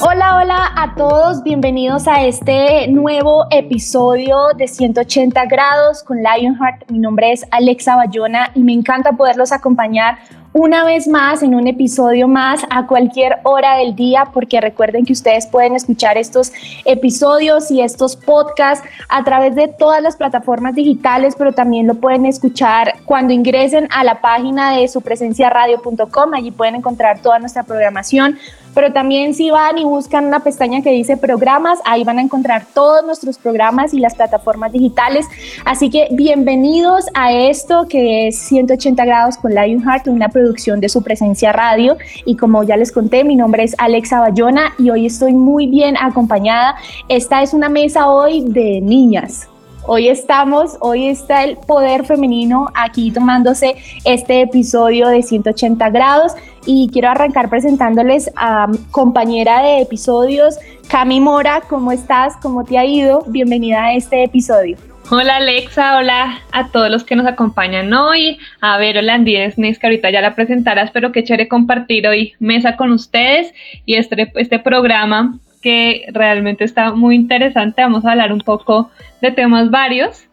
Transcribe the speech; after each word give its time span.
Hola, 0.00 0.38
hola 0.38 0.72
a 0.74 0.94
todos, 0.96 1.42
bienvenidos 1.42 2.08
a 2.08 2.24
este 2.24 2.88
nuevo 2.88 3.44
episodio 3.50 4.38
de 4.56 4.68
180 4.68 5.44
grados 5.44 6.02
con 6.02 6.22
Lionheart. 6.22 6.90
Mi 6.90 6.98
nombre 6.98 7.32
es 7.32 7.44
Alexa 7.50 7.94
Bayona 7.94 8.50
y 8.54 8.62
me 8.62 8.72
encanta 8.72 9.12
poderlos 9.12 9.52
acompañar 9.52 10.16
una 10.56 10.84
vez 10.84 11.06
más 11.06 11.42
en 11.42 11.54
un 11.54 11.66
episodio 11.66 12.28
más 12.28 12.62
a 12.70 12.86
cualquier 12.86 13.40
hora 13.42 13.76
del 13.76 13.94
día, 13.94 14.24
porque 14.32 14.58
recuerden 14.58 15.04
que 15.04 15.12
ustedes 15.12 15.46
pueden 15.46 15.76
escuchar 15.76 16.16
estos 16.16 16.50
episodios 16.86 17.70
y 17.70 17.82
estos 17.82 18.16
podcasts 18.16 18.82
a 19.10 19.22
través 19.22 19.54
de 19.54 19.68
todas 19.68 20.02
las 20.02 20.16
plataformas 20.16 20.74
digitales, 20.74 21.34
pero 21.36 21.52
también 21.52 21.86
lo 21.86 21.96
pueden 21.96 22.24
escuchar 22.24 22.94
cuando 23.04 23.34
ingresen 23.34 23.86
a 23.90 24.02
la 24.02 24.22
página 24.22 24.78
de 24.78 24.88
supresenciaradio.com. 24.88 26.32
Allí 26.32 26.50
pueden 26.52 26.76
encontrar 26.76 27.20
toda 27.20 27.38
nuestra 27.38 27.62
programación 27.62 28.38
pero 28.76 28.92
también 28.92 29.32
si 29.32 29.50
van 29.50 29.78
y 29.78 29.84
buscan 29.84 30.26
una 30.26 30.40
pestaña 30.40 30.82
que 30.82 30.90
dice 30.90 31.16
programas, 31.16 31.78
ahí 31.86 32.04
van 32.04 32.18
a 32.18 32.20
encontrar 32.20 32.66
todos 32.74 33.02
nuestros 33.06 33.38
programas 33.38 33.94
y 33.94 34.00
las 34.00 34.14
plataformas 34.14 34.70
digitales. 34.70 35.24
Así 35.64 35.88
que 35.88 36.08
bienvenidos 36.10 37.06
a 37.14 37.32
esto 37.32 37.86
que 37.88 38.28
es 38.28 38.38
180 38.38 39.02
grados 39.06 39.38
con 39.38 39.54
Lionheart, 39.54 40.08
una 40.08 40.28
producción 40.28 40.45
de 40.52 40.88
su 40.88 41.02
presencia 41.02 41.52
radio. 41.52 41.96
Y 42.24 42.36
como 42.36 42.62
ya 42.62 42.76
les 42.76 42.92
conté, 42.92 43.24
mi 43.24 43.36
nombre 43.36 43.64
es 43.64 43.74
Alexa 43.78 44.20
Bayona 44.20 44.72
y 44.78 44.90
hoy 44.90 45.06
estoy 45.06 45.32
muy 45.32 45.66
bien 45.66 45.96
acompañada. 45.96 46.76
Esta 47.08 47.42
es 47.42 47.52
una 47.52 47.68
mesa 47.68 48.08
hoy 48.08 48.42
de 48.42 48.80
niñas. 48.80 49.48
Hoy 49.88 50.08
estamos, 50.08 50.76
hoy 50.80 51.06
está 51.06 51.44
el 51.44 51.56
poder 51.56 52.04
femenino 52.04 52.68
aquí 52.74 53.12
tomándose 53.12 53.76
este 54.04 54.42
episodio 54.42 55.08
de 55.08 55.22
180 55.22 55.90
grados 55.90 56.32
y 56.64 56.88
quiero 56.92 57.08
arrancar 57.08 57.48
presentándoles 57.48 58.30
a 58.34 58.66
compañera 58.90 59.62
de 59.62 59.82
episodios, 59.82 60.58
Cami 60.88 61.20
Mora, 61.20 61.62
¿cómo 61.68 61.92
estás? 61.92 62.36
¿Cómo 62.42 62.64
te 62.64 62.78
ha 62.78 62.84
ido? 62.84 63.24
Bienvenida 63.28 63.84
a 63.84 63.94
este 63.94 64.24
episodio. 64.24 64.76
Hola 65.08 65.36
Alexa, 65.36 65.98
hola 65.98 66.40
a 66.50 66.66
todos 66.72 66.90
los 66.90 67.04
que 67.04 67.14
nos 67.14 67.26
acompañan 67.26 67.92
hoy, 67.94 68.38
a 68.60 68.76
ver, 68.76 68.98
hola 68.98 69.18
Nes, 69.18 69.54
que 69.78 69.86
ahorita 69.86 70.10
ya 70.10 70.20
la 70.20 70.34
presentarás, 70.34 70.90
pero 70.90 71.12
qué 71.12 71.22
chévere 71.22 71.46
compartir 71.46 72.08
hoy 72.08 72.32
mesa 72.40 72.74
con 72.74 72.90
ustedes 72.90 73.54
y 73.84 73.94
este, 73.94 74.32
este 74.34 74.58
programa 74.58 75.38
que 75.62 76.06
realmente 76.12 76.64
está 76.64 76.92
muy 76.92 77.14
interesante, 77.14 77.82
vamos 77.82 78.04
a 78.04 78.10
hablar 78.10 78.32
un 78.32 78.40
poco 78.40 78.90
de 79.22 79.30
temas 79.30 79.70
varios 79.70 80.24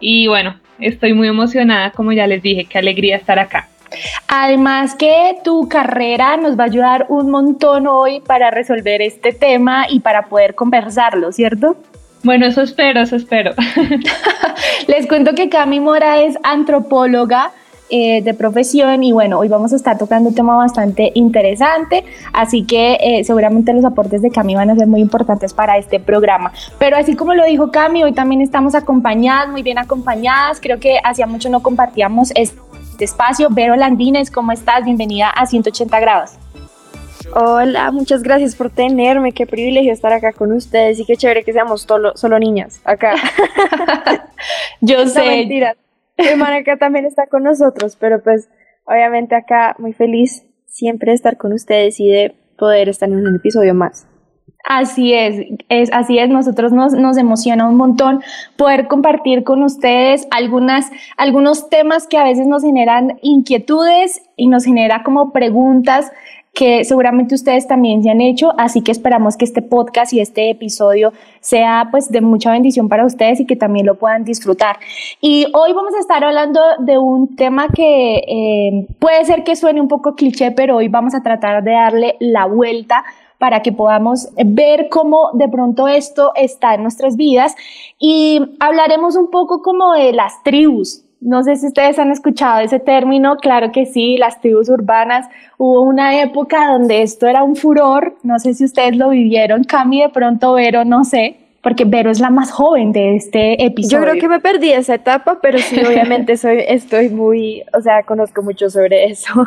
y 0.00 0.28
bueno, 0.28 0.56
estoy 0.80 1.12
muy 1.12 1.28
emocionada, 1.28 1.90
como 1.90 2.12
ya 2.12 2.26
les 2.26 2.42
dije, 2.42 2.64
qué 2.64 2.78
alegría 2.78 3.16
estar 3.16 3.38
acá. 3.38 3.68
Además 4.28 4.94
que 4.94 5.36
tu 5.44 5.68
carrera 5.68 6.38
nos 6.38 6.58
va 6.58 6.64
a 6.64 6.68
ayudar 6.68 7.04
un 7.10 7.30
montón 7.30 7.86
hoy 7.86 8.20
para 8.20 8.50
resolver 8.50 9.02
este 9.02 9.34
tema 9.34 9.84
y 9.90 10.00
para 10.00 10.28
poder 10.28 10.54
conversarlo, 10.54 11.32
¿cierto? 11.32 11.76
Bueno, 12.22 12.46
eso 12.46 12.62
espero, 12.62 13.00
eso 13.00 13.16
espero. 13.16 13.52
Les 14.86 15.06
cuento 15.06 15.34
que 15.34 15.48
Cami 15.48 15.80
Mora 15.80 16.20
es 16.20 16.36
antropóloga, 16.42 17.52
eh, 17.94 18.22
de 18.22 18.32
profesión 18.32 19.04
y 19.04 19.12
bueno, 19.12 19.38
hoy 19.38 19.48
vamos 19.48 19.74
a 19.74 19.76
estar 19.76 19.98
tocando 19.98 20.30
un 20.30 20.34
tema 20.34 20.56
bastante 20.56 21.12
interesante, 21.14 22.06
así 22.32 22.64
que 22.64 22.96
eh, 22.98 23.22
seguramente 23.22 23.74
los 23.74 23.84
aportes 23.84 24.22
de 24.22 24.30
Cami 24.30 24.54
van 24.54 24.70
a 24.70 24.76
ser 24.76 24.86
muy 24.86 25.02
importantes 25.02 25.52
para 25.52 25.76
este 25.76 26.00
programa. 26.00 26.52
Pero 26.78 26.96
así 26.96 27.14
como 27.16 27.34
lo 27.34 27.44
dijo 27.44 27.70
Cami, 27.70 28.02
hoy 28.02 28.14
también 28.14 28.40
estamos 28.40 28.74
acompañadas, 28.74 29.50
muy 29.50 29.62
bien 29.62 29.76
acompañadas, 29.76 30.58
creo 30.58 30.80
que 30.80 31.00
hacía 31.04 31.26
mucho 31.26 31.50
no 31.50 31.60
compartíamos 31.60 32.32
este 32.34 32.56
espacio. 32.98 33.48
Vero 33.50 33.76
Landines, 33.76 34.30
¿cómo 34.30 34.52
estás? 34.52 34.86
Bienvenida 34.86 35.28
a 35.28 35.44
180 35.44 36.00
grados. 36.00 36.41
Hola, 37.34 37.90
muchas 37.92 38.22
gracias 38.22 38.54
por 38.54 38.68
tenerme. 38.68 39.32
Qué 39.32 39.46
privilegio 39.46 39.92
estar 39.92 40.12
acá 40.12 40.32
con 40.32 40.52
ustedes 40.52 41.00
y 41.00 41.06
qué 41.06 41.16
chévere 41.16 41.44
que 41.44 41.52
seamos 41.54 41.82
solo, 41.82 42.12
solo 42.14 42.38
niñas 42.38 42.82
acá. 42.84 43.14
Yo 44.82 45.06
sé. 45.06 45.24
Mentira. 45.24 45.76
Mi 46.18 46.26
hermana 46.26 46.56
acá 46.56 46.76
también 46.76 47.06
está 47.06 47.26
con 47.26 47.42
nosotros, 47.42 47.96
pero 47.98 48.22
pues 48.22 48.50
obviamente 48.84 49.34
acá 49.34 49.74
muy 49.78 49.94
feliz 49.94 50.44
siempre 50.66 51.12
de 51.12 51.16
estar 51.16 51.38
con 51.38 51.54
ustedes 51.54 52.00
y 52.00 52.08
de 52.08 52.34
poder 52.58 52.90
estar 52.90 53.08
en 53.08 53.26
un 53.26 53.36
episodio 53.36 53.72
más. 53.72 54.06
Así 54.64 55.12
es, 55.12 55.44
es, 55.68 55.90
así 55.92 56.18
es, 56.18 56.28
nosotros 56.28 56.70
nos, 56.70 56.92
nos 56.92 57.16
emociona 57.16 57.68
un 57.68 57.76
montón 57.76 58.22
poder 58.56 58.86
compartir 58.86 59.42
con 59.42 59.62
ustedes 59.64 60.28
algunas, 60.30 60.88
algunos 61.16 61.68
temas 61.68 62.06
que 62.06 62.16
a 62.16 62.22
veces 62.22 62.46
nos 62.46 62.62
generan 62.62 63.18
inquietudes 63.22 64.22
y 64.36 64.46
nos 64.46 64.64
genera 64.64 65.02
como 65.02 65.32
preguntas 65.32 66.12
que 66.52 66.84
seguramente 66.84 67.34
ustedes 67.34 67.66
también 67.66 68.02
se 68.02 68.10
han 68.10 68.20
hecho, 68.20 68.52
así 68.58 68.82
que 68.82 68.92
esperamos 68.92 69.36
que 69.36 69.44
este 69.44 69.62
podcast 69.62 70.12
y 70.12 70.20
este 70.20 70.50
episodio 70.50 71.12
sea 71.40 71.88
pues 71.90 72.10
de 72.10 72.20
mucha 72.20 72.52
bendición 72.52 72.88
para 72.88 73.06
ustedes 73.06 73.40
y 73.40 73.46
que 73.46 73.56
también 73.56 73.86
lo 73.86 73.94
puedan 73.98 74.24
disfrutar. 74.24 74.78
Y 75.20 75.46
hoy 75.54 75.72
vamos 75.72 75.94
a 75.94 76.00
estar 76.00 76.22
hablando 76.22 76.60
de 76.80 76.98
un 76.98 77.36
tema 77.36 77.68
que 77.68 78.16
eh, 78.16 78.86
puede 78.98 79.24
ser 79.24 79.44
que 79.44 79.56
suene 79.56 79.80
un 79.80 79.88
poco 79.88 80.14
cliché, 80.14 80.50
pero 80.50 80.76
hoy 80.76 80.88
vamos 80.88 81.14
a 81.14 81.22
tratar 81.22 81.64
de 81.64 81.72
darle 81.72 82.16
la 82.20 82.44
vuelta 82.46 83.04
para 83.38 83.60
que 83.60 83.72
podamos 83.72 84.28
ver 84.44 84.88
cómo 84.88 85.30
de 85.32 85.48
pronto 85.48 85.88
esto 85.88 86.32
está 86.36 86.74
en 86.74 86.82
nuestras 86.82 87.16
vidas 87.16 87.56
y 87.98 88.40
hablaremos 88.60 89.16
un 89.16 89.30
poco 89.30 89.62
como 89.62 89.94
de 89.94 90.12
las 90.12 90.42
tribus. 90.44 91.02
No 91.22 91.42
sé 91.44 91.56
si 91.56 91.68
ustedes 91.68 91.98
han 91.98 92.10
escuchado 92.10 92.60
ese 92.60 92.80
término, 92.80 93.36
claro 93.36 93.70
que 93.70 93.86
sí, 93.86 94.16
las 94.16 94.40
tribus 94.40 94.68
urbanas. 94.68 95.28
Hubo 95.56 95.82
una 95.82 96.20
época 96.20 96.68
donde 96.72 97.02
esto 97.02 97.28
era 97.28 97.44
un 97.44 97.54
furor, 97.54 98.16
no 98.24 98.38
sé 98.38 98.54
si 98.54 98.64
ustedes 98.64 98.96
lo 98.96 99.10
vivieron, 99.10 99.62
Cami 99.64 100.02
de 100.02 100.08
pronto 100.08 100.54
Vero, 100.54 100.84
no 100.84 101.04
sé 101.04 101.36
porque 101.62 101.84
Vero 101.84 102.10
es 102.10 102.18
la 102.18 102.30
más 102.30 102.50
joven 102.50 102.92
de 102.92 103.14
este 103.14 103.64
episodio. 103.64 103.98
Yo 103.98 104.10
creo 104.10 104.20
que 104.20 104.28
me 104.28 104.40
perdí 104.40 104.72
esa 104.72 104.96
etapa, 104.96 105.38
pero 105.40 105.58
sí, 105.58 105.80
obviamente 105.86 106.36
soy, 106.36 106.58
estoy 106.66 107.08
muy, 107.08 107.62
o 107.72 107.80
sea, 107.80 108.02
conozco 108.02 108.42
mucho 108.42 108.68
sobre 108.68 109.04
eso. 109.04 109.46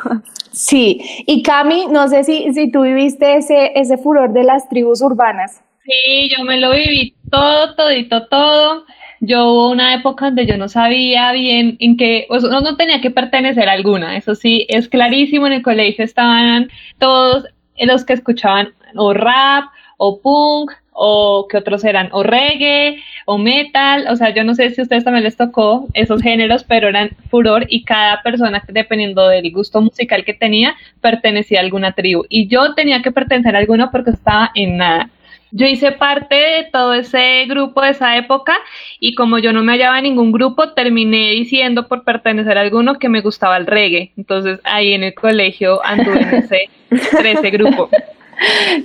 Sí, 0.52 1.02
y 1.28 1.44
Cami, 1.44 1.88
no 1.88 2.08
sé 2.08 2.24
si, 2.24 2.53
si 2.53 2.72
tú 2.72 2.84
viviste 2.84 3.35
ese, 3.35 3.74
ese 3.75 3.97
furor 3.97 4.31
de 4.31 4.46
las 4.46 4.69
tribus 4.69 5.02
urbanas. 5.02 5.62
Sí, 5.84 6.30
yo 6.35 6.46
me 6.46 6.58
lo 6.58 6.72
viví 6.72 7.14
todo, 7.30 7.75
todito, 7.75 8.28
todo. 8.28 8.85
Yo 9.20 9.46
hubo 9.48 9.72
una 9.72 9.94
época 9.94 10.26
donde 10.26 10.46
yo 10.46 10.58
no 10.58 10.68
sabía 10.68 11.31
bien 11.31 11.78
en 11.80 11.98
qué, 11.98 12.28
o 12.30 12.38
no 12.40 12.76
tenía 12.76 13.02
que 13.02 13.12
pertenecer 13.12 13.70
a 13.70 13.74
alguna, 13.74 14.18
eso 14.18 14.36
sí, 14.36 14.66
es 14.70 14.90
clarísimo, 14.90 15.48
en 15.48 15.53
el 15.53 15.62
colegio 15.62 16.03
estaban 16.03 16.70
todos 17.00 17.46
los 17.80 18.06
que 18.06 18.14
escuchaban 18.14 18.74
o 18.96 19.14
rap 19.14 19.66
o 19.98 20.22
punk 20.22 20.72
o 20.98 21.48
que 21.50 21.58
otros 21.58 21.84
eran 21.84 22.09
o 22.14 22.24
reggae 22.24 23.03
o 23.26 23.38
metal, 23.38 24.08
o 24.09 24.16
sea, 24.16 24.34
yo 24.34 24.44
no 24.44 24.56
sé 24.56 24.70
si 24.70 24.80
a 24.80 24.84
ustedes 24.84 25.03
también 25.03 25.26
les 25.26 25.36
tocó 25.36 25.88
esos 25.94 26.22
géneros, 26.22 26.64
pero 26.64 26.88
eran 26.88 27.09
furor 27.30 27.66
y 27.70 27.84
cada 27.84 28.22
persona, 28.22 28.64
dependiendo 28.70 29.28
del 29.28 29.52
gusto 29.52 29.82
musical 29.82 30.24
que 30.24 30.34
tenía, 30.34 30.76
pertenecía 31.02 31.59
a 31.59 31.64
alguna 31.64 31.92
tribu. 31.92 32.24
Y 32.30 32.47
yo 32.47 32.76
tenía 32.76 33.02
que 33.02 33.12
pertenecer 33.12 33.56
a 33.56 33.59
alguna 33.59 33.92
porque 33.92 34.12
estaba 34.12 34.52
en 34.56 34.78
nada. 34.78 35.09
Yo 35.51 35.66
hice 35.67 35.91
parte 35.91 36.35
de 36.35 36.63
todo 36.72 36.94
ese 36.94 37.45
grupo 37.45 37.81
de 37.81 37.91
esa 37.91 38.17
época 38.17 38.57
y 39.00 39.16
como 39.16 39.39
yo 39.39 39.53
no 39.53 39.63
me 39.63 39.73
hallaba 39.73 39.97
en 40.00 40.03
ningún 40.03 40.31
grupo, 40.31 40.73
terminé 40.73 41.31
diciendo 41.31 41.88
por 41.88 42.03
pertenecer 42.03 42.57
a 42.57 42.61
alguno 42.61 43.00
que 43.00 43.09
me 43.09 43.22
gustaba 43.22 43.57
el 43.57 43.67
reggae. 43.67 44.11
Entonces 44.17 44.59
ahí 44.63 44.94
en 44.94 45.03
el 45.03 45.13
colegio 45.13 45.84
anduve 45.85 46.22
en 46.22 46.34
ese, 46.35 46.69
ese 46.89 47.50
grupo. 47.51 47.89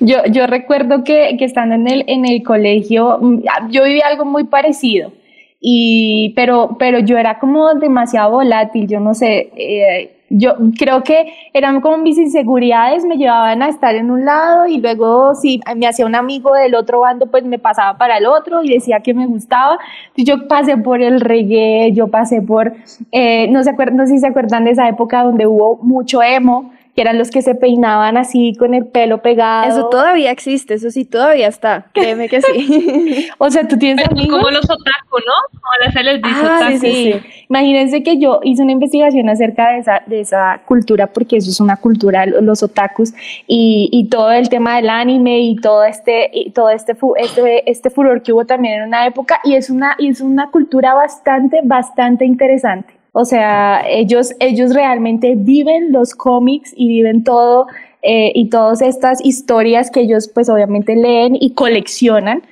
Yo, 0.00 0.18
yo 0.30 0.46
recuerdo 0.46 1.02
que, 1.04 1.36
que, 1.38 1.44
estando 1.44 1.74
en 1.74 1.88
el, 1.88 2.04
en 2.06 2.24
el 2.24 2.42
colegio, 2.42 3.18
mm, 3.20 3.40
yo 3.70 3.84
viví 3.84 4.00
algo 4.00 4.24
muy 4.24 4.44
parecido, 4.44 5.12
y, 5.60 6.32
pero, 6.36 6.76
pero 6.78 7.00
yo 7.00 7.18
era 7.18 7.38
como 7.38 7.74
demasiado 7.74 8.30
volátil, 8.30 8.86
yo 8.86 9.00
no 9.00 9.12
sé, 9.12 9.50
eh, 9.56 10.19
yo 10.30 10.54
creo 10.78 11.02
que 11.02 11.32
eran 11.52 11.80
como 11.80 11.98
mis 11.98 12.16
inseguridades, 12.16 13.04
me 13.04 13.16
llevaban 13.16 13.62
a 13.62 13.68
estar 13.68 13.96
en 13.96 14.12
un 14.12 14.24
lado 14.24 14.66
y 14.66 14.78
luego 14.78 15.34
si 15.34 15.60
me 15.76 15.88
hacía 15.88 16.06
un 16.06 16.14
amigo 16.14 16.54
del 16.54 16.76
otro 16.76 17.00
bando, 17.00 17.26
pues 17.26 17.44
me 17.44 17.58
pasaba 17.58 17.98
para 17.98 18.18
el 18.18 18.26
otro 18.26 18.62
y 18.62 18.72
decía 18.72 19.00
que 19.00 19.12
me 19.12 19.26
gustaba. 19.26 19.78
Yo 20.16 20.46
pasé 20.46 20.76
por 20.76 21.02
el 21.02 21.20
reggae, 21.20 21.92
yo 21.92 22.08
pasé 22.08 22.42
por, 22.42 22.72
eh, 23.10 23.48
no, 23.48 23.62
se 23.64 23.70
acuerdan, 23.70 23.96
no 23.96 24.06
sé 24.06 24.14
si 24.14 24.18
se 24.20 24.28
acuerdan 24.28 24.64
de 24.64 24.70
esa 24.70 24.88
época 24.88 25.24
donde 25.24 25.48
hubo 25.48 25.78
mucho 25.82 26.22
emo, 26.22 26.70
que 26.94 27.00
eran 27.00 27.18
los 27.18 27.30
que 27.30 27.42
se 27.42 27.54
peinaban 27.54 28.16
así 28.16 28.54
con 28.58 28.74
el 28.74 28.86
pelo 28.86 29.22
pegado. 29.22 29.68
Eso 29.68 29.88
todavía 29.88 30.30
existe, 30.30 30.74
eso 30.74 30.90
sí 30.90 31.04
todavía 31.04 31.48
está, 31.48 31.86
créeme 31.92 32.28
que 32.28 32.42
sí. 32.42 33.28
o 33.38 33.50
sea, 33.50 33.66
tú 33.66 33.78
tienes 33.78 34.06
amigos? 34.08 34.38
Como 34.38 34.50
los 34.50 34.64
otaku, 34.64 35.18
¿no? 35.26 35.60
Ahora 35.72 35.92
se 35.92 36.02
les 36.02 36.22
dice 36.22 36.40
ah, 36.42 36.68
Sí, 36.70 36.78
sí, 36.78 37.14
Imagínense 37.48 38.02
que 38.02 38.18
yo 38.18 38.40
hice 38.42 38.62
una 38.62 38.72
investigación 38.72 39.28
acerca 39.28 39.70
de 39.70 39.78
esa, 39.78 40.02
de 40.06 40.20
esa 40.20 40.62
cultura, 40.66 41.06
porque 41.06 41.36
eso 41.36 41.50
es 41.50 41.60
una 41.60 41.76
cultura, 41.76 42.26
los 42.26 42.62
otakus, 42.62 43.12
y, 43.46 43.88
y 43.92 44.08
todo 44.08 44.32
el 44.32 44.48
tema 44.48 44.76
del 44.76 44.90
anime 44.90 45.40
y 45.40 45.56
todo 45.56 45.84
este, 45.84 46.30
y 46.32 46.50
todo 46.50 46.70
este, 46.70 46.96
este, 47.16 47.70
este 47.70 47.90
furor 47.90 48.22
que 48.22 48.32
hubo 48.32 48.44
también 48.44 48.80
en 48.80 48.88
una 48.88 49.06
época, 49.06 49.40
y 49.44 49.54
es 49.54 49.70
una, 49.70 49.96
y 49.98 50.08
es 50.08 50.20
una 50.20 50.50
cultura 50.50 50.94
bastante, 50.94 51.60
bastante 51.62 52.24
interesante 52.24 52.99
O 53.12 53.24
sea, 53.24 53.82
ellos, 53.88 54.32
ellos 54.40 54.74
realmente 54.74 55.34
viven 55.36 55.92
los 55.92 56.14
cómics 56.14 56.72
y 56.76 56.88
viven 56.88 57.24
todo 57.24 57.66
eh, 58.02 58.32
y 58.34 58.48
todas 58.50 58.82
estas 58.82 59.24
historias 59.24 59.90
que 59.90 60.00
ellos 60.00 60.28
pues 60.28 60.48
obviamente 60.48 60.94
leen 60.94 61.36
y 61.38 61.54
coleccionan, 61.54 62.42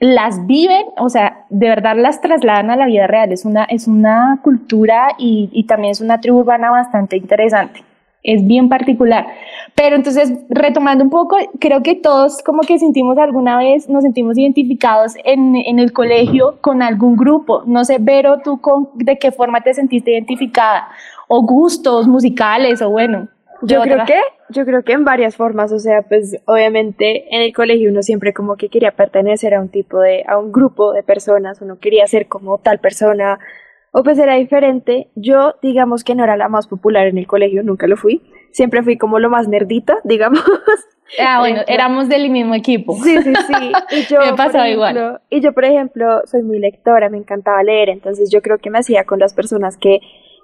las 0.00 0.46
viven, 0.46 0.84
o 0.98 1.08
sea, 1.08 1.46
de 1.50 1.68
verdad 1.68 1.96
las 1.96 2.20
trasladan 2.20 2.70
a 2.70 2.76
la 2.76 2.86
vida 2.86 3.06
real. 3.06 3.32
Es 3.32 3.44
una, 3.44 3.64
es 3.64 3.86
una 3.88 4.40
cultura 4.42 5.08
y, 5.18 5.48
y 5.52 5.64
también 5.64 5.92
es 5.92 6.00
una 6.00 6.20
tribu 6.20 6.40
urbana 6.40 6.70
bastante 6.70 7.16
interesante 7.16 7.82
es 8.24 8.44
bien 8.46 8.68
particular. 8.68 9.26
Pero 9.74 9.96
entonces, 9.96 10.32
retomando 10.48 11.04
un 11.04 11.10
poco, 11.10 11.36
creo 11.60 11.82
que 11.82 11.94
todos 11.94 12.42
como 12.42 12.62
que 12.62 12.78
sentimos 12.78 13.18
alguna 13.18 13.58
vez, 13.58 13.88
nos 13.88 14.02
sentimos 14.02 14.38
identificados 14.38 15.14
en, 15.24 15.54
en 15.54 15.78
el 15.78 15.92
colegio 15.92 16.56
con 16.60 16.82
algún 16.82 17.16
grupo. 17.16 17.62
No 17.66 17.84
sé, 17.84 17.98
Vero, 18.00 18.38
tú 18.42 18.60
con, 18.60 18.88
de 18.94 19.18
qué 19.18 19.30
forma 19.30 19.60
te 19.60 19.74
sentiste 19.74 20.12
identificada, 20.12 20.88
o 21.28 21.42
gustos 21.42 22.08
musicales, 22.08 22.82
o 22.82 22.90
bueno. 22.90 23.28
Yo 23.62 23.82
creo 23.82 24.04
que, 24.04 24.20
yo 24.50 24.64
creo 24.64 24.82
que 24.82 24.92
en 24.92 25.04
varias 25.04 25.36
formas, 25.36 25.72
o 25.72 25.78
sea, 25.78 26.02
pues 26.02 26.36
obviamente 26.44 27.34
en 27.34 27.42
el 27.42 27.54
colegio 27.54 27.90
uno 27.90 28.02
siempre 28.02 28.34
como 28.34 28.56
que 28.56 28.68
quería 28.68 28.90
pertenecer 28.90 29.54
a 29.54 29.60
un 29.60 29.68
tipo 29.68 30.00
de, 30.00 30.24
a 30.26 30.38
un 30.38 30.52
grupo 30.52 30.92
de 30.92 31.02
personas, 31.02 31.62
uno 31.62 31.78
quería 31.78 32.06
ser 32.06 32.26
como 32.26 32.58
tal 32.58 32.78
persona, 32.78 33.38
o 33.96 34.02
pues 34.02 34.18
era 34.18 34.34
diferente. 34.34 35.08
Yo, 35.14 35.54
digamos 35.62 36.02
que 36.02 36.16
no 36.16 36.24
era 36.24 36.36
la 36.36 36.48
más 36.48 36.66
popular 36.66 37.06
en 37.06 37.16
el 37.16 37.28
colegio, 37.28 37.62
nunca 37.62 37.86
lo 37.86 37.96
fui. 37.96 38.22
Siempre 38.50 38.82
fui 38.82 38.98
como 38.98 39.20
lo 39.20 39.30
más 39.30 39.46
nerdita, 39.46 39.98
digamos. 40.04 40.42
Ah, 41.20 41.38
bueno, 41.38 41.60
éramos 41.68 42.08
del 42.08 42.28
mismo 42.28 42.56
equipo. 42.56 42.96
Sí, 43.04 43.16
sí, 43.22 43.32
sí. 43.46 43.72
Y 43.92 44.12
yo, 44.12 44.18
me 44.18 44.34
pasaba 44.34 44.68
igual. 44.68 45.20
Y 45.30 45.40
yo, 45.40 45.52
por 45.52 45.64
ejemplo, 45.64 46.22
soy 46.24 46.42
muy 46.42 46.58
lectora, 46.58 47.08
me 47.08 47.18
encantaba 47.18 47.62
leer, 47.62 47.88
entonces 47.88 48.30
yo 48.32 48.42
creo 48.42 48.58
que 48.58 48.68
me 48.68 48.78
hacía 48.78 49.04
con 49.04 49.20
las 49.20 49.32
personas 49.32 49.76
que 49.76 50.00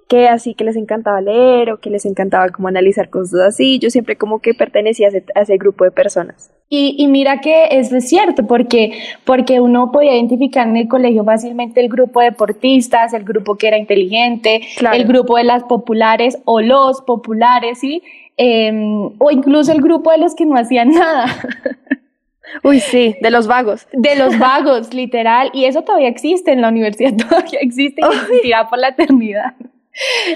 que 0.09 0.27
así 0.27 0.55
que 0.55 0.65
les 0.65 0.75
encantaba 0.75 1.21
leer 1.21 1.71
o 1.71 1.79
que 1.79 1.89
les 1.89 2.05
encantaba 2.05 2.49
como 2.49 2.67
analizar 2.67 3.11
cosas 3.11 3.41
así. 3.43 3.79
Yo 3.79 3.91
siempre 3.91 4.17
como 4.17 4.41
que 4.41 4.55
pertenecía 4.55 5.09
a 5.37 5.41
ese, 5.41 5.57
grupo 5.57 5.85
de 5.85 5.93
personas. 5.93 6.53
Y, 6.73 6.95
y, 6.99 7.09
mira 7.09 7.41
que 7.41 7.67
es 7.73 7.91
cierto, 8.09 8.47
porque, 8.47 8.93
porque 9.25 9.61
uno 9.61 9.91
podía 9.91 10.15
identificar 10.15 10.69
en 10.69 10.77
el 10.77 10.87
colegio 10.87 11.25
fácilmente 11.25 11.81
el 11.81 11.89
grupo 11.89 12.21
de 12.21 12.27
deportistas, 12.27 13.13
el 13.13 13.25
grupo 13.25 13.57
que 13.57 13.67
era 13.67 13.77
inteligente, 13.77 14.61
el 14.93 15.05
grupo 15.05 15.37
de 15.37 15.43
las 15.43 15.65
populares 15.65 16.39
o 16.45 16.61
los 16.61 17.03
populares, 17.03 17.81
¿sí? 17.81 18.05
Em, 18.37 19.11
o 19.19 19.31
incluso 19.33 19.73
el 19.73 19.83
grupo 19.83 20.13
de 20.13 20.19
los 20.19 20.37
que 20.37 20.47
no 20.47 20.57
hacían 20.57 20.91
nada. 20.91 21.27
Uy, 22.63 22.79
sí, 22.79 23.17
de 23.21 23.31
los 23.33 23.49
vagos. 23.49 23.89
De 23.93 24.15
los 24.15 24.39
vagos, 24.39 24.95
literal. 24.95 25.51
Y 25.53 25.65
eso 25.65 25.83
todavía 25.83 26.09
existe 26.09 26.53
en 26.53 26.61
la 26.61 26.69
universidad, 26.69 27.15
todavía 27.29 27.59
existe 27.61 28.01
y 28.01 28.15
existirá 28.15 28.69
por 28.69 28.79
la 28.79 28.91
eternidad. 28.91 29.55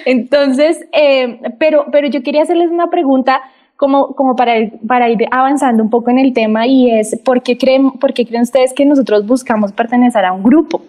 Entonces, 0.05 0.85
eh, 0.93 1.39
pero, 1.61 1.87
pero 1.93 2.09
yo 2.09 2.25
quería 2.25 2.43
hacerles 2.43 2.71
una 2.71 2.91
pregunta 2.91 3.41
como, 3.77 4.15
como 4.15 4.37
para, 4.37 4.59
ir, 4.59 4.73
para 4.87 5.09
ir 5.09 5.27
avanzando 5.31 5.83
un 5.83 5.91
poco 5.91 6.11
en 6.11 6.19
el 6.19 6.33
tema 6.33 6.67
y 6.67 6.91
es, 6.91 7.19
¿por 7.25 7.43
qué, 7.43 7.59
creen, 7.59 7.93
¿por 7.93 8.15
qué 8.15 8.27
creen 8.27 8.43
ustedes 8.43 8.73
que 8.73 8.85
nosotros 8.85 9.27
buscamos 9.27 9.73
pertenecer 9.73 10.25
a 10.25 10.33
un 10.33 10.43
grupo? 10.43 10.83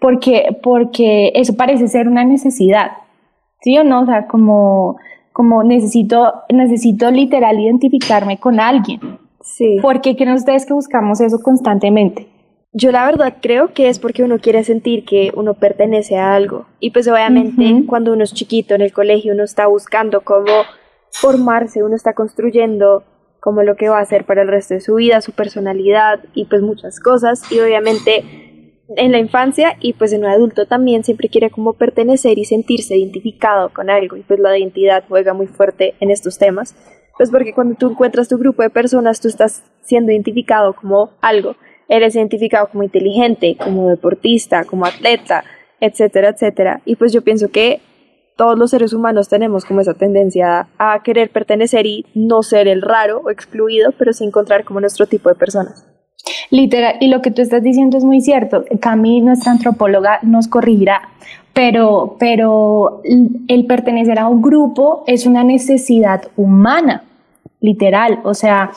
Porque, 0.00 0.56
porque 0.62 1.32
eso 1.34 1.56
parece 1.56 1.88
ser 1.88 2.08
una 2.08 2.24
necesidad, 2.24 2.92
¿sí 3.62 3.76
o 3.78 3.84
no? 3.84 4.02
O 4.02 4.06
sea, 4.06 4.26
como, 4.26 4.96
como 5.32 5.62
necesito, 5.62 6.34
necesito 6.50 7.10
literal 7.10 7.58
identificarme 7.58 8.38
con 8.38 8.60
alguien. 8.60 9.00
Sí. 9.40 9.78
¿Por 9.80 10.00
qué 10.00 10.16
creen 10.16 10.34
ustedes 10.34 10.66
que 10.66 10.74
buscamos 10.74 11.20
eso 11.20 11.40
constantemente? 11.42 12.28
Yo 12.72 12.92
la 12.92 13.06
verdad 13.06 13.36
creo 13.40 13.72
que 13.72 13.88
es 13.88 13.98
porque 13.98 14.22
uno 14.22 14.38
quiere 14.38 14.62
sentir 14.62 15.04
que 15.04 15.32
uno 15.34 15.54
pertenece 15.54 16.18
a 16.18 16.34
algo. 16.34 16.66
Y 16.80 16.90
pues 16.90 17.08
obviamente 17.08 17.84
cuando 17.86 18.12
uno 18.12 18.24
es 18.24 18.34
chiquito 18.34 18.74
en 18.74 18.82
el 18.82 18.92
colegio 18.92 19.32
uno 19.32 19.42
está 19.42 19.66
buscando 19.66 20.20
cómo 20.20 20.52
formarse, 21.12 21.82
uno 21.82 21.96
está 21.96 22.14
construyendo 22.14 23.04
como 23.40 23.62
lo 23.62 23.76
que 23.76 23.88
va 23.88 23.98
a 23.98 24.02
hacer 24.02 24.24
para 24.24 24.42
el 24.42 24.48
resto 24.48 24.74
de 24.74 24.80
su 24.80 24.96
vida, 24.96 25.20
su 25.20 25.32
personalidad 25.32 26.20
y 26.34 26.46
pues 26.46 26.62
muchas 26.62 27.00
cosas. 27.00 27.50
Y 27.50 27.60
obviamente 27.60 28.74
en 28.96 29.12
la 29.12 29.18
infancia 29.18 29.76
y 29.80 29.92
pues 29.92 30.12
en 30.12 30.20
un 30.20 30.30
adulto 30.30 30.66
también 30.66 31.04
siempre 31.04 31.28
quiere 31.28 31.50
como 31.50 31.74
pertenecer 31.74 32.38
y 32.38 32.44
sentirse 32.44 32.96
identificado 32.96 33.70
con 33.72 33.90
algo. 33.90 34.16
Y 34.16 34.22
pues 34.22 34.40
la 34.40 34.56
identidad 34.58 35.04
juega 35.08 35.34
muy 35.34 35.46
fuerte 35.46 35.94
en 36.00 36.10
estos 36.10 36.38
temas. 36.38 36.74
Pues 37.16 37.30
porque 37.30 37.54
cuando 37.54 37.74
tú 37.74 37.90
encuentras 37.90 38.28
tu 38.28 38.38
grupo 38.38 38.62
de 38.62 38.70
personas 38.70 39.20
tú 39.20 39.28
estás 39.28 39.62
siendo 39.82 40.12
identificado 40.12 40.74
como 40.74 41.10
algo 41.20 41.56
eres 41.88 42.14
identificado 42.14 42.68
como 42.68 42.84
inteligente, 42.84 43.56
como 43.56 43.88
deportista, 43.88 44.64
como 44.64 44.84
atleta, 44.84 45.44
etcétera, 45.80 46.30
etcétera. 46.30 46.82
Y 46.84 46.96
pues 46.96 47.12
yo 47.12 47.22
pienso 47.22 47.48
que 47.50 47.80
todos 48.38 48.56
los 48.56 48.70
seres 48.70 48.92
humanos 48.92 49.28
tenemos 49.28 49.64
como 49.64 49.80
esa 49.80 49.94
tendencia 49.94 50.68
a 50.78 51.02
querer 51.02 51.30
pertenecer 51.30 51.86
y 51.86 52.06
no 52.14 52.44
ser 52.44 52.68
el 52.68 52.82
raro 52.82 53.20
o 53.24 53.30
excluido, 53.30 53.90
pero 53.98 54.12
sí 54.12 54.24
encontrar 54.24 54.62
como 54.62 54.80
nuestro 54.80 55.06
tipo 55.06 55.28
de 55.28 55.34
personas. 55.34 55.84
Literal, 56.50 56.94
y 57.00 57.08
lo 57.08 57.20
que 57.20 57.32
tú 57.32 57.42
estás 57.42 57.64
diciendo 57.64 57.98
es 57.98 58.04
muy 58.04 58.20
cierto. 58.20 58.64
Cami, 58.80 59.22
nuestra 59.22 59.50
antropóloga, 59.50 60.20
nos 60.22 60.46
corregirá, 60.46 61.08
pero, 61.52 62.16
pero 62.20 63.02
el 63.48 63.66
pertenecer 63.66 64.20
a 64.20 64.28
un 64.28 64.40
grupo 64.40 65.02
es 65.08 65.26
una 65.26 65.42
necesidad 65.42 66.22
humana 66.36 67.07
literal, 67.60 68.20
o 68.22 68.34
sea, 68.34 68.70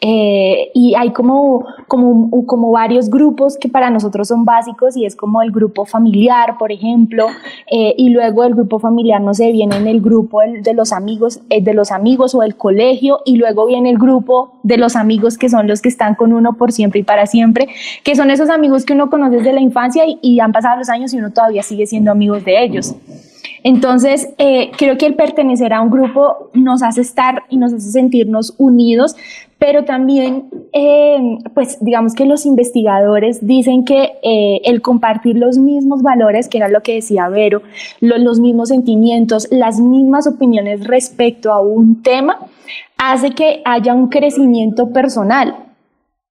eh, 0.00 0.70
y 0.72 0.94
hay 0.94 1.12
como, 1.12 1.66
como, 1.88 2.46
como 2.46 2.70
varios 2.70 3.10
grupos 3.10 3.56
que 3.58 3.68
para 3.68 3.90
nosotros 3.90 4.28
son 4.28 4.44
básicos 4.44 4.96
y 4.96 5.06
es 5.06 5.16
como 5.16 5.42
el 5.42 5.50
grupo 5.50 5.86
familiar, 5.86 6.56
por 6.56 6.70
ejemplo, 6.70 7.26
eh, 7.68 7.94
y 7.98 8.10
luego 8.10 8.44
el 8.44 8.54
grupo 8.54 8.78
familiar, 8.78 9.20
no 9.20 9.34
sé, 9.34 9.50
viene 9.50 9.76
en 9.76 9.88
el 9.88 10.00
grupo 10.00 10.40
de 10.40 10.72
los 10.72 10.92
amigos, 10.92 11.40
eh, 11.50 11.60
de 11.62 11.74
los 11.74 11.90
amigos 11.90 12.32
o 12.36 12.44
el 12.44 12.54
colegio, 12.56 13.20
y 13.24 13.36
luego 13.36 13.66
viene 13.66 13.90
el 13.90 13.98
grupo 13.98 14.52
de 14.62 14.76
los 14.76 14.94
amigos 14.94 15.36
que 15.36 15.48
son 15.48 15.66
los 15.66 15.82
que 15.82 15.88
están 15.88 16.14
con 16.14 16.32
uno 16.32 16.52
por 16.52 16.70
siempre 16.70 17.00
y 17.00 17.02
para 17.02 17.26
siempre, 17.26 17.68
que 18.04 18.14
son 18.14 18.30
esos 18.30 18.50
amigos 18.50 18.84
que 18.84 18.92
uno 18.92 19.10
conoce 19.10 19.38
desde 19.38 19.52
la 19.52 19.60
infancia 19.60 20.04
y, 20.06 20.18
y 20.22 20.38
han 20.38 20.52
pasado 20.52 20.78
los 20.78 20.88
años 20.88 21.12
y 21.12 21.18
uno 21.18 21.32
todavía 21.32 21.64
sigue 21.64 21.86
siendo 21.86 22.12
amigos 22.12 22.44
de 22.44 22.62
ellos. 22.62 22.94
Entonces, 23.62 24.28
eh, 24.38 24.70
creo 24.76 24.96
que 24.98 25.06
el 25.06 25.14
pertenecer 25.14 25.72
a 25.72 25.80
un 25.80 25.90
grupo 25.90 26.50
nos 26.54 26.82
hace 26.82 27.00
estar 27.00 27.44
y 27.48 27.56
nos 27.56 27.72
hace 27.72 27.90
sentirnos 27.90 28.54
unidos, 28.58 29.16
pero 29.58 29.84
también, 29.84 30.48
eh, 30.72 31.38
pues 31.54 31.78
digamos 31.80 32.14
que 32.14 32.24
los 32.24 32.46
investigadores 32.46 33.44
dicen 33.44 33.84
que 33.84 34.12
eh, 34.22 34.60
el 34.64 34.80
compartir 34.82 35.36
los 35.36 35.58
mismos 35.58 36.02
valores, 36.02 36.48
que 36.48 36.58
era 36.58 36.68
lo 36.68 36.82
que 36.82 36.94
decía 36.94 37.28
Vero, 37.28 37.62
los 38.00 38.38
mismos 38.38 38.68
sentimientos, 38.68 39.48
las 39.50 39.80
mismas 39.80 40.26
opiniones 40.26 40.86
respecto 40.86 41.52
a 41.52 41.60
un 41.60 42.02
tema, 42.02 42.38
hace 42.96 43.30
que 43.30 43.62
haya 43.64 43.94
un 43.94 44.08
crecimiento 44.08 44.92
personal. 44.92 45.56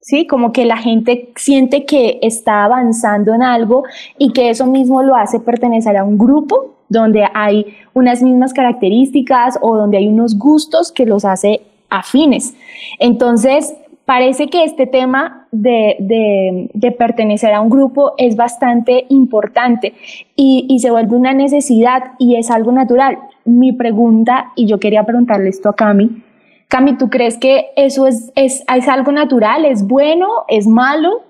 ¿sí? 0.00 0.26
Como 0.26 0.52
que 0.52 0.64
la 0.64 0.78
gente 0.78 1.32
siente 1.36 1.84
que 1.84 2.18
está 2.22 2.64
avanzando 2.64 3.34
en 3.34 3.42
algo 3.42 3.84
y 4.16 4.32
que 4.32 4.48
eso 4.48 4.66
mismo 4.66 5.02
lo 5.02 5.14
hace 5.14 5.38
pertenecer 5.38 5.98
a 5.98 6.04
un 6.04 6.16
grupo 6.16 6.77
donde 6.88 7.24
hay 7.34 7.66
unas 7.94 8.22
mismas 8.22 8.52
características 8.52 9.58
o 9.60 9.76
donde 9.76 9.98
hay 9.98 10.08
unos 10.08 10.38
gustos 10.38 10.92
que 10.92 11.06
los 11.06 11.24
hace 11.24 11.62
afines. 11.90 12.54
Entonces, 12.98 13.74
parece 14.04 14.48
que 14.48 14.64
este 14.64 14.86
tema 14.86 15.46
de, 15.52 16.70
pertenecer 16.98 17.52
a 17.52 17.60
un 17.60 17.70
grupo 17.70 18.12
es 18.18 18.36
bastante 18.36 19.06
importante 19.08 19.94
y, 20.34 20.66
y, 20.68 20.78
se 20.78 20.90
vuelve 20.90 21.16
una 21.16 21.34
necesidad 21.34 22.12
y 22.18 22.36
es 22.36 22.50
algo 22.50 22.72
natural. 22.72 23.18
Mi 23.44 23.72
pregunta, 23.72 24.52
y 24.56 24.66
yo 24.66 24.78
quería 24.78 25.04
preguntarle 25.04 25.50
esto 25.50 25.68
a 25.68 25.76
Cami, 25.76 26.22
Cami, 26.68 26.98
¿tú 26.98 27.08
crees 27.08 27.38
que 27.38 27.70
eso 27.76 28.06
es, 28.06 28.30
es, 28.34 28.62
es 28.74 28.88
algo 28.88 29.10
natural? 29.10 29.64
¿Es 29.64 29.86
bueno? 29.86 30.28
¿Es 30.48 30.66
malo? 30.66 31.22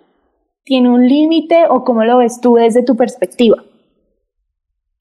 ¿Tiene 0.64 0.90
un 0.90 1.06
límite 1.06 1.64
o 1.68 1.84
cómo 1.84 2.04
lo 2.04 2.18
ves 2.18 2.40
tú 2.40 2.56
desde 2.56 2.82
tu 2.82 2.96
perspectiva? 2.96 3.62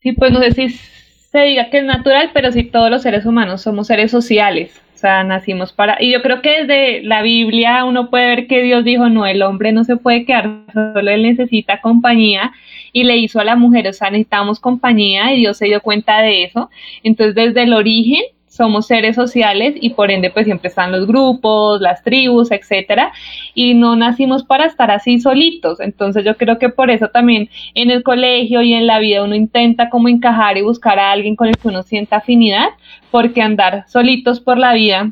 Sí, 0.07 0.13
pues 0.13 0.31
no 0.31 0.39
sé 0.39 0.53
si 0.53 0.69
se 0.69 1.39
diga 1.39 1.69
que 1.69 1.79
es 1.79 1.83
natural, 1.83 2.31
pero 2.33 2.53
sí 2.53 2.63
todos 2.63 2.89
los 2.89 3.01
seres 3.01 3.25
humanos 3.25 3.61
somos 3.61 3.87
seres 3.87 4.09
sociales. 4.09 4.81
O 4.95 4.97
sea, 4.97 5.21
nacimos 5.25 5.73
para... 5.73 6.01
Y 6.01 6.13
yo 6.13 6.21
creo 6.21 6.41
que 6.41 6.63
desde 6.63 7.03
la 7.03 7.21
Biblia 7.21 7.83
uno 7.83 8.09
puede 8.09 8.27
ver 8.27 8.47
que 8.47 8.63
Dios 8.63 8.85
dijo, 8.85 9.09
no, 9.09 9.25
el 9.25 9.41
hombre 9.41 9.73
no 9.73 9.83
se 9.83 9.97
puede 9.97 10.23
quedar 10.23 10.61
solo, 10.73 11.11
él 11.11 11.23
necesita 11.23 11.81
compañía. 11.81 12.53
Y 12.93 13.03
le 13.03 13.17
hizo 13.17 13.41
a 13.41 13.43
la 13.43 13.57
mujer, 13.57 13.85
o 13.89 13.91
sea, 13.91 14.09
necesitamos 14.09 14.61
compañía 14.61 15.33
y 15.33 15.39
Dios 15.39 15.57
se 15.57 15.65
dio 15.65 15.81
cuenta 15.81 16.21
de 16.21 16.45
eso. 16.45 16.69
Entonces, 17.03 17.35
desde 17.35 17.63
el 17.63 17.73
origen 17.73 18.21
somos 18.57 18.87
seres 18.87 19.15
sociales 19.15 19.75
y 19.79 19.91
por 19.91 20.11
ende 20.11 20.29
pues 20.29 20.45
siempre 20.45 20.67
están 20.67 20.91
los 20.91 21.07
grupos, 21.07 21.79
las 21.79 22.03
tribus, 22.03 22.51
etcétera, 22.51 23.13
y 23.53 23.73
no 23.73 23.95
nacimos 23.95 24.43
para 24.43 24.65
estar 24.65 24.91
así 24.91 25.19
solitos. 25.19 25.79
Entonces 25.79 26.25
yo 26.25 26.35
creo 26.35 26.59
que 26.59 26.69
por 26.69 26.89
eso 26.89 27.07
también 27.09 27.49
en 27.75 27.91
el 27.91 28.03
colegio 28.03 28.61
y 28.61 28.73
en 28.73 28.87
la 28.87 28.99
vida 28.99 29.23
uno 29.23 29.35
intenta 29.35 29.89
como 29.89 30.09
encajar 30.09 30.57
y 30.57 30.63
buscar 30.63 30.99
a 30.99 31.11
alguien 31.11 31.35
con 31.35 31.47
el 31.47 31.57
que 31.57 31.67
uno 31.69 31.83
sienta 31.83 32.17
afinidad, 32.17 32.69
porque 33.11 33.41
andar 33.41 33.85
solitos 33.87 34.39
por 34.39 34.57
la 34.57 34.73
vida 34.73 35.09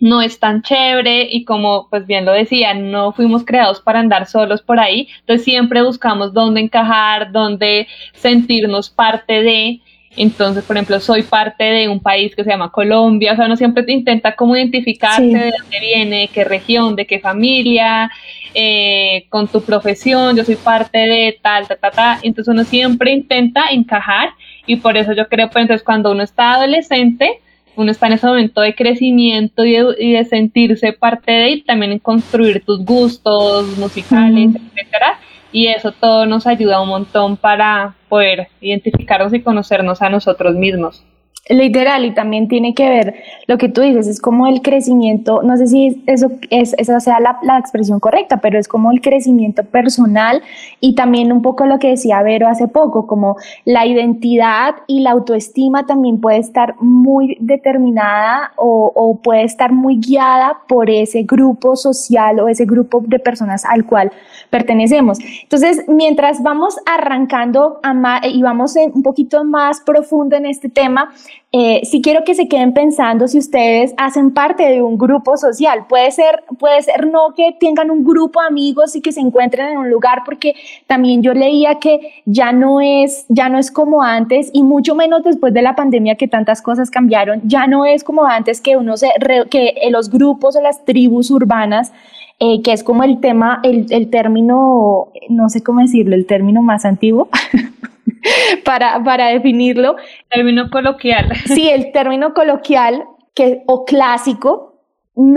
no 0.00 0.20
es 0.20 0.38
tan 0.38 0.62
chévere 0.62 1.28
y 1.30 1.44
como 1.44 1.88
pues 1.88 2.06
bien 2.06 2.24
lo 2.24 2.32
decía, 2.32 2.74
no 2.74 3.12
fuimos 3.12 3.44
creados 3.44 3.80
para 3.80 4.00
andar 4.00 4.26
solos 4.26 4.62
por 4.62 4.78
ahí, 4.78 5.08
entonces 5.20 5.44
siempre 5.44 5.82
buscamos 5.82 6.32
dónde 6.32 6.60
encajar, 6.60 7.32
dónde 7.32 7.86
sentirnos 8.12 8.90
parte 8.90 9.42
de 9.42 9.80
entonces, 10.16 10.64
por 10.64 10.76
ejemplo, 10.76 10.98
soy 11.00 11.22
parte 11.22 11.64
de 11.64 11.88
un 11.88 12.00
país 12.00 12.34
que 12.34 12.42
se 12.42 12.50
llama 12.50 12.72
Colombia, 12.72 13.32
o 13.32 13.36
sea, 13.36 13.46
uno 13.46 13.56
siempre 13.56 13.84
intenta 13.88 14.34
cómo 14.34 14.56
identificarse 14.56 15.22
de 15.22 15.52
dónde 15.58 15.80
viene, 15.80 16.20
de 16.20 16.28
qué 16.28 16.44
región, 16.44 16.96
de 16.96 17.06
qué 17.06 17.20
familia, 17.20 18.10
eh, 18.54 19.26
con 19.28 19.48
tu 19.48 19.62
profesión, 19.62 20.36
yo 20.36 20.44
soy 20.44 20.56
parte 20.56 20.98
de 20.98 21.38
tal, 21.42 21.68
ta, 21.68 21.76
ta, 21.76 21.90
ta. 21.90 22.18
Entonces 22.22 22.52
uno 22.52 22.64
siempre 22.64 23.12
intenta 23.12 23.64
encajar 23.70 24.30
y 24.66 24.76
por 24.76 24.96
eso 24.96 25.12
yo 25.12 25.28
creo, 25.28 25.50
pues 25.50 25.62
entonces 25.62 25.84
cuando 25.84 26.10
uno 26.12 26.22
está 26.22 26.54
adolescente, 26.54 27.40
uno 27.76 27.90
está 27.90 28.06
en 28.06 28.14
ese 28.14 28.26
momento 28.26 28.62
de 28.62 28.74
crecimiento 28.74 29.64
y 29.64 29.72
de, 29.72 30.24
sentirse 30.24 30.94
parte 30.94 31.30
de 31.30 31.50
y 31.50 31.62
también 31.62 31.92
en 31.92 31.98
construir 31.98 32.64
tus 32.64 32.82
gustos 32.84 33.76
musicales, 33.76 34.54
etcétera 34.54 35.18
y 35.56 35.68
eso 35.68 35.90
todo 35.90 36.26
nos 36.26 36.46
ayuda 36.46 36.82
un 36.82 36.88
montón 36.90 37.36
para 37.38 37.95
poder 38.08 38.48
identificarnos 38.60 39.32
y 39.34 39.42
conocernos 39.42 40.02
a 40.02 40.10
nosotros 40.10 40.54
mismos. 40.54 41.04
Literal, 41.48 42.04
y 42.04 42.12
también 42.12 42.48
tiene 42.48 42.74
que 42.74 42.88
ver 42.88 43.14
lo 43.46 43.56
que 43.56 43.68
tú 43.68 43.80
dices, 43.80 44.08
es 44.08 44.20
como 44.20 44.48
el 44.48 44.62
crecimiento, 44.62 45.42
no 45.44 45.56
sé 45.56 45.68
si 45.68 46.02
eso 46.06 46.32
es, 46.50 46.74
esa 46.76 46.98
sea 46.98 47.20
la, 47.20 47.38
la, 47.42 47.56
expresión 47.58 48.00
correcta, 48.00 48.38
pero 48.38 48.58
es 48.58 48.66
como 48.66 48.90
el 48.90 49.00
crecimiento 49.00 49.62
personal 49.62 50.42
y 50.80 50.96
también 50.96 51.30
un 51.30 51.42
poco 51.42 51.66
lo 51.66 51.78
que 51.78 51.90
decía 51.90 52.20
Vero 52.22 52.48
hace 52.48 52.66
poco, 52.66 53.06
como 53.06 53.36
la 53.64 53.86
identidad 53.86 54.74
y 54.88 55.00
la 55.00 55.12
autoestima 55.12 55.86
también 55.86 56.20
puede 56.20 56.38
estar 56.38 56.74
muy 56.80 57.36
determinada 57.38 58.52
o, 58.56 58.90
o 58.92 59.16
puede 59.22 59.44
estar 59.44 59.70
muy 59.70 60.00
guiada 60.00 60.62
por 60.66 60.90
ese 60.90 61.22
grupo 61.22 61.76
social 61.76 62.40
o 62.40 62.48
ese 62.48 62.64
grupo 62.64 63.04
de 63.06 63.20
personas 63.20 63.64
al 63.64 63.84
cual 63.84 64.10
pertenecemos. 64.50 65.18
Entonces, 65.42 65.84
mientras 65.86 66.42
vamos 66.42 66.76
arrancando 66.86 67.80
y 68.24 68.42
vamos 68.42 68.74
un 68.92 69.02
poquito 69.02 69.44
más 69.44 69.80
profundo 69.80 70.36
en 70.36 70.46
este 70.46 70.68
tema, 70.68 71.12
eh, 71.52 71.80
si 71.84 72.02
quiero 72.02 72.24
que 72.24 72.34
se 72.34 72.48
queden 72.48 72.74
pensando 72.74 73.28
si 73.28 73.38
ustedes 73.38 73.94
hacen 73.96 74.34
parte 74.34 74.64
de 74.64 74.82
un 74.82 74.98
grupo 74.98 75.36
social. 75.36 75.86
Puede 75.88 76.10
ser, 76.10 76.44
puede 76.58 76.82
ser 76.82 77.06
no 77.06 77.32
que 77.34 77.56
tengan 77.58 77.90
un 77.90 78.04
grupo 78.04 78.40
de 78.40 78.48
amigos 78.48 78.94
y 78.94 79.00
que 79.00 79.12
se 79.12 79.20
encuentren 79.20 79.68
en 79.68 79.78
un 79.78 79.88
lugar, 79.88 80.22
porque 80.26 80.54
también 80.86 81.22
yo 81.22 81.32
leía 81.32 81.76
que 81.76 82.22
ya 82.26 82.52
no 82.52 82.80
es, 82.80 83.24
ya 83.28 83.48
no 83.48 83.58
es 83.58 83.70
como 83.70 84.02
antes 84.02 84.50
y 84.52 84.64
mucho 84.64 84.94
menos 84.94 85.22
después 85.22 85.54
de 85.54 85.62
la 85.62 85.74
pandemia 85.74 86.16
que 86.16 86.28
tantas 86.28 86.60
cosas 86.60 86.90
cambiaron. 86.90 87.40
Ya 87.44 87.66
no 87.66 87.86
es 87.86 88.04
como 88.04 88.26
antes 88.26 88.60
que 88.60 88.76
uno 88.76 88.96
se, 88.96 89.08
que 89.48 89.74
los 89.90 90.10
grupos 90.10 90.56
o 90.56 90.60
las 90.60 90.84
tribus 90.84 91.30
urbanas 91.30 91.92
eh, 92.38 92.60
que 92.60 92.72
es 92.72 92.82
como 92.82 93.02
el 93.02 93.18
tema, 93.20 93.60
el, 93.62 93.86
el, 93.88 94.10
término, 94.10 95.08
no 95.30 95.48
sé 95.48 95.62
cómo 95.62 95.80
decirlo, 95.80 96.14
el 96.14 96.26
término 96.26 96.60
más 96.60 96.84
antiguo 96.84 97.30
para, 98.64 99.02
para 99.02 99.28
definirlo. 99.28 99.96
Término 100.28 100.70
coloquial. 100.70 101.32
Sí, 101.46 101.68
el 101.68 101.92
término 101.92 102.34
coloquial 102.34 103.04
que, 103.34 103.62
o 103.66 103.84
clásico, 103.84 104.76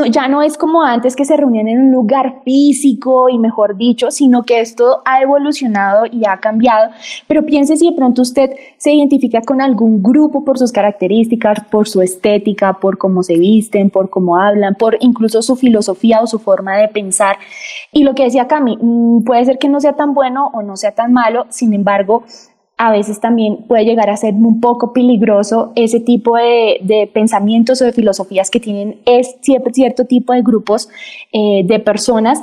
ya 0.10 0.28
no 0.28 0.42
es 0.42 0.58
como 0.58 0.84
antes 0.84 1.16
que 1.16 1.24
se 1.24 1.38
reunían 1.38 1.70
en 1.70 1.80
un 1.80 1.92
lugar 1.94 2.42
físico 2.44 3.30
y 3.30 3.40
mejor 3.40 3.78
dicho, 3.78 4.12
sino 4.12 4.44
que 4.44 4.60
esto 4.60 5.02
ha 5.06 5.22
evolucionado 5.22 6.04
y 6.06 6.26
ha 6.28 6.38
cambiado. 6.42 6.92
Pero 7.28 7.46
piense 7.46 7.78
si 7.78 7.90
de 7.90 7.96
pronto 7.96 8.22
usted 8.22 8.52
se 8.78 8.92
identifica 8.92 9.40
con 9.42 9.62
algún 9.62 10.04
grupo 10.04 10.44
por 10.44 10.60
sus 10.60 10.74
características, 10.74 11.64
por 11.72 11.88
su 11.88 12.02
estética, 12.02 12.74
por 12.74 12.98
cómo 12.98 13.24
se 13.24 13.38
visten, 13.38 13.90
por 13.90 14.10
cómo 14.10 14.38
hablan, 14.38 14.76
por 14.76 14.98
incluso 15.00 15.42
su 15.42 15.56
filosofía 15.56 16.20
o 16.22 16.28
su 16.28 16.40
forma 16.40 16.76
de 16.76 16.90
pensar. 16.90 17.38
Y 17.94 18.04
lo 18.04 18.16
que 18.16 18.26
decía 18.26 18.50
Cami, 18.50 18.78
mm, 18.82 19.24
puede 19.24 19.46
ser 19.46 19.60
que 19.60 19.70
no 19.70 19.80
sea 19.80 19.94
tan 19.94 20.14
bueno 20.14 20.52
o 20.54 20.62
no 20.62 20.76
sea 20.76 20.92
tan 20.92 21.14
malo, 21.14 21.46
sin 21.52 21.74
embargo, 21.74 22.26
a 22.80 22.92
veces 22.92 23.20
también 23.20 23.66
puede 23.68 23.84
llegar 23.84 24.10
a 24.10 24.16
ser 24.16 24.34
un 24.34 24.62
poco 24.62 24.94
peligroso 24.94 25.74
ese 25.76 26.00
tipo 26.00 26.38
de, 26.38 27.12
pensamientos 27.14 27.82
o 27.82 27.86
de 27.86 27.92
filosofías 27.92 28.50
que 28.50 28.62
tienen 28.62 29.02
es 29.06 29.36
cierto, 29.42 30.06
tipo 30.06 30.32
de 30.32 30.42
grupos 30.42 30.88
eh, 31.34 31.64
de 31.66 31.80
personas 31.80 32.42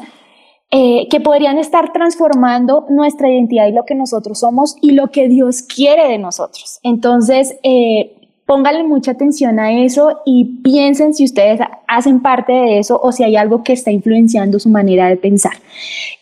eh, 0.71 1.09
que 1.11 1.21
podrían 1.21 1.57
estar 1.57 1.91
transformando 1.91 2.85
nuestra 2.91 3.31
identidad 3.31 3.67
y 3.67 3.73
lo 3.73 3.85
que 3.85 3.95
nosotros 3.95 4.41
somos 4.41 4.77
y 4.83 4.91
lo 4.91 5.09
que 5.09 5.27
Dios 5.27 5.63
quiere 5.63 6.07
de 6.07 6.19
nosotros. 6.19 6.81
Entonces, 6.83 7.57
eh, 7.63 8.16
pónganle 8.47 8.85
mucha 8.85 9.11
atención 9.11 9.59
a 9.59 9.73
eso 9.73 10.23
y 10.25 10.45
piensen 10.63 11.13
si 11.13 11.25
ustedes 11.25 11.61
hacen 11.89 12.21
parte 12.21 12.53
de 12.53 12.79
eso 12.79 12.99
o 13.03 13.11
si 13.13 13.25
hay 13.25 13.37
algo 13.37 13.63
que 13.63 13.73
está 13.73 13.91
influenciando 13.91 14.59
su 14.61 14.69
manera 14.69 15.09
de 15.09 15.17
pensar. 15.17 15.53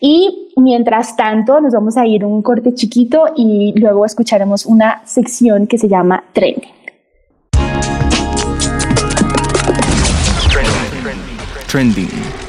Y 0.01 0.49
mientras 0.57 1.15
tanto, 1.15 1.61
nos 1.61 1.73
vamos 1.73 1.95
a 1.97 2.05
ir 2.05 2.25
un 2.25 2.41
corte 2.41 2.73
chiquito 2.73 3.25
y 3.35 3.73
luego 3.77 4.05
escucharemos 4.05 4.65
una 4.65 5.03
sección 5.05 5.67
que 5.67 5.77
se 5.77 5.87
llama 5.87 6.23
Trending. 6.33 6.73
Trending. 11.67 12.44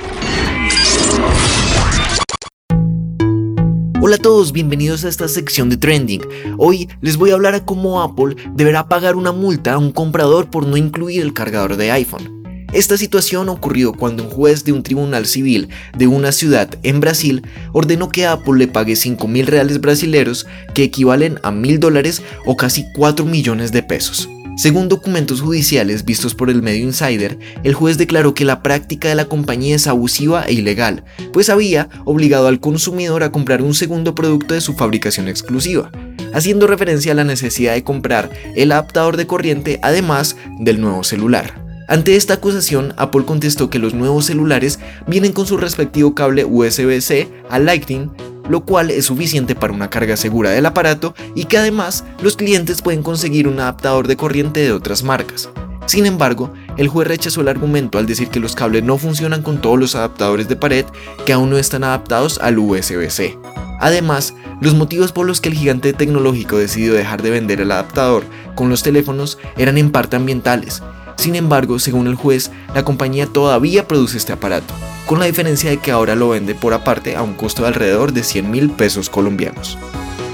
Hola 4.06 4.14
a 4.14 4.18
todos, 4.18 4.52
bienvenidos 4.52 5.04
a 5.04 5.08
esta 5.08 5.26
sección 5.26 5.68
de 5.68 5.76
Trending. 5.76 6.22
Hoy 6.58 6.88
les 7.00 7.16
voy 7.16 7.32
a 7.32 7.34
hablar 7.34 7.56
a 7.56 7.64
cómo 7.64 8.00
Apple 8.00 8.36
deberá 8.54 8.86
pagar 8.86 9.16
una 9.16 9.32
multa 9.32 9.72
a 9.72 9.78
un 9.78 9.90
comprador 9.90 10.48
por 10.48 10.64
no 10.64 10.76
incluir 10.76 11.22
el 11.22 11.32
cargador 11.32 11.76
de 11.76 11.90
iPhone. 11.90 12.68
Esta 12.72 12.96
situación 12.96 13.48
ocurrió 13.48 13.92
cuando 13.92 14.22
un 14.22 14.30
juez 14.30 14.62
de 14.62 14.70
un 14.70 14.84
tribunal 14.84 15.26
civil 15.26 15.70
de 15.98 16.06
una 16.06 16.30
ciudad 16.30 16.70
en 16.84 17.00
Brasil 17.00 17.42
ordenó 17.72 18.08
que 18.08 18.26
Apple 18.26 18.58
le 18.58 18.68
pague 18.68 18.94
5 18.94 19.26
mil 19.26 19.44
reales 19.48 19.80
brasileros 19.80 20.46
que 20.72 20.84
equivalen 20.84 21.40
a 21.42 21.50
mil 21.50 21.80
dólares 21.80 22.22
o 22.44 22.56
casi 22.56 22.84
4 22.94 23.25
millones 23.25 23.72
de 23.72 23.82
pesos. 23.82 24.28
Según 24.56 24.88
documentos 24.88 25.42
judiciales 25.42 26.06
vistos 26.06 26.34
por 26.34 26.48
el 26.48 26.62
medio 26.62 26.82
Insider, 26.82 27.38
el 27.62 27.75
juez 27.75 27.98
declaró 27.98 28.32
que 28.32 28.46
la 28.46 28.62
práctica 28.62 29.06
de 29.06 29.14
la 29.14 29.26
compañía 29.26 29.76
es 29.76 29.86
abusiva 29.86 30.44
e 30.44 30.54
ilegal, 30.54 31.04
pues 31.34 31.50
había 31.50 31.90
obligado 32.06 32.46
al 32.46 32.58
consumidor 32.58 33.22
a 33.22 33.30
comprar 33.30 33.60
un 33.60 33.75
segundo 33.75 34.14
producto 34.14 34.54
de 34.54 34.62
su 34.62 34.72
fabricación 34.72 35.28
exclusiva, 35.28 35.90
haciendo 36.32 36.66
referencia 36.66 37.12
a 37.12 37.14
la 37.14 37.25
necesidad 37.25 37.75
de 37.75 37.84
comprar 37.84 38.30
el 38.54 38.72
adaptador 38.72 39.18
de 39.18 39.26
corriente 39.26 39.78
además 39.82 40.36
del 40.58 40.80
nuevo 40.80 41.04
celular. 41.04 41.62
Ante 41.86 42.16
esta 42.16 42.34
acusación, 42.34 42.94
Apple 42.96 43.26
contestó 43.26 43.68
que 43.68 43.78
los 43.78 43.92
nuevos 43.92 44.25
celulares 44.25 44.78
vienen 45.06 45.32
con 45.32 45.46
su 45.46 45.58
respectivo 45.58 46.14
cable 46.14 46.46
USB-C 46.46 47.28
a 47.50 47.58
Lightning 47.58 48.10
lo 48.48 48.64
cual 48.64 48.90
es 48.90 49.06
suficiente 49.06 49.54
para 49.54 49.72
una 49.72 49.90
carga 49.90 50.16
segura 50.16 50.50
del 50.50 50.66
aparato 50.66 51.14
y 51.34 51.44
que 51.44 51.58
además 51.58 52.04
los 52.22 52.36
clientes 52.36 52.82
pueden 52.82 53.02
conseguir 53.02 53.48
un 53.48 53.60
adaptador 53.60 54.06
de 54.06 54.16
corriente 54.16 54.60
de 54.60 54.72
otras 54.72 55.02
marcas. 55.02 55.48
Sin 55.86 56.04
embargo, 56.04 56.52
el 56.76 56.88
juez 56.88 57.06
rechazó 57.06 57.40
el 57.40 57.48
argumento 57.48 57.98
al 57.98 58.06
decir 58.06 58.28
que 58.28 58.40
los 58.40 58.56
cables 58.56 58.82
no 58.82 58.98
funcionan 58.98 59.42
con 59.42 59.60
todos 59.60 59.78
los 59.78 59.94
adaptadores 59.94 60.48
de 60.48 60.56
pared 60.56 60.84
que 61.24 61.32
aún 61.32 61.50
no 61.50 61.58
están 61.58 61.84
adaptados 61.84 62.38
al 62.38 62.58
USB-C. 62.58 63.38
Además, 63.78 64.34
los 64.60 64.74
motivos 64.74 65.12
por 65.12 65.26
los 65.26 65.40
que 65.40 65.50
el 65.50 65.54
gigante 65.54 65.92
tecnológico 65.92 66.56
decidió 66.56 66.94
dejar 66.94 67.22
de 67.22 67.30
vender 67.30 67.60
el 67.60 67.70
adaptador 67.70 68.24
con 68.54 68.68
los 68.68 68.82
teléfonos 68.82 69.38
eran 69.56 69.78
en 69.78 69.92
parte 69.92 70.16
ambientales. 70.16 70.82
Sin 71.16 71.35
embargo, 71.35 71.78
según 71.78 72.06
el 72.06 72.14
juez, 72.14 72.50
la 72.75 72.85
compañía 72.85 73.26
todavía 73.26 73.88
produce 73.88 74.18
este 74.18 74.32
aparato, 74.32 74.75
con 75.06 75.18
la 75.18 75.26
diferencia 75.26 75.70
de 75.70 75.78
que 75.78 75.90
ahora 75.90 76.14
lo 76.14 76.28
vende 76.28 76.54
por 76.54 76.75
aparte 76.75 77.16
a 77.16 77.23
un 77.23 77.35
costo 77.35 77.62
de 77.62 77.68
alrededor 77.68 78.12
de 78.12 78.23
100 78.23 78.50
mil 78.50 78.70
pesos 78.70 79.11
colombianos. 79.11 79.78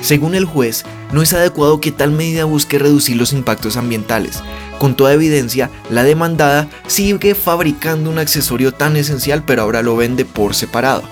Según 0.03 0.35
el 0.35 0.45
juez, 0.45 0.85
no 1.13 1.23
es 1.23 1.33
adecuado 1.33 1.81
que 1.81 1.93
tal 1.93 2.11
medida 2.11 2.45
busque 2.45 2.79
reducir 2.79 3.17
los 3.17 3.33
impactos 3.33 3.77
ambientales. 3.77 4.43
Con 4.79 4.97
toda 4.97 5.13
evidencia, 5.13 5.71
la 5.91 6.03
demandada 6.03 6.69
sigue 6.89 7.37
fabricando 7.37 8.11
un 8.11 8.19
accesorio 8.19 8.73
tan 8.73 8.97
esencial 8.97 9.45
pero 9.47 9.63
ahora 9.63 9.83
lo 9.83 9.97
vende 9.97 10.25
por 10.25 10.57
separado. 10.57 11.03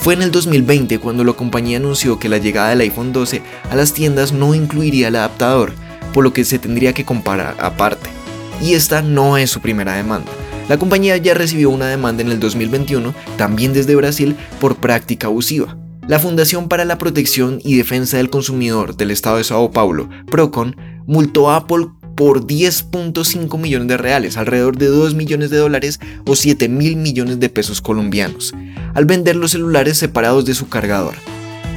Fue 0.00 0.12
en 0.12 0.20
el 0.20 0.30
2020 0.30 0.98
cuando 0.98 1.24
la 1.24 1.32
compañía 1.32 1.78
anunció 1.78 2.18
que 2.18 2.28
la 2.28 2.36
llegada 2.36 2.68
del 2.68 2.82
iPhone 2.82 3.14
12 3.14 3.40
a 3.70 3.74
las 3.74 3.94
tiendas 3.94 4.32
no 4.32 4.54
incluiría 4.54 5.08
el 5.08 5.16
adaptador, 5.16 5.72
por 6.12 6.22
lo 6.22 6.34
que 6.34 6.44
se 6.44 6.58
tendría 6.58 6.92
que 6.92 7.06
comparar 7.06 7.56
aparte. 7.58 8.13
Y 8.62 8.74
esta 8.74 9.02
no 9.02 9.36
es 9.36 9.50
su 9.50 9.60
primera 9.60 9.94
demanda. 9.94 10.30
La 10.68 10.78
compañía 10.78 11.16
ya 11.18 11.34
recibió 11.34 11.70
una 11.70 11.86
demanda 11.86 12.22
en 12.22 12.30
el 12.30 12.40
2021, 12.40 13.14
también 13.36 13.72
desde 13.72 13.96
Brasil, 13.96 14.36
por 14.60 14.76
práctica 14.76 15.26
abusiva. 15.26 15.76
La 16.08 16.18
Fundación 16.18 16.68
para 16.68 16.84
la 16.84 16.98
Protección 16.98 17.60
y 17.64 17.76
Defensa 17.76 18.16
del 18.16 18.30
Consumidor 18.30 18.96
del 18.96 19.10
Estado 19.10 19.38
de 19.38 19.44
Sao 19.44 19.70
Paulo, 19.70 20.08
Procon, 20.30 20.76
multó 21.06 21.50
a 21.50 21.56
Apple 21.56 21.88
por 22.14 22.46
10.5 22.46 23.58
millones 23.58 23.88
de 23.88 23.96
reales, 23.96 24.36
alrededor 24.36 24.78
de 24.78 24.86
2 24.86 25.14
millones 25.14 25.50
de 25.50 25.56
dólares 25.58 26.00
o 26.26 26.36
7 26.36 26.68
mil 26.68 26.96
millones 26.96 27.40
de 27.40 27.48
pesos 27.48 27.80
colombianos, 27.80 28.54
al 28.94 29.04
vender 29.04 29.36
los 29.36 29.52
celulares 29.52 29.98
separados 29.98 30.44
de 30.44 30.54
su 30.54 30.68
cargador. 30.68 31.14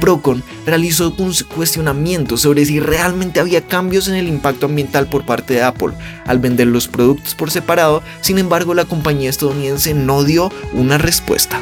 Procon 0.00 0.42
realizó 0.66 1.14
un 1.18 1.34
cuestionamiento 1.54 2.36
sobre 2.36 2.64
si 2.64 2.80
realmente 2.80 3.40
había 3.40 3.66
cambios 3.66 4.08
en 4.08 4.14
el 4.14 4.28
impacto 4.28 4.66
ambiental 4.66 5.08
por 5.08 5.24
parte 5.24 5.54
de 5.54 5.62
Apple 5.62 5.94
al 6.26 6.38
vender 6.38 6.66
los 6.66 6.88
productos 6.88 7.34
por 7.34 7.50
separado, 7.50 8.02
sin 8.20 8.38
embargo 8.38 8.74
la 8.74 8.84
compañía 8.84 9.30
estadounidense 9.30 9.94
no 9.94 10.24
dio 10.24 10.50
una 10.72 10.98
respuesta. 10.98 11.60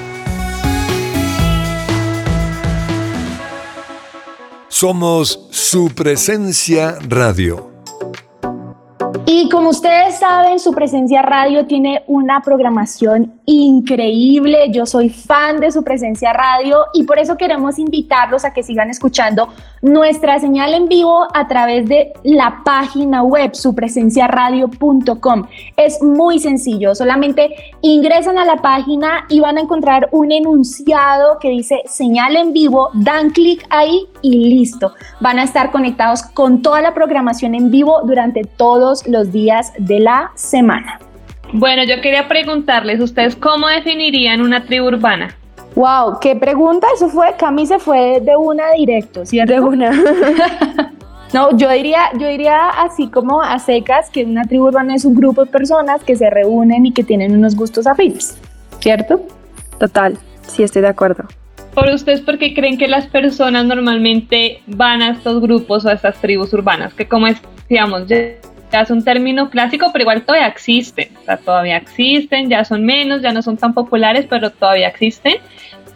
Somos 4.69 5.41
su 5.51 5.91
presencia 5.95 6.99
radio. 7.09 7.76
Y 9.27 9.49
como 9.49 9.71
ustedes 9.71 10.19
saben, 10.19 10.59
su 10.59 10.73
presencia 10.73 11.23
radio 11.23 11.67
tiene 11.67 12.03
una 12.07 12.41
programación 12.41 13.41
increíble. 13.47 14.71
Yo 14.71 14.87
soy 14.87 15.09
fan 15.09 15.61
de 15.61 15.71
su 15.71 15.83
presencia 15.83 16.33
radio 16.33 16.79
y 16.95 17.05
por 17.05 17.19
eso 17.19 17.37
queremos 17.37 17.79
invitarlos 17.79 18.45
a 18.45 18.53
que 18.53 18.63
sigan 18.63 18.91
escuchando 18.91 19.49
nuestra 19.83 20.39
señal 20.39 20.75
en 20.75 20.89
vivo 20.89 21.27
a 21.33 21.47
través 21.47 21.89
de 21.89 22.13
la 22.25 22.63
página 22.65 23.23
web 23.23 23.55
supresenciaradio.com. 23.55 25.47
Es 25.77 26.03
muy 26.03 26.39
sencillo, 26.39 26.95
solamente 26.95 27.55
ingresan 27.83 28.39
a 28.39 28.45
la 28.45 28.57
página 28.57 29.27
y 29.29 29.41
van 29.41 29.59
a 29.59 29.61
encontrar 29.61 30.09
un 30.13 30.33
enunciado 30.33 31.39
que 31.41 31.51
dice 31.51 31.83
señal 31.87 32.37
en 32.37 32.53
vivo, 32.53 32.91
dan 32.95 33.31
clic 33.31 33.67
ahí 33.71 34.07
y 34.23 34.51
listo. 34.51 34.93
Van 35.21 35.39
a 35.39 35.45
estar 35.45 35.71
conectados 35.71 36.23
con 36.23 36.63
toda 36.63 36.81
la 36.81 36.95
programación 36.95 37.55
en 37.55 37.71
vivo 37.71 38.01
durante 38.05 38.45
todos 38.97 39.09
los 39.09 39.33
días 39.33 39.73
de 39.79 40.01
la 40.01 40.31
semana. 40.35 40.99
Bueno, 41.53 41.85
yo 41.85 42.01
quería 42.01 42.29
preguntarles, 42.29 43.01
¿ustedes 43.01 43.37
cómo 43.37 43.69
definirían 43.69 44.41
una 44.41 44.65
tribu 44.65 44.87
urbana? 44.89 45.37
Wow, 45.75 46.19
qué 46.21 46.35
pregunta, 46.35 46.87
eso 46.95 47.09
fue, 47.09 47.35
Cami 47.39 47.67
se 47.67 47.79
fue 47.79 48.21
de 48.21 48.37
una 48.37 48.73
directo, 48.73 49.25
¿cierto? 49.25 49.53
De 49.53 49.61
una. 49.61 49.91
no, 51.35 51.57
yo 51.57 51.71
diría, 51.71 52.11
yo 52.19 52.29
diría 52.29 52.71
así 52.71 53.09
como 53.09 53.43
a 53.43 53.59
secas 53.59 54.11
que 54.11 54.25
una 54.25 54.45
tribu 54.45 54.67
urbana 54.67 54.95
es 54.95 55.05
un 55.05 55.15
grupo 55.15 55.45
de 55.45 55.51
personas 55.51 56.03
que 56.03 56.17
se 56.17 56.31
reúnen 56.31 56.87
y 56.87 56.93
que 56.93 57.05
tienen 57.05 57.37
unos 57.37 57.55
gustos 57.55 57.87
afines, 57.87 58.39
¿cierto? 58.81 59.21
Total, 59.79 60.19
sí 60.47 60.63
estoy 60.63 60.83
de 60.83 60.89
acuerdo. 60.89 61.25
¿Por 61.75 61.91
ustedes 61.91 62.23
por 62.23 62.39
qué 62.39 62.55
creen 62.55 62.79
que 62.79 62.89
las 62.89 63.07
personas 63.07 63.67
normalmente 63.67 64.63
van 64.67 65.03
a 65.03 65.11
estos 65.11 65.43
grupos 65.43 65.85
o 65.85 65.91
a 65.91 65.93
estas 65.93 66.19
tribus 66.23 66.55
urbanas? 66.55 66.95
Que 66.95 67.07
como 67.07 67.27
decíamos, 67.27 68.07
ya 68.73 68.81
es 68.81 68.91
un 68.91 69.05
término 69.05 69.51
clásico, 69.51 69.91
pero 69.93 70.03
igual 70.03 70.23
todavía 70.23 70.49
existen, 70.49 71.09
o 71.21 71.25
sea, 71.25 71.37
todavía 71.37 71.77
existen, 71.77 72.49
ya 72.49 72.65
son 72.65 72.85
menos, 72.85 73.23
ya 73.23 73.33
no 73.33 73.43
son 73.43 73.57
tan 73.57 73.75
populares, 73.75 74.27
pero 74.29 74.51
todavía 74.51 74.89
existen, 74.89 75.35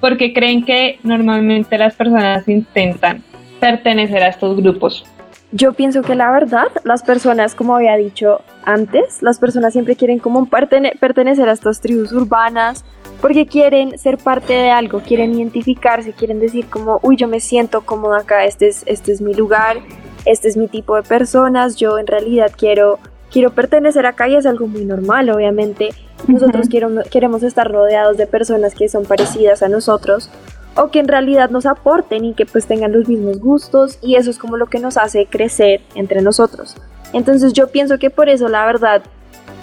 porque 0.00 0.32
creen 0.32 0.64
que 0.64 0.98
normalmente 1.02 1.76
las 1.78 1.94
personas 1.94 2.48
intentan 2.48 3.22
pertenecer 3.58 4.22
a 4.22 4.28
estos 4.28 4.56
grupos. 4.56 5.04
Yo 5.52 5.72
pienso 5.72 6.02
que 6.02 6.14
la 6.14 6.30
verdad, 6.30 6.68
las 6.84 7.02
personas, 7.02 7.56
como 7.56 7.74
había 7.74 7.96
dicho 7.96 8.40
antes, 8.64 9.20
las 9.20 9.40
personas 9.40 9.72
siempre 9.72 9.96
quieren 9.96 10.20
como 10.20 10.46
pertenecer 10.46 11.48
a 11.48 11.52
estas 11.52 11.80
tribus 11.80 12.12
urbanas, 12.12 12.84
porque 13.20 13.46
quieren 13.46 13.98
ser 13.98 14.16
parte 14.16 14.52
de 14.52 14.70
algo, 14.70 15.00
quieren 15.00 15.34
identificarse, 15.34 16.12
quieren 16.12 16.38
decir 16.38 16.66
como, 16.66 17.00
uy, 17.02 17.16
yo 17.16 17.26
me 17.26 17.40
siento 17.40 17.80
cómoda 17.80 18.20
acá, 18.20 18.44
este 18.44 18.68
es, 18.68 18.84
este 18.86 19.10
es 19.10 19.20
mi 19.20 19.34
lugar, 19.34 19.78
este 20.24 20.48
es 20.48 20.56
mi 20.56 20.68
tipo 20.68 20.96
de 20.96 21.02
personas, 21.02 21.76
yo 21.76 21.98
en 21.98 22.06
realidad 22.06 22.52
quiero, 22.56 22.98
quiero 23.30 23.50
pertenecer 23.50 24.06
acá 24.06 24.28
y 24.28 24.36
es 24.36 24.46
algo 24.46 24.66
muy 24.66 24.84
normal, 24.84 25.30
obviamente. 25.30 25.90
Nosotros 26.28 26.68
queremos 27.10 27.42
estar 27.42 27.70
rodeados 27.70 28.16
de 28.16 28.26
personas 28.26 28.74
que 28.74 28.88
son 28.88 29.04
parecidas 29.04 29.62
a 29.62 29.68
nosotros 29.68 30.30
o 30.76 30.90
que 30.90 31.00
en 31.00 31.08
realidad 31.08 31.50
nos 31.50 31.66
aporten 31.66 32.24
y 32.24 32.34
que 32.34 32.46
pues 32.46 32.66
tengan 32.66 32.92
los 32.92 33.08
mismos 33.08 33.40
gustos 33.40 33.98
y 34.02 34.16
eso 34.16 34.30
es 34.30 34.38
como 34.38 34.56
lo 34.56 34.66
que 34.66 34.78
nos 34.78 34.96
hace 34.96 35.26
crecer 35.26 35.80
entre 35.94 36.20
nosotros. 36.20 36.76
Entonces 37.12 37.52
yo 37.54 37.68
pienso 37.68 37.98
que 37.98 38.10
por 38.10 38.28
eso 38.28 38.48
la 38.48 38.66
verdad 38.66 39.02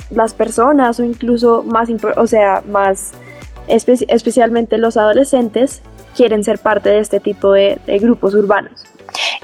las 0.09 0.33
personas 0.33 0.99
o 0.99 1.03
incluso 1.03 1.63
más, 1.63 1.89
o 2.17 2.27
sea, 2.27 2.63
más 2.67 3.11
especialmente 3.67 4.77
los 4.77 4.97
adolescentes 4.97 5.81
quieren 6.15 6.43
ser 6.43 6.57
parte 6.57 6.89
de 6.89 6.99
este 6.99 7.19
tipo 7.19 7.51
de 7.51 7.79
grupos 8.01 8.33
urbanos. 8.33 8.85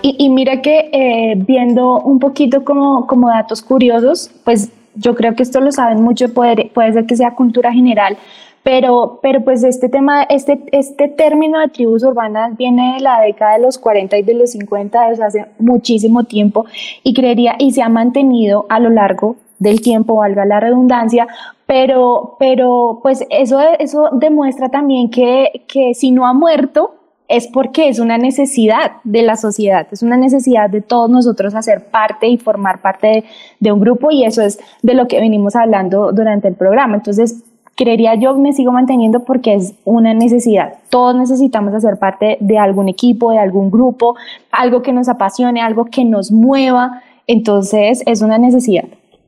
Y, 0.05 0.29
mira 0.29 0.61
que 0.61 0.89
eh, 0.91 1.35
viendo 1.37 2.01
un 2.01 2.19
poquito 2.19 2.65
como, 2.65 3.07
como 3.07 3.29
datos 3.29 3.61
curiosos, 3.61 4.29
pues 4.43 4.69
yo 4.95 5.15
creo 5.15 5.33
que 5.33 5.43
esto 5.43 5.61
lo 5.61 5.71
saben 5.71 6.01
mucho, 6.01 6.33
puede, 6.33 6.69
puede 6.73 6.91
ser 6.91 7.05
que 7.05 7.15
sea 7.15 7.35
cultura 7.35 7.71
general, 7.71 8.17
pero, 8.63 9.19
pero 9.21 9.45
pues 9.45 9.63
este 9.63 9.87
tema, 9.87 10.23
este, 10.23 10.61
este 10.73 11.07
término 11.07 11.57
de 11.57 11.69
tribus 11.69 12.03
urbanas 12.03 12.57
viene 12.57 12.95
de 12.95 12.99
la 12.99 13.21
década 13.21 13.53
de 13.53 13.61
los 13.61 13.77
40 13.77 14.17
y 14.17 14.23
de 14.23 14.33
los 14.33 14.51
50, 14.51 15.09
desde 15.09 15.23
hace 15.23 15.45
muchísimo 15.57 16.25
tiempo, 16.25 16.65
y 17.01 17.13
creería, 17.13 17.55
y 17.57 17.71
se 17.71 17.81
ha 17.81 17.87
mantenido 17.87 18.65
a 18.67 18.81
lo 18.81 18.89
largo 18.89 19.37
del 19.59 19.79
tiempo, 19.79 20.15
valga 20.15 20.43
la 20.43 20.59
redundancia, 20.59 21.29
pero, 21.65 22.35
pero 22.39 22.99
pues 23.01 23.25
eso, 23.29 23.61
eso 23.79 24.09
demuestra 24.11 24.67
también 24.67 25.09
que, 25.09 25.63
que 25.65 25.93
si 25.93 26.11
no 26.11 26.27
ha 26.27 26.33
muerto, 26.33 26.95
es 27.27 27.47
porque 27.47 27.89
es 27.89 27.99
una 27.99 28.17
necesidad 28.17 28.93
de 29.03 29.23
la 29.23 29.35
sociedad, 29.35 29.87
es 29.91 30.03
una 30.03 30.17
necesidad 30.17 30.69
de 30.69 30.81
todos 30.81 31.09
nosotros 31.09 31.55
hacer 31.55 31.85
parte 31.85 32.27
y 32.27 32.37
formar 32.37 32.81
parte 32.81 33.23
de, 33.59 33.71
un 33.71 33.79
grupo 33.79 34.11
y 34.11 34.23
eso 34.25 34.41
es 34.41 34.59
de 34.81 34.93
lo 34.93 35.07
que 35.07 35.19
venimos 35.19 35.55
hablando 35.55 36.11
durante 36.11 36.47
el 36.47 36.55
programa. 36.55 36.95
Entonces, 36.95 37.43
creería 37.75 38.15
yo 38.15 38.35
me 38.37 38.53
sigo 38.53 38.71
manteniendo 38.71 39.23
porque 39.23 39.55
es 39.55 39.73
una 39.85 40.13
necesidad. 40.13 40.75
Todos 40.89 41.15
necesitamos 41.15 41.73
hacer 41.73 41.97
parte 41.97 42.37
de 42.39 42.57
algún 42.57 42.89
equipo, 42.89 43.31
de 43.31 43.39
algún 43.39 43.71
grupo, 43.71 44.15
algo 44.51 44.81
que 44.81 44.93
nos 44.93 45.09
apasione, 45.09 45.61
algo 45.61 45.85
que 45.85 46.05
nos 46.05 46.31
mueva. 46.31 47.01
Entonces, 47.25 48.03
es 48.05 48.21
una 48.21 48.37
necesidad. 48.37 48.85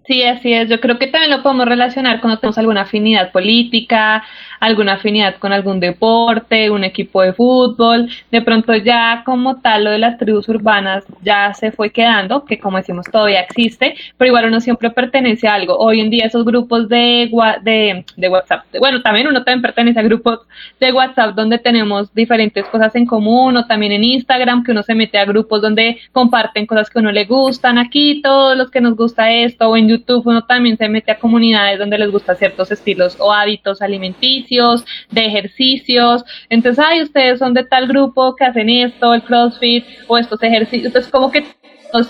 Sí, 0.07 0.21
así 0.21 0.53
es. 0.53 0.69
Yo 0.69 0.79
creo 0.79 0.99
que 0.99 1.07
también 1.07 1.31
lo 1.31 1.41
podemos 1.41 1.65
relacionar 1.65 2.21
cuando 2.21 2.39
tenemos 2.39 2.57
alguna 2.59 2.81
afinidad 2.81 3.31
política, 3.31 4.23
alguna 4.59 4.93
afinidad 4.93 5.35
con 5.37 5.53
algún 5.53 5.79
deporte, 5.79 6.69
un 6.69 6.83
equipo 6.83 7.21
de 7.21 7.33
fútbol. 7.33 8.09
De 8.31 8.41
pronto 8.41 8.75
ya 8.75 9.23
como 9.25 9.61
tal 9.61 9.85
lo 9.85 9.91
de 9.91 9.99
las 9.99 10.17
tribus 10.17 10.47
urbanas 10.49 11.03
ya 11.21 11.53
se 11.53 11.71
fue 11.71 11.89
quedando, 11.89 12.45
que 12.45 12.59
como 12.59 12.77
decimos 12.77 13.05
todavía 13.11 13.41
existe, 13.41 13.95
pero 14.17 14.29
igual 14.29 14.45
uno 14.45 14.59
siempre 14.59 14.89
pertenece 14.89 15.47
a 15.47 15.55
algo. 15.55 15.77
Hoy 15.77 16.01
en 16.01 16.09
día 16.09 16.25
esos 16.25 16.45
grupos 16.45 16.89
de, 16.89 17.29
de, 17.63 18.05
de 18.15 18.29
WhatsApp, 18.29 18.65
bueno, 18.79 19.01
también 19.01 19.27
uno 19.27 19.43
también 19.43 19.61
pertenece 19.61 19.99
a 19.99 20.03
grupos 20.03 20.39
de 20.79 20.91
WhatsApp 20.91 21.35
donde 21.35 21.59
tenemos 21.59 22.13
diferentes 22.13 22.65
cosas 22.65 22.95
en 22.95 23.05
común 23.05 23.57
o 23.57 23.65
también 23.65 23.91
en 23.91 24.03
Instagram 24.03 24.63
que 24.63 24.71
uno 24.71 24.83
se 24.83 24.95
mete 24.95 25.17
a 25.17 25.25
grupos 25.25 25.61
donde 25.61 25.97
comparten 26.11 26.65
cosas 26.65 26.89
que 26.89 26.99
a 26.99 27.01
uno 27.01 27.11
le 27.11 27.25
gustan. 27.25 27.77
Aquí 27.77 28.21
todos 28.21 28.57
los 28.57 28.71
que 28.71 28.81
nos 28.81 28.95
gusta 28.95 29.31
esto 29.31 29.69
o 29.69 29.77
en 29.77 29.87
YouTube 29.87 30.25
uno 30.25 30.43
también 30.43 30.77
se 30.77 30.89
mete 30.89 31.11
a 31.11 31.19
comunidades 31.19 31.79
donde 31.79 31.97
les 31.97 32.11
gusta 32.11 32.35
ciertos 32.35 32.71
estilos 32.71 33.17
o 33.19 33.31
hábitos 33.31 33.81
alimenticios 33.81 34.44
de 34.47 35.25
ejercicios. 35.25 36.23
Entonces, 36.49 36.83
ay, 36.85 37.01
ustedes 37.01 37.39
son 37.39 37.53
de 37.53 37.63
tal 37.63 37.87
grupo 37.87 38.35
que 38.35 38.45
hacen 38.45 38.69
esto, 38.69 39.13
el 39.13 39.23
CrossFit 39.23 39.85
o 40.07 40.17
estos 40.17 40.41
ejercicios. 40.43 40.87
Entonces, 40.87 41.11
como 41.11 41.31
que 41.31 41.45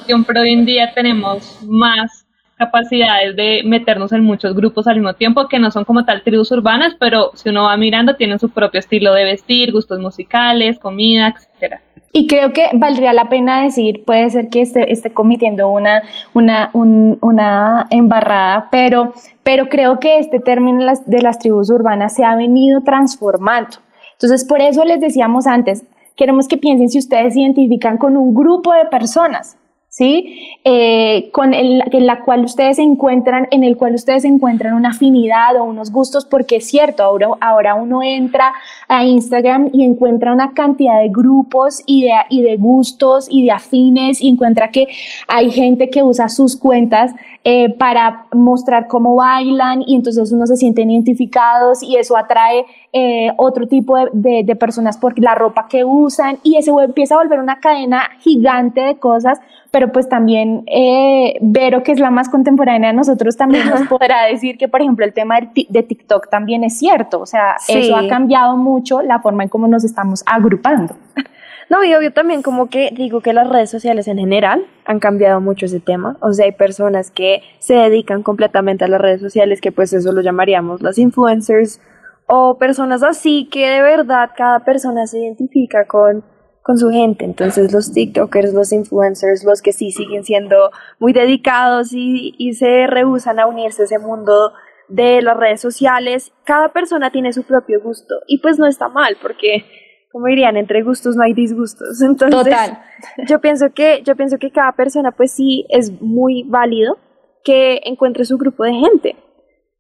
siempre 0.06 0.40
hoy 0.40 0.54
en 0.54 0.66
día 0.66 0.94
tenemos 0.94 1.62
más 1.64 2.26
capacidades 2.58 3.36
de 3.36 3.62
meternos 3.66 4.12
en 4.14 4.24
muchos 4.24 4.56
grupos 4.56 4.88
al 4.88 4.96
mismo 4.96 5.14
tiempo 5.14 5.48
que 5.48 5.60
no 5.60 5.72
son 5.72 5.84
como 5.84 6.06
tal 6.06 6.24
tribus 6.24 6.52
urbanas, 6.52 6.96
pero 7.00 7.32
si 7.36 7.50
uno 7.50 7.64
va 7.64 7.76
mirando 7.78 8.16
tienen 8.16 8.40
su 8.40 8.50
propio 8.50 8.80
estilo 8.80 9.14
de 9.14 9.26
vestir, 9.26 9.72
gustos 9.72 10.00
musicales, 10.00 10.80
comida, 10.80 11.34
etcétera. 11.36 11.82
Y 12.18 12.28
creo 12.28 12.54
que 12.54 12.70
valdría 12.72 13.12
la 13.12 13.28
pena 13.28 13.64
decir, 13.64 14.06
puede 14.06 14.30
ser 14.30 14.48
que 14.48 14.62
esté, 14.62 14.90
esté 14.90 15.12
cometiendo 15.12 15.68
una, 15.68 16.02
una, 16.34 16.70
una 16.74 17.88
embarrada, 17.90 18.70
pero, 18.72 19.12
pero 19.44 19.68
creo 19.68 20.00
que 20.00 20.20
este 20.20 20.40
término 20.40 20.80
de 21.08 21.22
las, 21.22 21.40
tribus 21.40 21.70
urbanas 21.70 22.16
se 22.16 22.24
ha 22.24 22.34
venido 22.38 22.84
transformando. 22.84 23.80
Entonces, 24.14 24.46
por 24.46 24.62
eso 24.62 24.86
les 24.86 25.02
decíamos 25.02 25.46
antes, 25.46 25.84
queremos 26.16 26.48
que 26.48 26.56
piensen 26.56 26.88
si 26.88 27.00
ustedes 27.00 27.34
se 27.34 27.42
identifican 27.42 27.98
con 27.98 28.16
un 28.16 28.34
grupo 28.34 28.72
de 28.72 28.86
personas, 28.86 29.58
¿sí? 29.96 30.58
Eh, 30.66 31.30
con 31.32 31.54
el, 31.54 31.82
en 31.90 32.06
la 32.06 32.20
cual 32.26 32.44
ustedes 32.44 32.76
se 32.76 32.82
encuentran, 32.82 33.48
en 33.52 33.64
el 33.64 33.78
cual 33.78 33.96
ustedes 33.96 34.26
encuentran 34.26 34.74
una 34.74 34.90
afinidad 34.90 35.56
o 35.56 35.64
unos 35.64 35.90
gustos, 35.90 36.26
porque 36.26 36.58
es 36.58 36.68
cierto, 36.68 37.02
ahora, 37.02 37.30
ahora 37.40 37.76
uno 37.76 38.04
entra 38.04 38.52
a 38.90 39.06
Instagram 39.06 39.70
y 39.72 39.86
encuentra 39.86 40.34
una 40.34 40.54
cantidad 40.54 41.00
de 41.00 41.08
grupos 41.08 41.82
y 41.86 42.04
de, 42.04 42.12
y 42.30 42.42
de 42.42 42.58
gustos 42.58 43.28
y 43.30 43.46
de 43.46 43.52
afines 43.52 44.22
y 44.22 44.28
encuentra 44.28 44.70
que 44.70 44.88
hay 45.30 45.50
gente 45.50 45.90
que 45.90 46.04
usa 46.04 46.28
sus 46.28 46.58
cuentas 46.58 47.14
eh, 47.46 47.70
para 47.70 48.26
mostrar 48.34 48.88
cómo 48.88 49.16
bailan 49.16 49.82
y 49.86 49.96
entonces 49.96 50.32
uno 50.32 50.46
se 50.46 50.58
sienten 50.58 50.92
identificados 50.92 51.82
y 51.84 51.96
eso 51.96 52.18
atrae 52.18 52.66
eh, 52.92 53.32
otro 53.38 53.68
tipo 53.68 53.96
de, 54.12 54.44
de, 54.44 54.56
personas 54.56 54.98
por 54.98 55.18
la 55.20 55.36
ropa 55.36 55.68
que 55.70 55.86
usan 55.86 56.40
y 56.44 56.58
eso 56.58 56.82
empieza 56.82 57.16
a 57.16 57.20
volver 57.20 57.40
una 57.40 57.60
cadena 57.60 58.10
gigante 58.20 58.82
de 58.82 58.96
cosas 58.96 59.40
pero 59.86 59.94
pues 59.94 60.10
también 60.10 60.64
eh, 60.68 61.38
Vero, 61.42 61.84
que 61.84 61.92
es 61.92 62.00
la 62.00 62.10
más 62.10 62.30
contemporánea 62.30 62.90
de 62.90 62.96
nosotros, 62.96 63.38
también 63.38 63.70
nos 63.70 63.88
podrá 63.88 64.26
decir 64.26 64.58
que, 64.58 64.68
por 64.68 64.82
ejemplo, 64.82 65.06
el 65.06 65.14
tema 65.14 65.40
de, 65.40 65.84
TikTok 65.84 66.30
también 66.30 66.64
es 66.64 66.78
cierto, 66.80 67.20
o 67.20 67.26
sea, 67.26 67.58
eso 67.68 67.96
ha 67.96 68.08
cambiado 68.08 68.58
mucho 68.58 69.02
la 69.02 69.20
forma 69.20 69.44
en 69.44 69.50
cómo 69.50 69.68
nos 69.68 69.84
estamos 69.84 70.24
agrupando. 70.26 70.96
No, 71.68 71.84
y 71.84 71.96
obvio 71.96 72.14
también 72.14 72.44
como 72.44 72.68
que 72.70 72.92
digo 72.96 73.22
que 73.22 73.34
las 73.34 73.50
redes 73.50 73.72
sociales 73.72 74.08
en 74.08 74.20
general 74.20 74.68
han 74.86 75.00
cambiado 75.00 75.42
mucho 75.42 75.66
ese 75.66 75.80
tema, 75.80 76.16
o 76.22 76.32
sea, 76.32 76.46
hay 76.46 76.52
personas 76.52 77.10
que 77.10 77.42
se 77.58 77.74
dedican 77.74 78.22
completamente 78.22 78.86
a 78.86 78.88
las 78.88 79.02
redes 79.02 79.20
sociales, 79.20 79.62
que 79.62 79.72
pues 79.72 79.92
eso 79.92 80.12
lo 80.12 80.22
llamaríamos 80.22 80.84
las 80.84 81.00
influencers, 81.00 81.82
o 82.28 82.60
personas 82.60 83.02
así 83.02 83.50
que 83.52 83.68
de 83.68 83.82
verdad 83.82 84.30
cada 84.38 84.60
persona 84.60 85.08
se 85.08 85.18
identifica 85.18 85.88
con 85.88 86.24
con 86.66 86.80
su 86.80 86.90
gente. 86.90 87.26
Entonces 87.26 87.72
los 87.72 87.94
TikTokers, 87.94 88.52
los 88.52 88.74
influencers, 88.74 89.44
los 89.44 89.62
que 89.62 89.72
sí 89.72 89.92
siguen 89.92 90.24
siendo 90.24 90.72
muy 90.98 91.14
dedicados 91.14 91.94
y, 91.94 92.34
y 92.40 92.56
se 92.56 92.88
rehusan 92.88 93.40
a 93.40 93.46
unirse 93.46 93.84
a 93.84 93.86
ese 93.86 94.00
mundo 94.00 94.52
de 94.90 95.22
las 95.22 95.38
redes 95.38 95.62
sociales, 95.62 96.34
cada 96.44 96.70
persona 96.74 97.12
tiene 97.12 97.34
su 97.34 97.44
propio 97.44 97.80
gusto 97.84 98.16
y 98.26 98.40
pues 98.40 98.58
no 98.58 98.66
está 98.66 98.90
mal 98.90 99.16
porque 99.22 99.64
como 100.12 100.26
dirían, 100.26 100.58
entre 100.58 100.82
gustos 100.82 101.16
no 101.16 101.22
hay 101.22 101.34
disgustos. 101.34 102.02
Entonces, 102.10 102.46
Total. 102.46 102.80
yo 103.28 103.40
pienso 103.42 103.68
que 103.70 104.02
yo 104.02 104.16
pienso 104.16 104.40
que 104.40 104.50
cada 104.50 104.72
persona 104.72 105.12
pues 105.12 105.34
sí 105.34 105.68
es 105.70 106.02
muy 106.02 106.42
válido 106.50 106.98
que 107.44 107.82
encuentre 107.84 108.26
su 108.26 108.40
grupo 108.40 108.64
de 108.64 108.74
gente. 108.74 109.16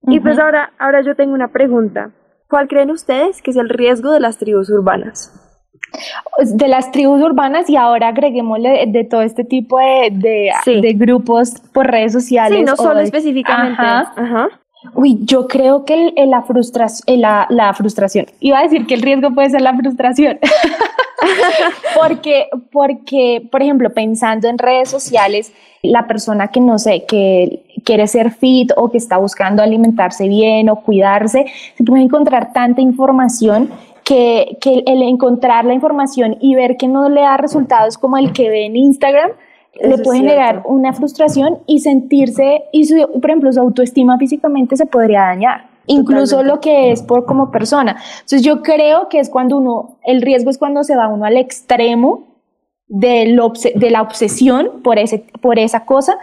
Y 0.04 0.19
pues 0.19 0.38
ahora 0.38 0.71
ahora 0.78 1.02
yo 1.02 1.15
tengo 1.15 1.34
una 1.34 1.52
pregunta. 1.52 2.13
¿Cuál 2.48 2.67
creen 2.67 2.91
ustedes 2.91 3.41
que 3.41 3.50
es 3.50 3.58
el 3.58 3.69
riesgo 3.69 4.12
de 4.12 4.19
las 4.19 4.38
tribus 4.38 4.69
urbanas? 4.69 5.45
De 6.54 6.68
las 6.68 6.92
tribus 6.92 7.22
urbanas 7.22 7.70
y 7.70 7.76
ahora 7.76 8.10
agreguémosle 8.10 8.86
de 8.88 9.04
todo 9.04 9.22
este 9.22 9.44
tipo 9.44 9.80
de, 9.80 10.10
de, 10.12 10.52
Sí. 10.64 10.82
de 10.82 10.94
grupos 10.94 11.54
por 11.74 11.88
redes 11.88 12.12
sociales. 12.14 12.58
Sí, 12.60 12.64
no 12.66 12.74
o 12.74 12.76
solo 12.76 12.98
de- 13.00 13.04
específicamente. 13.06 13.82
Ajá. 13.82 14.14
Ajá. 14.16 14.48
Uy, 14.94 15.18
yo 15.24 15.48
creo 15.48 15.84
que 15.84 15.94
el- 15.96 16.14
el- 16.16 16.30
la, 16.30 16.44
frustras- 16.44 17.02
la, 17.08 17.48
la 17.50 17.74
frustración, 17.74 18.28
iba 18.40 18.60
a 18.60 18.64
decir 18.64 18.86
que 18.86 18.94
el 18.94 19.02
riesgo 19.02 19.32
puede 19.34 19.50
ser 19.50 19.62
la 19.62 19.74
frustración, 19.76 20.38
porque, 21.96 22.48
porque, 22.72 23.48
por 23.52 23.62
ejemplo, 23.62 23.90
pensando 23.92 24.48
en 24.48 24.58
redes 24.58 24.90
sociales, 24.90 25.52
la 25.82 26.08
persona 26.08 26.50
que 26.50 26.60
no 26.60 26.78
sé, 26.80 27.06
que 27.08 27.64
quiere 27.84 28.08
ser 28.08 28.32
fit 28.32 28.72
o 28.76 28.90
que 28.92 28.98
está 28.98 29.18
buscando 29.18 29.62
alimentarse 29.64 30.28
bien 30.28 30.70
o 30.70 30.78
cuidarse, 30.82 31.46
se 31.78 31.84
puede 31.84 32.04
encontrar 32.04 32.54
tanta 32.54 32.82
información 32.82 33.70
que, 34.06 34.58
que 34.62 34.84
el 34.86 35.02
encontrar 35.02 35.65
la 35.65 35.74
información 35.74 36.38
y 36.39 36.56
ver 36.56 36.78
que 36.78 36.88
no 36.88 37.10
le 37.10 37.22
da 37.22 37.36
resultados 37.36 37.98
como 37.98 38.18
el 38.18 38.32
que 38.32 38.50
ve 38.50 38.65
en 38.65 38.76
Instagram, 38.78 39.32
Eso 39.74 39.98
le 39.98 40.04
puede 40.04 40.20
generar 40.20 40.62
una 40.65 40.94
frustración 40.94 41.60
y 41.65 41.80
sentirse, 41.80 42.63
y 42.72 42.86
su, 42.86 42.96
por 43.20 43.30
ejemplo, 43.30 43.52
su 43.52 43.60
autoestima 43.60 44.18
físicamente 44.18 44.78
se 44.78 44.86
podría 44.86 45.22
dañar. 45.22 45.70
Incluso 45.88 46.38
Totalmente. 46.38 46.56
lo 46.56 46.62
que 46.62 46.91
es 46.91 47.04
por 47.04 47.26
como 47.26 47.52
persona. 47.52 47.98
Entonces 48.15 48.41
yo 48.41 48.62
creo 48.63 49.08
que 49.10 49.20
es 49.20 49.30
cuando 49.30 49.58
uno, 49.58 49.98
el 50.04 50.22
riesgo 50.22 50.50
es 50.50 50.58
cuando 50.58 50.84
se 50.84 50.96
va 50.96 51.08
uno 51.08 51.26
al 51.26 51.38
extremo 51.38 52.24
de, 52.88 53.28
lo 53.28 53.52
obse- 53.52 53.74
de 53.76 53.89
la 53.91 54.02
obsesión 54.02 54.82
por, 54.84 54.98
ese, 54.98 55.26
por 55.41 55.60
esa 55.60 55.86
cosa 55.86 56.18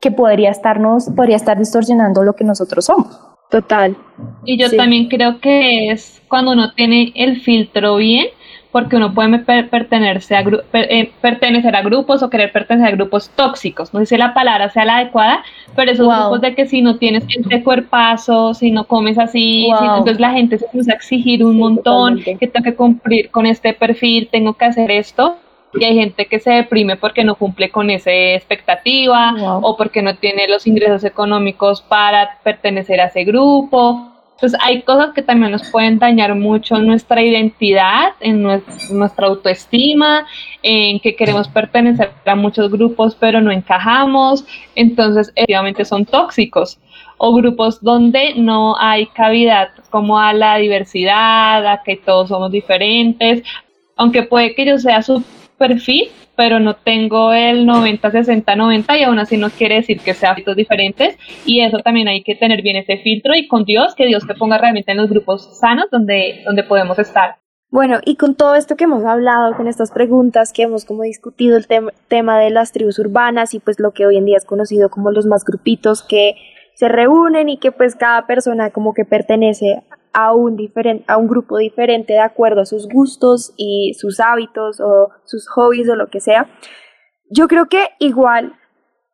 que 0.00 0.10
podría 0.10 0.50
estarnos, 0.50 1.08
podría 1.16 1.36
estar 1.36 1.58
distorsionando 1.58 2.22
lo 2.24 2.34
que 2.34 2.44
nosotros 2.44 2.84
somos. 2.86 3.18
Total. 3.50 3.96
Y 4.44 4.58
yo 4.58 4.68
Sí. 4.68 4.76
también 4.76 5.08
creo 5.08 5.40
que 5.40 5.90
es 5.90 6.22
cuando 6.28 6.52
uno 6.52 6.72
tiene 6.72 7.12
el 7.14 7.40
filtro 7.40 7.96
bien, 7.96 8.26
porque 8.72 8.96
uno 8.96 9.14
puede 9.14 9.38
per- 9.38 9.70
pertenecerse 9.70 10.36
a 10.36 10.42
gru- 10.44 10.62
per- 10.64 10.88
eh, 10.92 11.10
pertenecer 11.22 11.74
a 11.76 11.82
grupos 11.82 12.22
o 12.22 12.28
querer 12.28 12.52
pertenecer 12.52 12.92
a 12.92 12.96
grupos 12.96 13.30
tóxicos. 13.30 13.94
No 13.94 14.00
sé 14.00 14.06
si 14.06 14.16
la 14.18 14.34
palabra 14.34 14.68
sea 14.68 14.84
la 14.84 14.96
adecuada, 14.98 15.42
pero 15.74 15.92
esos 15.92 16.06
Wow. 16.06 16.16
grupos 16.16 16.40
de 16.42 16.54
que 16.54 16.66
si 16.66 16.82
no 16.82 16.96
tienes 16.96 17.24
este 17.28 17.62
cuerpazo, 17.62 18.52
si 18.52 18.70
no 18.72 18.84
comes 18.84 19.16
así, 19.18 19.68
si- 19.78 19.84
entonces 19.84 20.20
la 20.20 20.32
gente 20.32 20.58
se 20.58 20.66
empieza 20.66 20.92
a 20.92 20.96
exigir 20.96 21.44
un 21.44 21.52
Sí, 21.52 21.58
montón, 21.58 22.14
totalmente. 22.16 22.36
que 22.38 22.46
tengo 22.48 22.64
que 22.64 22.74
cumplir 22.74 23.30
con 23.30 23.46
este 23.46 23.72
perfil, 23.72 24.28
tengo 24.30 24.54
que 24.54 24.64
hacer 24.66 24.90
esto. 24.90 25.36
Y 25.78 25.84
hay 25.84 25.94
gente 25.96 26.26
que 26.26 26.38
se 26.38 26.50
deprime 26.50 26.96
porque 26.96 27.24
no 27.24 27.34
cumple 27.34 27.70
con 27.70 27.90
esa 27.90 28.10
expectativa 28.12 29.32
Wow. 29.38 29.60
o 29.64 29.76
porque 29.76 30.02
no 30.02 30.16
tiene 30.16 30.48
los 30.48 30.66
ingresos 30.66 31.04
económicos 31.04 31.82
para 31.82 32.38
pertenecer 32.42 33.00
a 33.00 33.06
ese 33.06 33.24
grupo. 33.24 34.12
Entonces 34.34 34.60
hay 34.62 34.82
cosas 34.82 35.14
que 35.14 35.22
también 35.22 35.52
nos 35.52 35.70
pueden 35.70 35.98
dañar 35.98 36.34
mucho 36.34 36.76
nuestra 36.76 37.22
identidad, 37.22 38.12
en 38.20 38.42
nues- 38.44 38.90
nuestra 38.90 39.28
autoestima, 39.28 40.26
en 40.62 41.00
que 41.00 41.16
queremos 41.16 41.48
pertenecer 41.48 42.10
a 42.26 42.34
muchos 42.34 42.70
grupos 42.70 43.16
pero 43.18 43.40
no 43.40 43.50
encajamos, 43.50 44.44
entonces 44.74 45.32
efectivamente 45.34 45.84
son 45.86 46.04
tóxicos. 46.04 46.78
O 47.18 47.32
grupos 47.32 47.82
donde 47.82 48.34
no 48.36 48.76
hay 48.78 49.06
cavidad 49.06 49.70
como 49.88 50.18
a 50.18 50.34
la 50.34 50.56
diversidad, 50.58 51.66
a 51.66 51.82
que 51.82 51.96
todos 51.96 52.28
somos 52.28 52.50
diferentes, 52.52 53.42
aunque 53.96 54.22
puede 54.22 54.54
que 54.54 54.66
yo 54.66 54.76
sea 54.78 55.00
su 55.00 55.22
perfil, 55.58 56.08
pero 56.36 56.60
no 56.60 56.74
tengo 56.76 57.32
el 57.32 57.64
90, 57.66 58.10
60, 58.10 58.56
90 58.56 58.98
y 58.98 59.02
aún 59.04 59.18
así 59.18 59.36
no 59.36 59.50
quiere 59.50 59.76
decir 59.76 60.00
que 60.00 60.14
sea 60.14 60.30
hábitos 60.32 60.56
diferentes 60.56 61.16
y 61.44 61.62
eso 61.62 61.78
también 61.78 62.08
hay 62.08 62.22
que 62.22 62.34
tener 62.34 62.62
bien 62.62 62.76
ese 62.76 62.98
filtro 62.98 63.34
y 63.34 63.48
con 63.48 63.64
Dios, 63.64 63.94
que 63.94 64.06
Dios 64.06 64.26
te 64.26 64.34
ponga 64.34 64.58
realmente 64.58 64.92
en 64.92 64.98
los 64.98 65.08
grupos 65.08 65.58
sanos 65.58 65.86
donde, 65.90 66.42
donde 66.44 66.62
podemos 66.62 66.98
estar. 66.98 67.36
Bueno, 67.70 67.98
y 68.04 68.14
con 68.16 68.36
todo 68.36 68.54
esto 68.54 68.76
que 68.76 68.84
hemos 68.84 69.04
hablado, 69.04 69.56
con 69.56 69.66
estas 69.66 69.90
preguntas 69.90 70.52
que 70.52 70.62
hemos 70.62 70.84
como 70.84 71.02
discutido 71.02 71.56
el 71.56 71.66
tem- 71.66 71.92
tema 72.08 72.38
de 72.38 72.50
las 72.50 72.70
tribus 72.72 72.98
urbanas 72.98 73.54
y 73.54 73.58
pues 73.58 73.80
lo 73.80 73.90
que 73.90 74.06
hoy 74.06 74.16
en 74.16 74.24
día 74.24 74.36
es 74.36 74.44
conocido 74.44 74.88
como 74.88 75.10
los 75.10 75.26
más 75.26 75.44
grupitos 75.44 76.02
que 76.02 76.36
se 76.74 76.88
reúnen 76.88 77.48
y 77.48 77.56
que 77.58 77.72
pues 77.72 77.96
cada 77.96 78.26
persona 78.26 78.70
como 78.70 78.94
que 78.94 79.04
pertenece 79.04 79.82
a 80.18 80.32
un, 80.32 80.56
a 81.08 81.16
un 81.18 81.28
grupo 81.28 81.58
diferente 81.58 82.14
de 82.14 82.20
acuerdo 82.20 82.62
a 82.62 82.64
sus 82.64 82.88
gustos 82.88 83.52
y 83.58 83.92
sus 83.98 84.18
hábitos 84.18 84.80
o 84.80 85.10
sus 85.26 85.46
hobbies 85.48 85.90
o 85.90 85.94
lo 85.94 86.06
que 86.06 86.20
sea. 86.20 86.48
Yo 87.28 87.48
creo 87.48 87.66
que 87.66 87.90
igual 87.98 88.54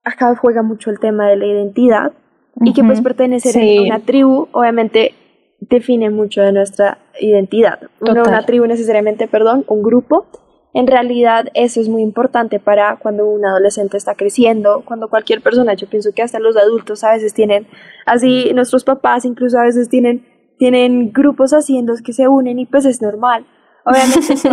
acá 0.04 0.36
juega 0.36 0.62
mucho 0.62 0.90
el 0.90 1.00
tema 1.00 1.28
de 1.28 1.36
la 1.36 1.46
identidad 1.46 2.12
y 2.60 2.72
que 2.72 2.84
pues 2.84 3.00
pertenecer 3.00 3.52
Sí. 3.52 3.78
a 3.78 3.82
una 3.82 3.98
tribu 3.98 4.46
obviamente 4.52 5.14
define 5.58 6.10
mucho 6.10 6.40
de 6.40 6.52
nuestra 6.52 6.98
identidad. 7.20 7.80
No 8.00 8.12
una 8.22 8.46
tribu 8.46 8.66
necesariamente, 8.66 9.26
perdón, 9.26 9.64
un 9.66 9.82
grupo. 9.82 10.26
En 10.72 10.86
realidad 10.86 11.48
eso 11.54 11.80
es 11.80 11.88
muy 11.88 12.02
importante 12.02 12.60
para 12.60 12.96
cuando 12.98 13.26
un 13.26 13.44
adolescente 13.44 13.96
está 13.96 14.14
creciendo, 14.14 14.84
cuando 14.84 15.08
cualquier 15.08 15.42
persona, 15.42 15.74
yo 15.74 15.88
pienso 15.88 16.12
que 16.14 16.22
hasta 16.22 16.38
los 16.38 16.56
adultos 16.56 17.02
a 17.02 17.10
veces 17.10 17.34
tienen, 17.34 17.66
así 18.06 18.52
nuestros 18.54 18.84
papás 18.84 19.24
incluso 19.24 19.58
a 19.58 19.64
veces 19.64 19.88
tienen, 19.88 20.24
tienen 20.62 21.10
grupos 21.12 21.52
así 21.52 21.76
en 21.76 21.86
los 21.86 22.02
que 22.02 22.12
se 22.12 22.28
unen 22.28 22.60
y 22.60 22.66
pues 22.66 22.84
es 22.84 23.02
normal. 23.02 23.44
Obviamente 23.84 24.20
eso, 24.32 24.48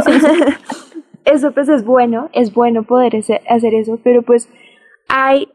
eso 1.23 1.51
pues 1.51 1.69
es 1.69 1.85
bueno, 1.85 2.29
es 2.33 2.51
bueno 2.51 2.81
poder 2.81 3.13
ese- 3.13 3.41
hacer 3.47 3.75
eso, 3.75 3.99
pero 4.03 4.23
pues 4.23 4.49
hay 5.07 5.49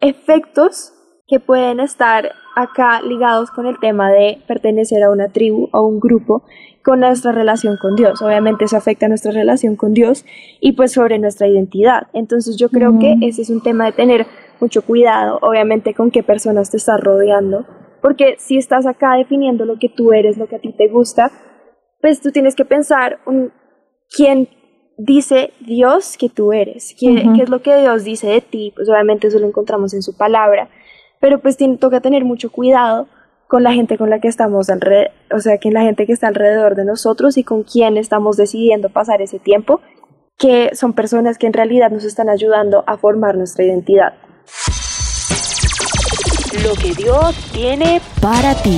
efectos 0.00 0.92
que 1.28 1.38
pueden 1.38 1.78
estar 1.78 2.32
acá 2.56 3.00
ligados 3.02 3.52
con 3.52 3.66
el 3.66 3.78
tema 3.78 4.10
de 4.10 4.42
pertenecer 4.48 5.04
a 5.04 5.10
una 5.12 5.28
tribu 5.28 5.68
o 5.72 5.82
un 5.82 6.00
grupo 6.00 6.42
con 6.84 6.98
nuestra 6.98 7.30
relación 7.30 7.76
con 7.80 7.94
Dios. 7.94 8.20
Obviamente 8.20 8.64
eso 8.64 8.76
afecta 8.76 9.06
nuestra 9.06 9.30
relación 9.30 9.76
con 9.76 9.94
Dios 9.94 10.24
y 10.60 10.72
pues 10.72 10.90
sobre 10.90 11.20
nuestra 11.20 11.46
identidad. 11.46 12.08
Entonces 12.14 12.56
yo 12.56 12.68
creo 12.68 12.98
que 12.98 13.12
Ujú. 13.12 13.26
ese 13.26 13.42
es 13.42 13.50
un 13.50 13.62
tema 13.62 13.84
de 13.84 13.92
tener 13.92 14.26
mucho 14.60 14.82
cuidado, 14.82 15.38
obviamente 15.42 15.94
con 15.94 16.10
qué 16.10 16.24
personas 16.24 16.68
te 16.72 16.78
estás 16.78 16.98
rodeando, 17.00 17.64
porque 18.00 18.36
si 18.38 18.56
estás 18.56 18.86
acá 18.86 19.14
definiendo 19.16 19.64
lo 19.64 19.78
que 19.78 19.88
tú 19.88 20.12
eres, 20.12 20.38
lo 20.38 20.46
que 20.46 20.56
a 20.56 20.60
ti 20.60 20.72
te 20.72 20.88
gusta, 20.88 21.30
pues 22.00 22.20
tú 22.20 22.30
tienes 22.30 22.54
que 22.54 22.64
pensar 22.64 23.20
un, 23.26 23.52
quién 24.14 24.48
dice 24.96 25.52
Dios 25.60 26.16
que 26.18 26.28
tú 26.28 26.52
eres, 26.52 26.94
qué, 26.98 27.26
es 27.40 27.48
lo 27.48 27.62
que 27.62 27.76
Dios 27.80 28.04
dice 28.04 28.28
de 28.28 28.40
ti, 28.40 28.72
pues 28.74 28.88
obviamente 28.88 29.28
eso 29.28 29.38
lo 29.38 29.46
encontramos 29.46 29.94
en 29.94 30.02
su 30.02 30.16
palabra, 30.16 30.68
pero 31.20 31.40
pues 31.40 31.56
tiene, 31.56 31.78
toca 31.78 32.00
tener 32.00 32.24
mucho 32.24 32.50
cuidado 32.50 33.08
con 33.46 33.62
la 33.62 33.72
gente 33.72 33.98
con 33.98 34.10
la 34.10 34.20
que 34.20 34.28
estamos 34.28 34.70
alrededor, 34.70 35.10
o 35.34 35.40
sea, 35.40 35.58
que 35.58 35.70
la 35.70 35.82
gente 35.82 36.06
que 36.06 36.12
está 36.12 36.28
alrededor 36.28 36.76
de 36.76 36.84
nosotros 36.84 37.36
y 37.36 37.44
con 37.44 37.64
quién 37.64 37.96
estamos 37.96 38.36
decidiendo 38.36 38.90
pasar 38.90 39.22
ese 39.22 39.38
tiempo, 39.38 39.80
que 40.38 40.70
son 40.74 40.92
personas 40.92 41.36
que 41.36 41.46
en 41.46 41.52
realidad 41.52 41.90
nos 41.90 42.04
están 42.04 42.28
ayudando 42.28 42.84
a 42.86 42.96
formar 42.96 43.36
nuestra 43.36 43.64
identidad. 43.64 44.14
Lo 46.52 46.74
que 46.74 46.92
Dios 46.94 47.36
tiene 47.52 48.00
para 48.20 48.60
ti. 48.60 48.76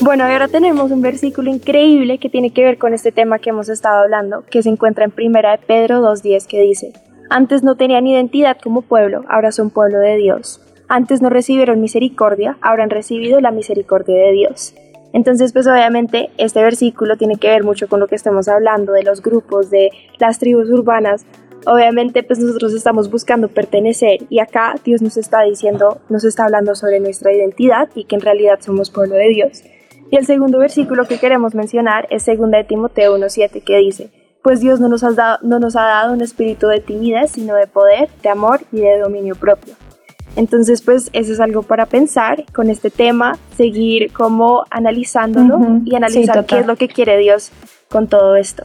Bueno, 0.00 0.26
y 0.26 0.32
ahora 0.32 0.48
tenemos 0.48 0.90
un 0.92 1.02
versículo 1.02 1.50
increíble 1.50 2.16
que 2.16 2.30
tiene 2.30 2.54
que 2.54 2.64
ver 2.64 2.78
con 2.78 2.94
este 2.94 3.12
tema 3.12 3.38
que 3.38 3.50
hemos 3.50 3.68
estado 3.68 4.02
hablando, 4.02 4.42
que 4.50 4.62
se 4.62 4.70
encuentra 4.70 5.04
en 5.04 5.10
Primera 5.10 5.50
de 5.52 5.58
Pedro 5.58 6.00
2.10 6.00 6.46
que 6.46 6.62
dice, 6.62 6.94
Antes 7.28 7.62
no 7.62 7.76
tenían 7.76 8.06
identidad 8.06 8.56
como 8.62 8.80
pueblo, 8.80 9.26
ahora 9.28 9.52
son 9.52 9.68
pueblo 9.68 9.98
de 9.98 10.16
Dios. 10.16 10.62
Antes 10.88 11.20
no 11.20 11.28
recibieron 11.28 11.82
misericordia, 11.82 12.56
ahora 12.62 12.84
han 12.84 12.90
recibido 12.90 13.42
la 13.42 13.50
misericordia 13.50 14.16
de 14.16 14.32
Dios. 14.32 14.74
Entonces, 15.12 15.52
pues 15.52 15.66
obviamente 15.66 16.30
este 16.38 16.62
versículo 16.62 17.16
tiene 17.16 17.36
que 17.36 17.48
ver 17.48 17.64
mucho 17.64 17.88
con 17.88 18.00
lo 18.00 18.06
que 18.06 18.14
estamos 18.14 18.48
hablando 18.48 18.92
de 18.92 19.02
los 19.02 19.22
grupos, 19.22 19.70
de 19.70 19.90
las 20.18 20.38
tribus 20.38 20.70
urbanas. 20.70 21.26
Obviamente, 21.66 22.22
pues 22.22 22.38
nosotros 22.38 22.72
estamos 22.72 23.10
buscando 23.10 23.48
pertenecer 23.48 24.20
y 24.30 24.38
acá 24.38 24.74
Dios 24.84 25.02
nos 25.02 25.16
está 25.16 25.42
diciendo, 25.42 26.00
nos 26.08 26.24
está 26.24 26.44
hablando 26.44 26.74
sobre 26.74 27.00
nuestra 27.00 27.32
identidad 27.32 27.88
y 27.94 28.04
que 28.04 28.14
en 28.14 28.22
realidad 28.22 28.60
somos 28.60 28.90
pueblo 28.90 29.16
de 29.16 29.28
Dios. 29.28 29.62
Y 30.10 30.16
el 30.16 30.26
segundo 30.26 30.58
versículo 30.58 31.04
que 31.04 31.18
queremos 31.18 31.54
mencionar 31.54 32.06
es 32.10 32.26
2 32.26 32.50
de 32.50 32.64
Timoteo 32.64 33.16
1.7 33.16 33.62
que 33.62 33.78
dice, 33.78 34.10
pues 34.42 34.60
Dios 34.60 34.80
no 34.80 34.88
nos, 34.88 35.04
ha 35.04 35.10
dado, 35.12 35.38
no 35.42 35.58
nos 35.58 35.76
ha 35.76 35.82
dado 35.82 36.12
un 36.12 36.22
espíritu 36.22 36.66
de 36.68 36.80
timidez, 36.80 37.32
sino 37.32 37.54
de 37.54 37.66
poder, 37.66 38.08
de 38.22 38.28
amor 38.28 38.60
y 38.72 38.80
de 38.80 38.98
dominio 38.98 39.34
propio. 39.34 39.74
Entonces, 40.36 40.82
pues 40.82 41.10
eso 41.12 41.32
es 41.32 41.40
algo 41.40 41.62
para 41.62 41.86
pensar 41.86 42.44
con 42.52 42.70
este 42.70 42.90
tema, 42.90 43.38
seguir 43.56 44.12
como 44.12 44.64
analizándolo 44.70 45.80
y 45.84 45.94
analizar 45.94 46.44
qué 46.46 46.60
es 46.60 46.66
lo 46.66 46.76
que 46.76 46.88
quiere 46.88 47.18
Dios 47.18 47.50
con 47.90 48.06
todo 48.06 48.36
esto. 48.36 48.64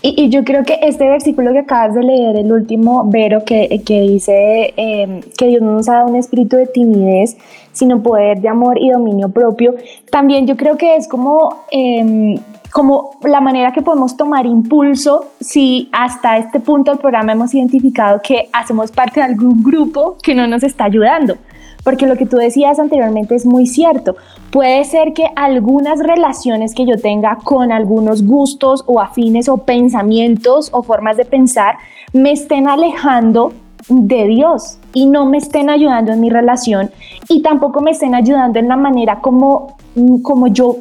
Y, 0.00 0.30
yo 0.30 0.42
creo 0.42 0.64
que 0.64 0.78
este 0.82 1.08
versículo 1.08 1.52
que 1.52 1.60
acabas 1.60 1.94
de 1.94 2.02
leer, 2.02 2.36
el 2.36 2.50
último, 2.50 3.08
Vero, 3.10 3.44
que, 3.44 3.82
que 3.84 4.00
dice 4.00 4.72
em, 4.76 5.20
que 5.36 5.48
Dios 5.48 5.62
no 5.62 5.72
nos 5.72 5.88
ha 5.88 5.96
dado 5.96 6.08
un 6.08 6.16
espíritu 6.16 6.56
de 6.56 6.66
timidez, 6.66 7.36
sino 7.74 8.02
poder 8.02 8.40
de 8.40 8.48
amor 8.48 8.78
y 8.80 8.90
dominio 8.90 9.28
propio, 9.28 9.74
también 10.10 10.46
yo 10.46 10.56
creo 10.56 10.78
que 10.78 10.96
es 10.96 11.06
como... 11.06 11.64
Em, 11.70 12.36
como 12.74 13.12
la 13.22 13.40
manera 13.40 13.70
que 13.70 13.82
podemos 13.82 14.16
tomar 14.16 14.46
impulso 14.46 15.26
si 15.38 15.88
hasta 15.92 16.38
este 16.38 16.58
punto 16.58 16.90
del 16.90 16.98
programa 16.98 17.30
hemos 17.30 17.54
identificado 17.54 18.20
que 18.20 18.48
hacemos 18.52 18.90
parte 18.90 19.20
de 19.20 19.26
algún 19.26 19.62
grupo 19.62 20.16
que 20.20 20.34
no 20.34 20.48
nos 20.48 20.64
está 20.64 20.86
ayudando. 20.86 21.36
Porque 21.84 22.08
lo 22.08 22.16
que 22.16 22.26
tú 22.26 22.36
decías 22.36 22.80
anteriormente 22.80 23.36
es 23.36 23.46
muy 23.46 23.66
cierto. 23.66 24.16
Puede 24.50 24.84
ser 24.84 25.12
que 25.12 25.26
algunas 25.36 26.00
relaciones 26.00 26.74
que 26.74 26.84
yo 26.84 26.98
tenga 26.98 27.38
con 27.44 27.70
algunos 27.70 28.26
gustos 28.26 28.82
o 28.88 29.00
afines 29.00 29.48
o 29.48 29.58
pensamientos 29.58 30.70
o 30.72 30.82
formas 30.82 31.16
de 31.16 31.26
pensar 31.26 31.76
me 32.12 32.32
estén 32.32 32.66
alejando 32.66 33.52
de 33.88 34.26
Dios 34.26 34.78
y 34.92 35.06
no 35.06 35.26
me 35.26 35.38
estén 35.38 35.70
ayudando 35.70 36.12
en 36.12 36.20
mi 36.20 36.30
relación 36.30 36.90
y 37.28 37.42
tampoco 37.42 37.80
me 37.80 37.90
estén 37.90 38.14
ayudando 38.14 38.58
en 38.58 38.68
la 38.68 38.76
manera 38.76 39.20
como, 39.20 39.76
como 40.22 40.48
yo 40.48 40.76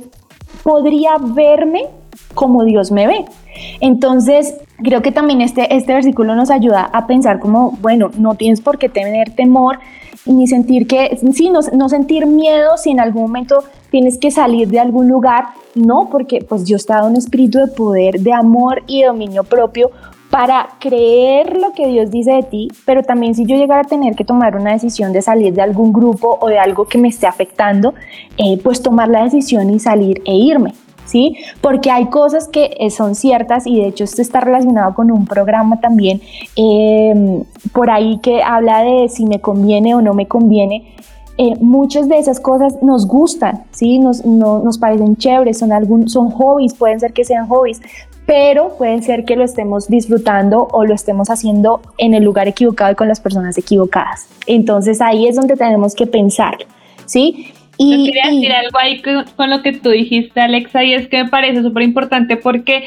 podría 0.64 1.18
verme 1.20 1.88
como 2.34 2.64
Dios 2.64 2.92
me 2.92 3.08
ve. 3.08 3.26
Entonces, 3.80 4.56
creo 4.78 5.02
que 5.02 5.12
también 5.12 5.42
este, 5.42 5.76
este 5.76 5.94
versículo 5.94 6.36
nos 6.36 6.50
ayuda 6.50 6.90
a 6.92 7.06
pensar 7.08 7.40
como, 7.40 7.72
bueno, 7.82 8.10
no 8.18 8.36
tienes 8.36 8.62
por 8.62 8.78
qué 8.78 8.90
tener 8.90 9.36
temor 9.36 9.80
ni 10.26 10.48
sentir 10.48 10.88
que, 10.88 11.20
sí, 11.34 11.50
no, 11.50 11.60
no 11.74 11.90
sentir 11.90 12.26
miedo 12.26 12.78
si 12.78 12.92
en 12.92 13.00
algún 13.00 13.24
momento 13.24 13.64
tienes 13.92 14.18
que 14.18 14.32
salir 14.32 14.70
de 14.70 14.80
algún 14.80 15.08
lugar, 15.08 15.48
no, 15.76 16.10
porque 16.10 16.44
pues 16.48 16.66
Dios 16.66 16.86
te 16.86 16.94
un 16.94 17.16
espíritu 17.16 17.60
de 17.60 17.68
poder, 17.68 18.20
de 18.20 18.34
amor 18.34 18.84
y 18.88 19.04
dominio 19.04 19.44
propio 19.44 19.92
para 20.34 20.68
creer 20.80 21.56
lo 21.58 21.74
que 21.74 21.86
Dios 21.86 22.10
dice 22.10 22.32
de 22.32 22.42
ti, 22.42 22.68
pero 22.88 23.04
también 23.04 23.36
si 23.36 23.46
yo 23.46 23.56
llegara 23.56 23.82
a 23.82 23.84
tener 23.84 24.16
que 24.16 24.26
tomar 24.26 24.56
una 24.56 24.72
decisión 24.72 25.14
de 25.14 25.22
salir 25.22 25.54
de 25.54 25.62
algún 25.62 25.94
grupo 25.94 26.40
o 26.42 26.48
de 26.48 26.58
algo 26.58 26.86
que 26.86 26.98
me 26.98 27.08
esté 27.08 27.28
afectando, 27.28 27.94
eh, 28.38 28.60
pues 28.64 28.82
tomar 28.82 29.10
la 29.10 29.26
decisión 29.26 29.70
y 29.70 29.80
salir 29.80 30.24
e 30.26 30.34
irme. 30.34 30.74
¿Sí? 31.06 31.36
Porque 31.62 31.92
hay 31.92 32.08
cosas 32.08 32.48
que 32.48 32.76
eh, 32.80 32.90
son 32.90 33.14
ciertas 33.14 33.68
y 33.68 33.76
de 33.76 33.88
hecho 33.90 34.06
esto 34.06 34.24
está 34.24 34.40
relacionado 34.40 34.96
con 34.96 35.12
un 35.12 35.28
programa 35.28 35.80
también 35.80 36.22
em, 36.56 37.44
por 37.72 37.92
ahí 37.92 38.18
que 38.24 38.42
habla 38.42 38.82
de 38.82 39.10
si 39.10 39.26
me 39.26 39.40
conviene 39.40 39.94
o 39.94 40.02
no 40.02 40.16
me 40.16 40.28
conviene. 40.28 40.96
Eh, 41.38 41.56
muchas 41.60 42.08
de 42.08 42.18
esas 42.18 42.40
cosas 42.40 42.82
nos 42.82 43.06
gustan, 43.06 43.66
¿sí? 43.72 44.00
nos, 44.00 44.26
nos 44.26 44.78
parecen 44.80 45.16
chéveres, 45.18 45.60
son, 45.60 45.72
algún, 45.72 46.08
son 46.08 46.32
hobbies, 46.32 46.74
pueden 46.74 47.00
ser 47.00 47.12
que 47.12 47.24
sean 47.24 47.48
hobbies, 47.48 47.82
pero 48.26 48.78
puede 48.78 49.02
ser 49.02 49.26
que 49.26 49.36
lo 49.36 49.44
estemos 49.44 49.88
disfrutando 49.88 50.68
o 50.72 50.86
lo 50.86 50.94
estemos 50.94 51.30
haciendo 51.30 51.82
en 51.98 52.14
el 52.14 52.24
lugar 52.24 52.48
equivocado 52.48 52.92
y 52.92 52.96
con 52.96 53.08
las 53.08 53.20
personas 53.20 53.58
equivocadas. 53.58 54.28
Entonces 54.48 55.02
ahí 55.02 55.28
es 55.28 55.36
donde 55.36 55.56
tenemos 55.56 55.96
que 55.96 56.08
pensar, 56.08 56.58
¿sí? 57.06 57.54
Y, 57.78 58.06
quería 58.06 58.30
decir 58.30 58.52
algo 58.52 58.78
ahí 58.80 59.02
con, 59.02 59.50
lo 59.50 59.64
que 59.64 59.74
tú 59.74 59.90
dijiste, 59.90 60.40
Alexa, 60.40 60.84
y 60.84 60.94
es 60.94 61.08
que 61.08 61.24
me 61.24 61.30
parece 61.30 61.64
súper 61.64 61.84
importante 61.84 62.38
porque 62.38 62.86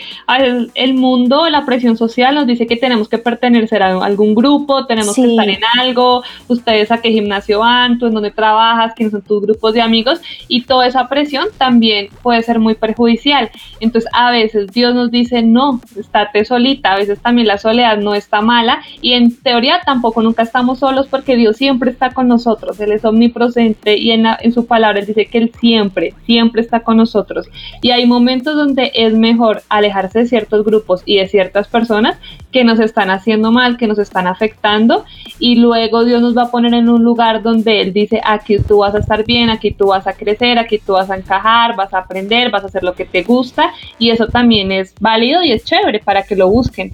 el 0.75 0.95
mundo, 0.95 1.49
la 1.51 1.67
presión 1.67 1.97
social 1.97 2.35
nos 2.37 2.47
dice 2.47 2.67
que 2.67 2.77
tenemos 2.77 3.09
que 3.09 3.19
pertenecer 3.19 3.83
a 3.83 4.05
algún 4.05 4.35
grupo, 4.35 4.87
tenemos 4.87 5.17
que 5.17 5.25
estar 5.25 5.49
en 5.49 5.61
algo, 5.81 6.23
ustedes 6.47 6.93
a 6.93 6.99
qué 6.99 7.11
gimnasio 7.11 7.61
van, 7.61 7.99
tú 7.99 8.07
en 8.07 8.15
dónde 8.15 8.31
trabajas, 8.31 8.95
quiénes 8.95 9.13
son 9.13 9.23
tus 9.23 9.43
grupos 9.43 9.75
de 9.75 9.83
amigos, 9.83 10.21
y 10.47 10.63
toda 10.63 10.87
esa 10.87 11.09
presión 11.09 11.49
también 11.59 12.09
puede 12.23 12.43
ser 12.43 12.61
muy 12.61 12.75
perjudicial. 12.75 13.51
Entonces, 13.81 14.09
a 14.15 14.31
veces 14.31 14.69
Dios 14.69 14.95
nos 14.95 15.11
dice, 15.11 15.43
no, 15.43 15.81
estate 15.99 16.45
solita, 16.45 16.93
a 16.93 16.97
veces 16.97 17.19
también 17.21 17.49
la 17.49 17.59
soledad 17.59 17.99
no 17.99 18.15
está 18.15 18.41
mala, 18.41 18.83
y 19.01 19.15
en 19.15 19.37
teoría 19.37 19.81
tampoco 19.85 20.23
nunca 20.23 20.45
estamos 20.45 20.79
solos 20.79 21.09
porque 21.09 21.35
Dios 21.35 21.57
siempre 21.57 21.91
está 21.91 22.11
con 22.11 22.29
nosotros, 22.29 22.79
Él 22.79 22.93
es 22.93 23.05
omnipresente 23.05 23.97
y 23.97 24.13
en, 24.13 24.27
en 24.41 24.53
su 24.53 24.67
palabra 24.67 24.76
dice 25.07 25.27
que 25.27 25.39
Él 25.39 25.53
siempre, 25.59 26.15
siempre 26.25 26.61
está 26.63 26.81
con 26.81 26.97
nosotros. 26.97 27.49
Y 27.83 27.91
hay 27.91 28.07
momentos 28.07 28.55
donde 28.57 28.93
es 28.95 29.15
mejor 29.15 29.63
alejarse 29.69 30.21
de 30.21 30.27
ciertos 30.27 30.65
grupos 30.65 31.03
y 31.05 31.19
de 31.19 31.29
ciertas 31.29 31.69
personas 31.69 32.19
que 32.53 32.65
nos 32.65 32.81
están 32.81 33.11
haciendo 33.11 33.53
mal, 33.53 33.77
que 33.77 33.87
nos 33.87 33.99
están 33.99 34.27
afectando. 34.27 35.05
Y 35.39 35.57
luego 35.57 36.05
Dios 36.05 36.23
nos 36.23 36.37
va 36.37 36.45
a 36.45 36.51
poner 36.51 36.75
en 36.75 36.89
un 36.89 37.03
lugar 37.03 37.43
donde 37.43 37.81
Él 37.81 37.93
dice, 37.93 38.21
aquí 38.25 38.59
tú 38.59 38.79
vas 38.79 38.95
a 38.95 38.99
estar 38.99 39.25
bien, 39.25 39.51
aquí 39.51 39.71
tú 39.73 39.89
vas 39.89 40.07
a 40.07 40.13
crecer, 40.13 40.59
aquí 40.59 40.79
tú 40.79 40.93
vas 40.93 41.11
a 41.11 41.17
encajar, 41.17 41.77
vas 41.77 41.93
a 41.93 41.99
aprender, 41.99 42.51
vas 42.51 42.65
a 42.65 42.67
hacer 42.67 42.83
lo 42.83 42.95
que 42.95 43.05
te 43.05 43.23
gusta. 43.23 43.73
Y 43.99 44.11
eso 44.11 44.27
también 44.29 44.73
es 44.73 44.95
válido 45.01 45.43
y 45.43 45.53
es 45.53 45.65
chévere 45.65 46.01
para 46.01 46.23
que 46.23 46.37
lo 46.37 46.49
busquen. 46.49 46.93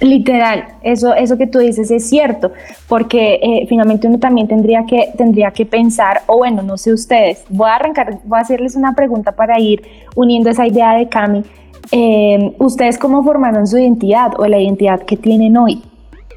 Literal, 0.00 0.64
eso, 0.82 1.14
eso 1.14 1.38
que 1.38 1.46
tú 1.46 1.60
dices 1.60 1.90
es 1.90 2.08
cierto, 2.08 2.52
porque 2.88 3.38
eh, 3.40 3.66
finalmente 3.68 4.08
uno 4.08 4.18
también 4.18 4.48
tendría 4.48 4.84
que, 4.86 5.10
tendría 5.16 5.52
que 5.52 5.64
pensar, 5.64 6.22
o 6.26 6.38
bueno, 6.38 6.62
no 6.62 6.76
sé 6.76 6.92
ustedes, 6.92 7.44
voy 7.48 7.70
a 7.70 7.76
arrancar, 7.76 8.18
voy 8.24 8.38
a 8.38 8.42
hacerles 8.42 8.74
una 8.74 8.94
pregunta 8.94 9.32
para 9.32 9.58
ir 9.60 9.82
uniendo 10.16 10.50
esa 10.50 10.66
idea 10.66 10.94
de 10.94 11.08
Cami. 11.08 11.44
Eh, 11.92 12.54
¿Ustedes 12.58 12.98
cómo 12.98 13.22
formaron 13.22 13.66
su 13.66 13.78
identidad 13.78 14.32
o 14.38 14.46
la 14.46 14.58
identidad 14.58 15.00
que 15.00 15.16
tienen 15.16 15.56
hoy? 15.56 15.82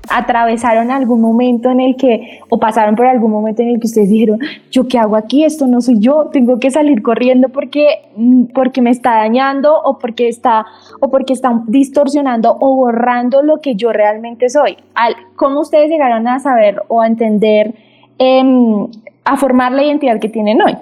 Atravesaron 0.10 0.92
algún 0.92 1.22
momento 1.22 1.70
en 1.70 1.80
el 1.80 1.96
que, 1.96 2.40
o 2.50 2.60
pasaron 2.60 2.96
por 2.96 3.06
algún 3.06 3.32
momento 3.32 3.62
en 3.62 3.70
el 3.70 3.80
que 3.80 3.88
ustedes 3.88 4.10
dijeron, 4.10 4.40
yo 4.72 4.88
qué 4.88 4.98
hago 5.00 5.16
aquí, 5.16 5.44
esto 5.44 5.68
no 5.68 5.82
soy 5.82 6.00
yo, 6.00 6.30
tengo 6.32 6.60
que 6.60 6.72
salir 6.72 7.02
corriendo 7.02 7.50
porque, 7.50 8.10
mm, 8.16 8.46
porque 8.54 8.82
me 8.82 8.90
está 8.90 9.16
dañando 9.16 9.80
o 9.82 9.98
porque 9.98 10.28
está, 10.28 10.66
o 11.00 11.10
porque 11.10 11.34
está 11.34 11.62
distorsionando 11.68 12.58
o 12.60 12.76
borrando 12.76 13.42
lo 13.42 13.62
que 13.62 13.76
yo 13.76 13.92
realmente 13.92 14.50
soy. 14.50 14.78
¿Cómo 15.36 15.62
ustedes 15.62 15.90
llegaron 15.90 16.28
a 16.28 16.40
saber 16.40 16.82
o 16.88 17.02
a 17.02 17.08
entender, 17.08 17.74
em, 18.18 18.88
a 19.26 19.38
formar 19.38 19.72
la 19.72 19.84
identidad 19.84 20.20
que 20.20 20.30
tienen 20.30 20.62
hoy? 20.62 20.76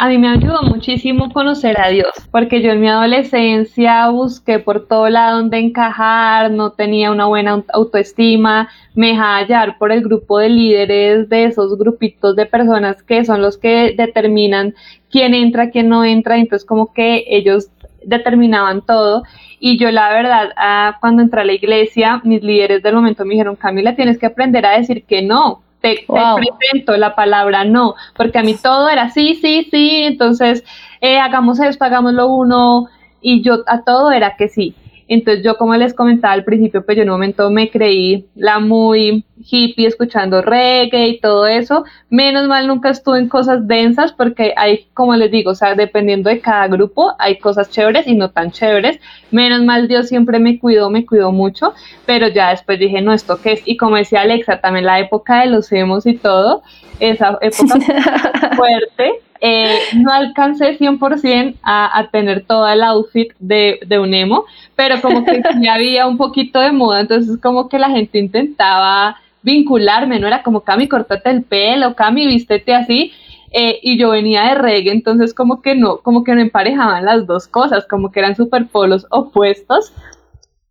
A 0.00 0.08
mí 0.08 0.16
me 0.16 0.28
ayudó 0.28 0.62
muchísimo 0.62 1.32
conocer 1.32 1.80
a 1.80 1.88
Dios, 1.88 2.12
porque 2.30 2.62
yo 2.62 2.70
en 2.70 2.80
mi 2.80 2.88
adolescencia 2.88 4.08
busqué 4.10 4.60
por 4.60 4.86
todo 4.86 5.08
lado 5.08 5.38
donde 5.38 5.58
encajar, 5.58 6.52
no 6.52 6.70
tenía 6.70 7.10
una 7.10 7.26
buena 7.26 7.64
autoestima, 7.72 8.68
me 8.94 9.08
dejaba 9.08 9.38
hallar 9.38 9.76
por 9.76 9.90
el 9.90 10.02
grupo 10.02 10.38
de 10.38 10.50
líderes 10.50 11.28
de 11.28 11.46
esos 11.46 11.76
grupitos 11.76 12.36
de 12.36 12.46
personas 12.46 13.02
que 13.02 13.24
son 13.24 13.42
los 13.42 13.58
que 13.58 13.94
determinan 13.96 14.76
quién 15.10 15.34
entra, 15.34 15.70
quién 15.70 15.88
no 15.88 16.04
entra, 16.04 16.38
entonces 16.38 16.64
como 16.64 16.92
que 16.92 17.24
ellos 17.26 17.68
determinaban 18.04 18.82
todo. 18.86 19.24
Y 19.58 19.78
yo 19.78 19.90
la 19.90 20.12
verdad 20.12 20.50
ah, 20.56 20.96
cuando 21.00 21.22
entré 21.22 21.40
a 21.40 21.44
la 21.44 21.54
iglesia 21.54 22.20
mis 22.22 22.44
líderes 22.44 22.84
del 22.84 22.94
momento 22.94 23.24
me 23.24 23.32
dijeron 23.32 23.56
Camila 23.56 23.96
tienes 23.96 24.16
que 24.16 24.26
aprender 24.26 24.64
a 24.64 24.78
decir 24.78 25.02
que 25.02 25.22
no 25.22 25.62
te, 25.80 26.06
presento 26.06 26.96
la 26.96 27.14
palabra 27.14 27.64
no, 27.64 27.94
porque 28.16 28.38
a 28.38 28.42
mí 28.42 28.56
todo 28.60 28.88
era 28.88 29.10
sí, 29.10 29.38
sí, 29.40 29.68
sí, 29.70 30.02
entonces 30.04 30.64
eh, 31.00 31.18
hagamos 31.18 31.60
esto, 31.60 31.84
hagámoslo 31.84 32.26
uno, 32.28 32.88
y 33.20 33.42
yo 33.42 33.64
a 33.66 33.82
todo 33.82 34.10
era 34.10 34.36
que 34.36 34.48
sí. 34.48 34.74
Entonces 35.08 35.42
yo 35.42 35.56
como 35.56 35.74
les 35.74 35.94
comentaba 35.94 36.34
al 36.34 36.44
principio, 36.44 36.84
pues 36.84 36.96
yo 36.96 37.02
en 37.02 37.08
un 37.08 37.14
momento 37.14 37.50
me 37.50 37.70
creí 37.70 38.26
la 38.36 38.58
muy 38.58 39.24
hippie 39.38 39.86
escuchando 39.86 40.42
reggae 40.42 41.08
y 41.08 41.20
todo 41.20 41.46
eso. 41.46 41.84
Menos 42.10 42.46
mal 42.46 42.66
nunca 42.66 42.90
estuve 42.90 43.18
en 43.18 43.28
cosas 43.28 43.66
densas 43.66 44.12
porque 44.12 44.52
hay, 44.56 44.86
como 44.92 45.16
les 45.16 45.30
digo, 45.30 45.52
o 45.52 45.54
sea, 45.54 45.74
dependiendo 45.74 46.28
de 46.28 46.40
cada 46.40 46.68
grupo, 46.68 47.14
hay 47.18 47.38
cosas 47.38 47.70
chéveres 47.70 48.06
y 48.06 48.14
no 48.14 48.30
tan 48.30 48.50
chéveres. 48.50 49.00
Menos 49.30 49.64
mal 49.64 49.88
Dios 49.88 50.08
siempre 50.08 50.38
me 50.38 50.58
cuidó, 50.58 50.90
me 50.90 51.06
cuidó 51.06 51.32
mucho, 51.32 51.72
pero 52.04 52.28
ya 52.28 52.50
después 52.50 52.78
dije, 52.78 53.00
no, 53.00 53.12
¿esto 53.14 53.40
qué 53.42 53.52
es? 53.52 53.62
Y 53.64 53.76
como 53.78 53.96
decía 53.96 54.20
Alexa, 54.20 54.60
también 54.60 54.84
la 54.84 55.00
época 55.00 55.40
de 55.40 55.46
los 55.46 55.72
emos 55.72 56.06
y 56.06 56.16
todo, 56.16 56.62
esa 57.00 57.38
época 57.40 57.78
fuerte 58.56 59.22
eh, 59.40 59.78
no 59.94 60.12
alcancé 60.12 60.78
100% 60.78 61.56
a, 61.62 61.98
a, 61.98 62.10
tener 62.10 62.44
todo 62.44 62.68
el 62.68 62.82
outfit 62.82 63.32
de, 63.38 63.80
de, 63.86 63.98
un 63.98 64.12
emo, 64.14 64.44
pero 64.74 65.00
como 65.00 65.24
que 65.24 65.42
ya 65.60 65.74
había 65.74 66.06
un 66.06 66.16
poquito 66.16 66.60
de 66.60 66.72
moda, 66.72 67.00
entonces 67.00 67.38
como 67.40 67.68
que 67.68 67.78
la 67.78 67.90
gente 67.90 68.18
intentaba 68.18 69.16
vincularme, 69.42 70.18
no 70.18 70.26
era 70.26 70.42
como 70.42 70.60
Cami, 70.60 70.88
cortate 70.88 71.30
el 71.30 71.44
pelo, 71.44 71.94
Cami, 71.94 72.26
vístete 72.26 72.74
así, 72.74 73.12
eh, 73.50 73.78
y 73.82 73.98
yo 73.98 74.10
venía 74.10 74.42
de 74.42 74.54
reggae, 74.56 74.92
entonces 74.92 75.32
como 75.32 75.62
que 75.62 75.74
no, 75.74 75.98
como 75.98 76.24
que 76.24 76.34
no 76.34 76.40
emparejaban 76.40 77.04
las 77.04 77.26
dos 77.26 77.46
cosas, 77.46 77.86
como 77.86 78.10
que 78.10 78.20
eran 78.20 78.36
super 78.36 78.66
polos 78.66 79.06
opuestos, 79.10 79.92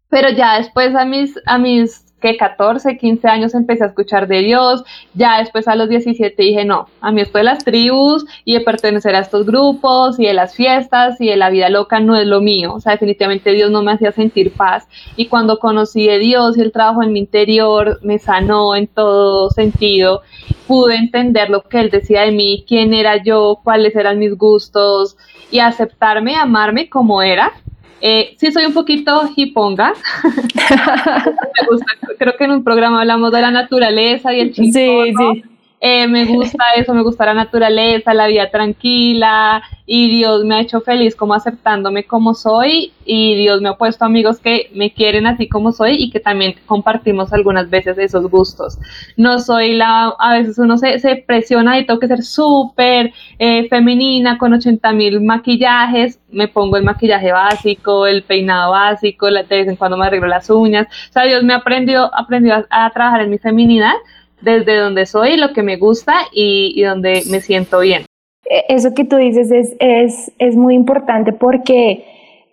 pero 0.10 0.30
ya 0.30 0.58
después 0.58 0.96
a 0.96 1.06
mis, 1.06 1.40
a 1.46 1.58
mis 1.58 2.07
que 2.22 2.36
14, 2.36 2.98
15 2.98 3.28
años 3.28 3.54
empecé 3.54 3.84
a 3.84 3.88
escuchar 3.88 4.28
de 4.28 4.40
Dios, 4.40 4.84
ya 5.14 5.40
después 5.40 5.68
a 5.68 5.76
los 5.76 5.88
17 5.90 6.42
dije, 6.42 6.66
no, 6.66 6.88
a 7.00 7.12
mí 7.12 7.22
esto 7.22 7.38
de 7.38 7.44
las 7.44 7.64
tribus 7.64 8.26
y 8.44 8.56
de 8.56 8.62
pertenecer 8.62 9.16
a 9.16 9.20
estos 9.20 9.46
grupos 9.46 10.20
y 10.20 10.26
de 10.26 10.34
las 10.34 10.56
fiestas 10.56 11.22
y 11.22 11.28
de 11.28 11.38
la 11.38 11.50
vida 11.50 11.70
loca 11.70 12.00
no 12.00 12.16
es 12.16 12.26
lo 12.26 12.42
mío, 12.42 12.74
o 12.74 12.80
sea, 12.80 12.94
definitivamente 12.94 13.52
Dios 13.52 13.70
no 13.70 13.84
me 13.84 13.92
hacía 13.92 14.12
sentir 14.12 14.52
paz. 14.52 14.88
Y 15.16 15.28
cuando 15.28 15.60
conocí 15.60 16.08
de 16.08 16.20
Dios 16.20 16.58
y 16.58 16.62
el 16.62 16.72
trabajo 16.72 17.04
en 17.04 17.14
mi 17.14 17.20
interior 17.20 18.00
me 18.02 18.18
sanó 18.18 18.76
en 18.76 18.88
todo 18.88 19.50
sentido, 19.52 20.22
pude 20.66 20.96
entender 20.96 21.50
lo 21.50 21.64
que 21.64 21.80
Él 21.80 21.90
decía 21.90 22.22
de 22.22 22.32
mí, 22.32 22.66
quién 22.68 22.94
era 22.94 23.22
yo, 23.24 23.60
cuáles 23.64 23.96
eran 23.96 24.20
mis 24.20 24.36
gustos 24.36 25.18
y 25.52 25.60
aceptarme, 25.60 26.36
amarme 26.36 26.90
como 26.90 27.22
era 27.22 27.54
eh, 28.02 28.36
sí, 28.38 28.52
soy 28.52 28.66
un 28.66 28.74
poquito 28.74 29.30
hiponga. 29.36 29.94
me 30.24 31.68
gusta, 31.70 31.86
creo 32.18 32.38
que 32.38 32.44
en 32.44 32.52
un 32.52 32.64
programa 32.64 33.02
hablamos 33.02 33.32
de 33.32 33.42
la 33.42 33.52
naturaleza 33.52 34.34
y 34.34 34.40
el 34.42 34.54
chico. 34.54 34.74
Sí, 34.74 35.14
sí. 35.18 35.44
Eh, 35.80 36.08
me 36.08 36.26
gusta 36.26 36.66
eso, 36.76 36.94
me 36.94 37.04
gusta 37.04 37.26
la 37.26 37.36
naturaleza, 37.36 38.14
la 38.14 38.28
vida 38.28 38.50
tranquila 38.50 39.62
y 39.86 40.10
Dios 40.10 40.44
me 40.44 40.56
ha 40.56 40.62
hecho 40.62 40.82
feliz 40.82 41.16
como 41.16 41.34
aceptándome 41.34 42.06
como 42.06 42.34
soy 42.34 42.92
y 43.06 43.36
Dios 43.36 43.62
me 43.62 43.70
ha 43.70 43.76
puesto 43.76 44.04
amigos 44.04 44.40
que 44.40 44.70
me 44.74 44.92
quieren 44.92 45.28
así 45.28 45.48
como 45.48 45.72
soy 45.72 45.96
y 45.98 46.10
que 46.10 46.20
también 46.20 46.56
compartimos 46.66 47.32
algunas 47.32 47.70
veces 47.70 47.98
esos 47.98 48.30
gustos. 48.30 48.80
No 49.16 49.40
soy 49.40 49.74
la, 49.74 50.14
a 50.20 50.34
veces 50.34 50.58
uno 50.58 50.78
se, 50.78 51.00
se 51.00 51.16
presiona 51.16 51.80
y 51.80 51.86
tengo 51.86 52.00
que 52.00 52.08
ser 52.08 52.24
súper 52.24 53.14
eh, 53.38 53.68
femenina 53.70 54.38
con 54.38 54.54
80 54.54 54.92
mil 54.94 55.22
maquillajes, 55.22 56.20
me 56.30 56.48
pongo 56.48 56.78
el 56.78 56.84
maquillaje 56.84 57.32
básico, 57.32 58.08
el 58.08 58.24
peinado 58.24 58.72
básico, 58.72 59.28
de 59.28 59.44
vez 59.44 59.68
en 59.68 59.76
cuando 59.76 59.96
me 59.96 60.08
arreglo 60.08 60.28
las 60.28 60.50
uñas. 60.50 60.88
O 61.10 61.14
sea, 61.14 61.24
Dios 61.24 61.44
me 61.44 61.54
ha 61.54 61.58
aprendido, 61.58 62.12
aprendido 62.14 62.66
a 62.70 62.90
trabajar 62.90 63.22
en 63.22 63.30
mi 63.30 63.38
feminidad 63.38 63.94
desde 64.42 64.78
donde 64.78 65.06
soy, 65.06 65.38
lo 65.38 65.54
que 65.54 65.64
me 65.64 65.78
gusta 65.78 66.14
y, 66.32 66.82
donde 66.84 67.24
me 67.30 67.42
siento 67.42 67.80
bien. 67.80 68.04
E, 68.50 68.66
eso 68.70 68.94
que 68.94 69.06
tú 69.06 69.18
dices 69.18 69.52
es, 69.52 69.76
es, 69.80 70.32
es 70.40 70.56
muy 70.56 70.76
importante 70.76 71.34
porque 71.34 72.06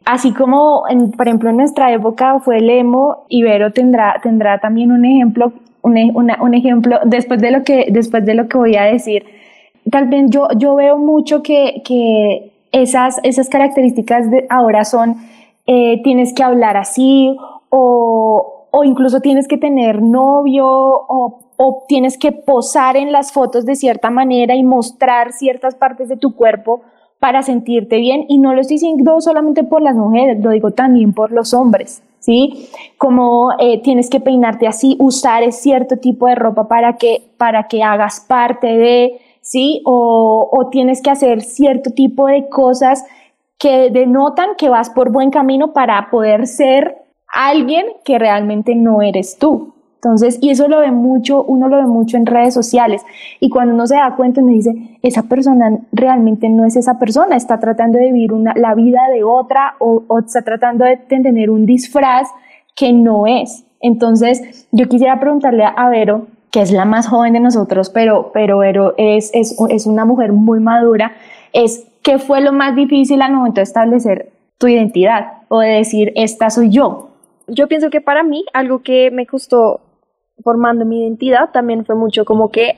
así 0.05 0.33
como, 0.33 0.85
en, 0.89 1.13
por 1.13 1.27
ejemplo, 1.27 1.51
en 1.51 1.57
nuestra 1.57 1.93
época 1.93 2.39
fue 2.41 2.59
el 2.59 2.71
emo, 2.71 3.25
Ibero 3.29 3.73
tendrá, 3.73 4.21
tendrá 4.23 4.59
también 4.59 4.93
un 4.93 5.05
ejemplo, 5.05 5.53
un, 5.83 5.97
un 6.15 6.55
ejemplo 6.55 6.99
después 7.05 7.41
de, 7.41 7.51
lo 7.51 7.63
que, 7.63 7.87
después 7.91 8.25
de 8.25 8.35
lo 8.35 8.49
que 8.49 8.59
voy 8.59 8.77
a 8.77 8.85
decir. 8.85 9.25
Tal 9.91 10.09
vez 10.09 10.25
yo, 10.29 10.49
yo 10.57 10.75
veo 10.77 10.97
mucho 10.99 11.43
que, 11.43 11.83
que 11.85 12.53
esas, 12.73 13.21
esas 13.23 13.49
características 13.49 14.31
de 14.31 14.47
ahora 14.49 14.85
son, 14.85 15.17
eh, 15.67 16.03
tienes 16.03 16.33
que 16.35 16.43
hablar 16.43 16.77
así 16.77 17.37
o, 17.71 18.67
o 18.71 18.85
incluso 18.85 19.21
tienes 19.21 19.47
que 19.47 19.59
tener 19.59 20.03
novio 20.03 20.67
o 20.67 21.44
o 21.57 21.85
tienes 21.89 22.19
que 22.19 22.33
posar 22.33 22.97
en 22.97 23.13
las 23.13 23.33
fotos 23.33 23.65
de 23.65 23.77
cierta 23.77 24.11
manera 24.11 24.55
y 24.55 24.65
mostrar 24.65 25.33
ciertas 25.33 25.75
partes 25.75 26.09
de 26.09 26.17
tu 26.17 26.35
cuerpo 26.35 26.83
para 27.19 27.43
sentirte 27.43 27.97
bien. 27.99 28.27
Y 28.29 28.39
no 28.39 28.55
lo 28.55 28.61
estoy 28.61 28.77
diciendo 28.77 29.21
solamente 29.21 29.65
por 29.65 29.83
las 29.83 29.97
mujeres, 29.97 30.43
lo 30.43 30.51
digo 30.51 30.73
también 30.73 31.13
por 31.13 31.33
los 31.33 31.55
hombres. 31.55 32.03
¿Sí? 32.19 32.71
Como 32.97 33.51
eh, 33.59 33.83
tienes 33.83 34.09
que 34.09 34.19
peinarte 34.19 34.67
así, 34.67 34.97
usar 34.99 35.53
cierto 35.53 35.99
tipo 35.99 36.27
de 36.27 36.35
ropa 36.35 36.69
para 36.69 36.97
que, 36.97 37.23
para 37.37 37.69
que 37.69 37.83
hagas 37.83 38.21
parte 38.21 38.67
de, 38.67 39.21
¿sí? 39.43 39.83
O, 39.85 40.49
o 40.51 40.71
tienes 40.71 41.03
que 41.03 41.11
hacer 41.11 41.43
cierto 41.43 41.91
tipo 41.91 42.27
de 42.27 42.49
cosas 42.49 43.05
que 43.59 43.91
denotan 43.91 44.57
que 44.57 44.71
vas 44.71 44.89
por 44.89 45.13
buen 45.13 45.31
camino 45.31 45.75
para 45.75 46.09
poder 46.11 46.47
ser 46.47 46.97
alguien 47.35 47.87
que 48.05 48.19
realmente 48.19 48.75
no 48.75 49.03
eres 49.03 49.37
tú. 49.39 49.74
Entonces, 50.05 50.39
y 50.43 50.51
eso 50.51 50.69
lo 50.69 50.81
ve 50.81 50.91
mucho, 50.91 51.43
uno 51.45 51.67
lo 51.67 51.79
ve 51.79 51.87
mucho 51.87 52.19
en 52.19 52.27
redes 52.27 52.53
sociales. 52.53 53.03
Y 53.41 53.49
cuando 53.49 53.73
uno 53.73 53.87
se 53.87 53.95
da 53.95 54.15
cuenta, 54.17 54.43
uno 54.43 54.53
dice, 54.53 54.99
esa 55.01 55.23
persona 55.23 55.79
realmente 55.93 56.51
no 56.51 56.67
es 56.67 56.77
esa 56.77 56.99
persona, 56.99 57.37
está 57.37 57.59
tratando 57.59 57.99
de 57.99 58.13
vivir 58.13 58.35
una, 58.35 58.53
la 58.55 58.75
vida 58.75 59.01
de 59.11 59.25
otra 59.25 59.77
o, 59.79 60.05
está 60.19 60.43
tratando 60.43 60.85
de 60.85 60.99
tener 60.99 61.49
un 61.49 61.65
disfraz 61.65 62.29
que 62.77 62.93
no 62.93 63.27
es. 63.27 63.65
Entonces, 63.81 64.69
yo 64.73 64.91
quisiera 64.91 65.19
preguntarle 65.19 65.65
a 65.65 65.89
Vero, 65.89 66.27
que 66.51 66.61
es 66.61 66.71
la 66.71 66.85
más 66.85 67.09
joven 67.09 67.33
de 67.33 67.41
nosotros, 67.41 67.89
pero, 67.89 68.31
pero 68.35 68.59
Vero 68.59 68.93
es, 68.99 69.31
es, 69.33 69.57
es 69.71 69.87
una 69.87 70.05
mujer 70.05 70.35
muy 70.35 70.61
madura, 70.61 71.13
es 71.55 71.87
¿qué 72.03 72.19
fue 72.19 72.43
lo 72.43 72.53
más 72.53 72.77
difícil 72.77 73.23
al 73.23 73.33
momento 73.33 73.61
de 73.61 73.63
establecer 73.63 74.33
tu 74.59 74.69
identidad 74.69 75.39
o 75.49 75.61
de 75.61 75.69
decir, 75.69 76.13
esta 76.15 76.51
soy 76.51 76.69
yo? 76.69 77.09
Yo 77.47 77.69
pienso 77.69 77.89
que 77.89 78.03
para 78.03 78.23
mí 78.23 78.45
algo 78.53 78.83
que 78.83 79.11
me 79.11 79.27
costó 79.27 79.81
formando 80.43 80.85
mi 80.85 81.03
identidad 81.03 81.51
también 81.53 81.85
fue 81.85 81.95
mucho 81.95 82.25
como 82.25 82.51
que 82.51 82.77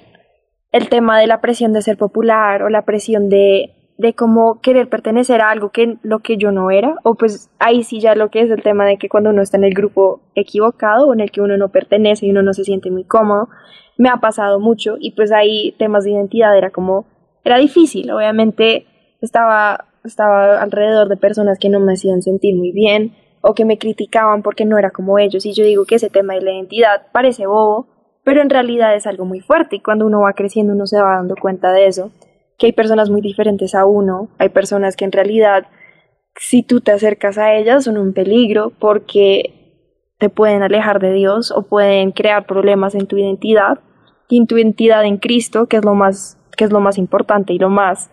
el 0.73 0.89
tema 0.89 1.19
de 1.19 1.27
la 1.27 1.41
presión 1.41 1.73
de 1.73 1.83
ser 1.83 1.97
popular 1.97 2.63
o 2.63 2.69
la 2.69 2.85
presión 2.85 3.29
de, 3.29 3.77
de 3.99 4.15
cómo 4.15 4.61
querer 4.61 4.89
pertenecer 4.89 5.41
a 5.41 5.51
algo 5.51 5.71
que 5.71 5.97
lo 6.03 6.19
que 6.21 6.37
yo 6.37 6.53
no 6.53 6.71
era, 6.71 6.97
o 7.03 7.15
pues 7.15 7.51
ahí 7.59 7.83
sí 7.83 8.01
ya 8.01 8.15
lo 8.15 8.31
que 8.31 8.43
es 8.43 8.51
el 8.51 8.63
tema 8.63 8.85
de 8.85 8.99
que 8.99 9.09
cuando 9.09 9.31
uno 9.31 9.43
está 9.43 9.57
en 9.57 9.65
el 9.65 9.75
grupo 9.75 10.21
equivocado 10.35 11.07
o 11.07 11.15
en 11.15 11.21
el 11.21 11.31
que 11.31 11.41
uno 11.41 11.57
no 11.57 11.71
pertenece 11.71 12.27
y 12.27 12.31
uno 12.31 12.43
no 12.43 12.53
se 12.53 12.65
siente 12.65 12.91
muy 12.91 13.05
cómodo, 13.05 13.49
me 13.97 14.11
ha 14.11 14.17
pasado 14.17 14.61
mucho 14.61 14.97
y 14.99 15.13
pues 15.13 15.33
ahí 15.33 15.75
temas 15.79 16.05
de 16.05 16.11
identidad 16.11 16.57
era 16.57 16.71
como, 16.71 17.07
era 17.45 17.57
difícil, 17.57 18.11
obviamente 18.11 18.87
estaba, 19.23 19.87
estaba 20.05 20.61
alrededor 20.61 21.09
de 21.09 21.17
personas 21.17 21.59
que 21.59 21.71
no 21.71 21.81
me 21.81 21.95
hacían 21.95 22.21
sentir 22.21 22.55
muy 22.55 22.73
bien, 22.73 23.15
o 23.49 23.55
que 23.55 23.65
me 23.65 23.79
criticaban 23.79 24.43
porque 24.43 24.65
no 24.65 24.77
era 24.77 24.91
como 24.91 25.19
ellos. 25.21 25.47
Y 25.47 25.53
yo 25.53 25.65
digo 25.65 25.85
que 25.85 25.95
ese 25.95 26.11
tema 26.11 26.35
de 26.35 26.41
la 26.41 26.53
identidad 26.53 27.07
parece 27.13 27.47
bobo, 27.47 27.87
pero 28.25 28.43
en 28.43 28.51
realidad 28.51 28.97
es 28.97 29.07
algo 29.07 29.25
muy 29.25 29.41
fuerte 29.41 29.77
y 29.77 29.81
cuando 29.81 30.05
uno 30.05 30.23
va 30.23 30.33
creciendo 30.33 30.73
uno 30.73 30.87
se 30.87 31.01
va 31.01 31.15
dando 31.15 31.37
cuenta 31.37 31.71
de 31.71 31.87
eso, 31.87 32.11
que 32.59 32.67
hay 32.67 32.73
personas 32.73 33.09
muy 33.09 33.21
diferentes 33.21 33.77
a 33.77 33.87
uno, 33.87 34.29
hay 34.39 34.49
personas 34.49 34.97
que 34.97 35.05
en 35.05 35.13
realidad 35.13 35.67
si 36.35 36.65
tú 36.65 36.81
te 36.81 36.91
acercas 36.91 37.39
a 37.39 37.55
ellas 37.55 37.85
son 37.85 37.99
un 37.99 38.13
peligro 38.13 38.73
porque 38.81 39.55
te 40.19 40.29
pueden 40.29 40.63
alejar 40.63 40.99
de 40.99 41.13
Dios 41.13 41.53
o 41.53 41.63
pueden 41.63 42.11
crear 42.11 42.47
problemas 42.47 42.97
en 42.97 43.07
tu 43.07 43.17
identidad 43.17 43.79
y 44.29 44.39
en 44.39 44.49
tu 44.49 44.57
identidad 44.57 45.05
en 45.05 45.19
Cristo, 45.19 45.67
que 45.67 45.77
es 45.77 45.85
lo 45.85 45.95
más 45.95 46.37
que 46.57 46.65
es 46.65 46.73
lo 46.73 46.81
más 46.81 46.99
importante 46.99 47.53
y 47.53 47.59
lo 47.59 47.71
más 47.71 48.11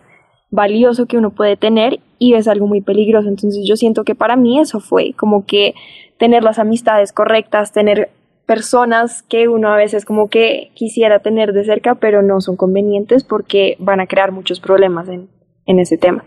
valioso 0.54 1.06
que 1.06 1.18
uno 1.18 1.30
puede 1.30 1.56
tener 1.56 2.00
y 2.18 2.34
es 2.34 2.48
algo 2.48 2.66
muy 2.66 2.80
peligroso. 2.80 3.28
Entonces 3.28 3.64
yo 3.66 3.76
siento 3.76 4.04
que 4.04 4.14
para 4.14 4.36
mí 4.36 4.60
eso 4.60 4.80
fue 4.80 5.12
como 5.14 5.44
que 5.44 5.74
tener 6.18 6.42
las 6.42 6.58
amistades 6.58 7.12
correctas, 7.12 7.72
tener 7.72 8.10
personas 8.46 9.22
que 9.22 9.48
uno 9.48 9.68
a 9.68 9.76
veces 9.76 10.04
como 10.04 10.28
que 10.28 10.70
quisiera 10.74 11.20
tener 11.20 11.52
de 11.52 11.64
cerca, 11.64 11.96
pero 11.96 12.22
no 12.22 12.40
son 12.40 12.56
convenientes 12.56 13.24
porque 13.24 13.76
van 13.78 14.00
a 14.00 14.06
crear 14.06 14.32
muchos 14.32 14.60
problemas 14.60 15.08
en, 15.08 15.28
en 15.66 15.78
ese 15.78 15.98
tema. 15.98 16.24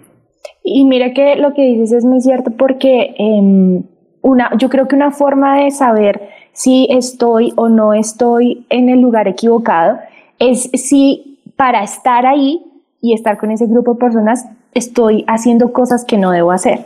Y 0.63 0.85
mira 0.85 1.13
que 1.13 1.35
lo 1.35 1.53
que 1.53 1.61
dices 1.63 1.93
es 1.93 2.05
muy 2.05 2.19
cierto 2.19 2.51
porque 2.51 3.15
em, 3.17 3.83
una, 4.21 4.51
yo 4.57 4.69
creo 4.69 4.87
que 4.87 4.95
una 4.95 5.11
forma 5.11 5.63
de 5.63 5.71
saber 5.71 6.29
si 6.51 6.87
estoy 6.89 7.53
o 7.55 7.69
no 7.69 7.93
estoy 7.93 8.65
en 8.69 8.89
el 8.89 8.99
lugar 8.99 9.27
equivocado 9.27 9.99
es 10.39 10.69
si 10.73 11.39
para 11.55 11.83
estar 11.83 12.25
ahí 12.25 12.66
y 13.01 13.13
estar 13.13 13.37
con 13.37 13.51
ese 13.51 13.67
grupo 13.67 13.93
de 13.93 13.99
personas, 13.99 14.45
estoy 14.73 15.23
haciendo 15.27 15.71
cosas 15.73 16.05
que 16.05 16.17
no 16.17 16.31
debo 16.31 16.51
hacer. 16.51 16.85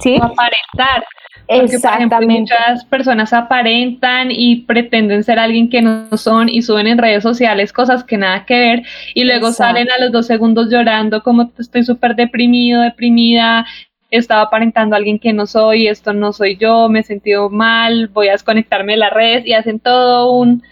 ¿Sí? 0.00 0.16
aparentar. 0.16 1.04
Exactamente. 1.48 2.40
muchas 2.40 2.84
personas 2.86 3.32
aparentan 3.32 4.30
y 4.30 4.62
pretenden 4.62 5.24
ser 5.24 5.38
alguien 5.38 5.68
que 5.68 5.82
no 5.82 6.16
son 6.16 6.48
y 6.48 6.62
suben 6.62 6.86
en 6.86 6.98
redes 6.98 7.22
sociales 7.22 7.72
cosas 7.72 8.04
que 8.04 8.16
nada 8.16 8.46
que 8.46 8.58
ver 8.58 8.82
y 9.14 9.24
luego 9.24 9.52
salen 9.52 9.90
a 9.90 9.98
los 9.98 10.12
dos 10.12 10.26
segundos 10.26 10.70
llorando 10.70 11.22
como 11.22 11.50
estoy 11.58 11.82
súper 11.82 12.14
deprimido, 12.14 12.80
deprimida, 12.80 13.66
estaba 14.10 14.42
aparentando 14.42 14.94
a 14.94 14.98
alguien 14.98 15.18
que 15.18 15.32
no 15.32 15.46
soy, 15.46 15.88
esto 15.88 16.12
no 16.12 16.32
soy 16.32 16.56
yo, 16.56 16.88
me 16.88 17.00
he 17.00 17.02
sentido 17.02 17.50
mal, 17.50 18.08
voy 18.08 18.28
a 18.28 18.32
desconectarme 18.32 18.92
de 18.92 18.98
las 18.98 19.12
redes 19.12 19.46
y 19.46 19.54
hacen 19.54 19.80
todo 19.80 20.32
un 20.32 20.62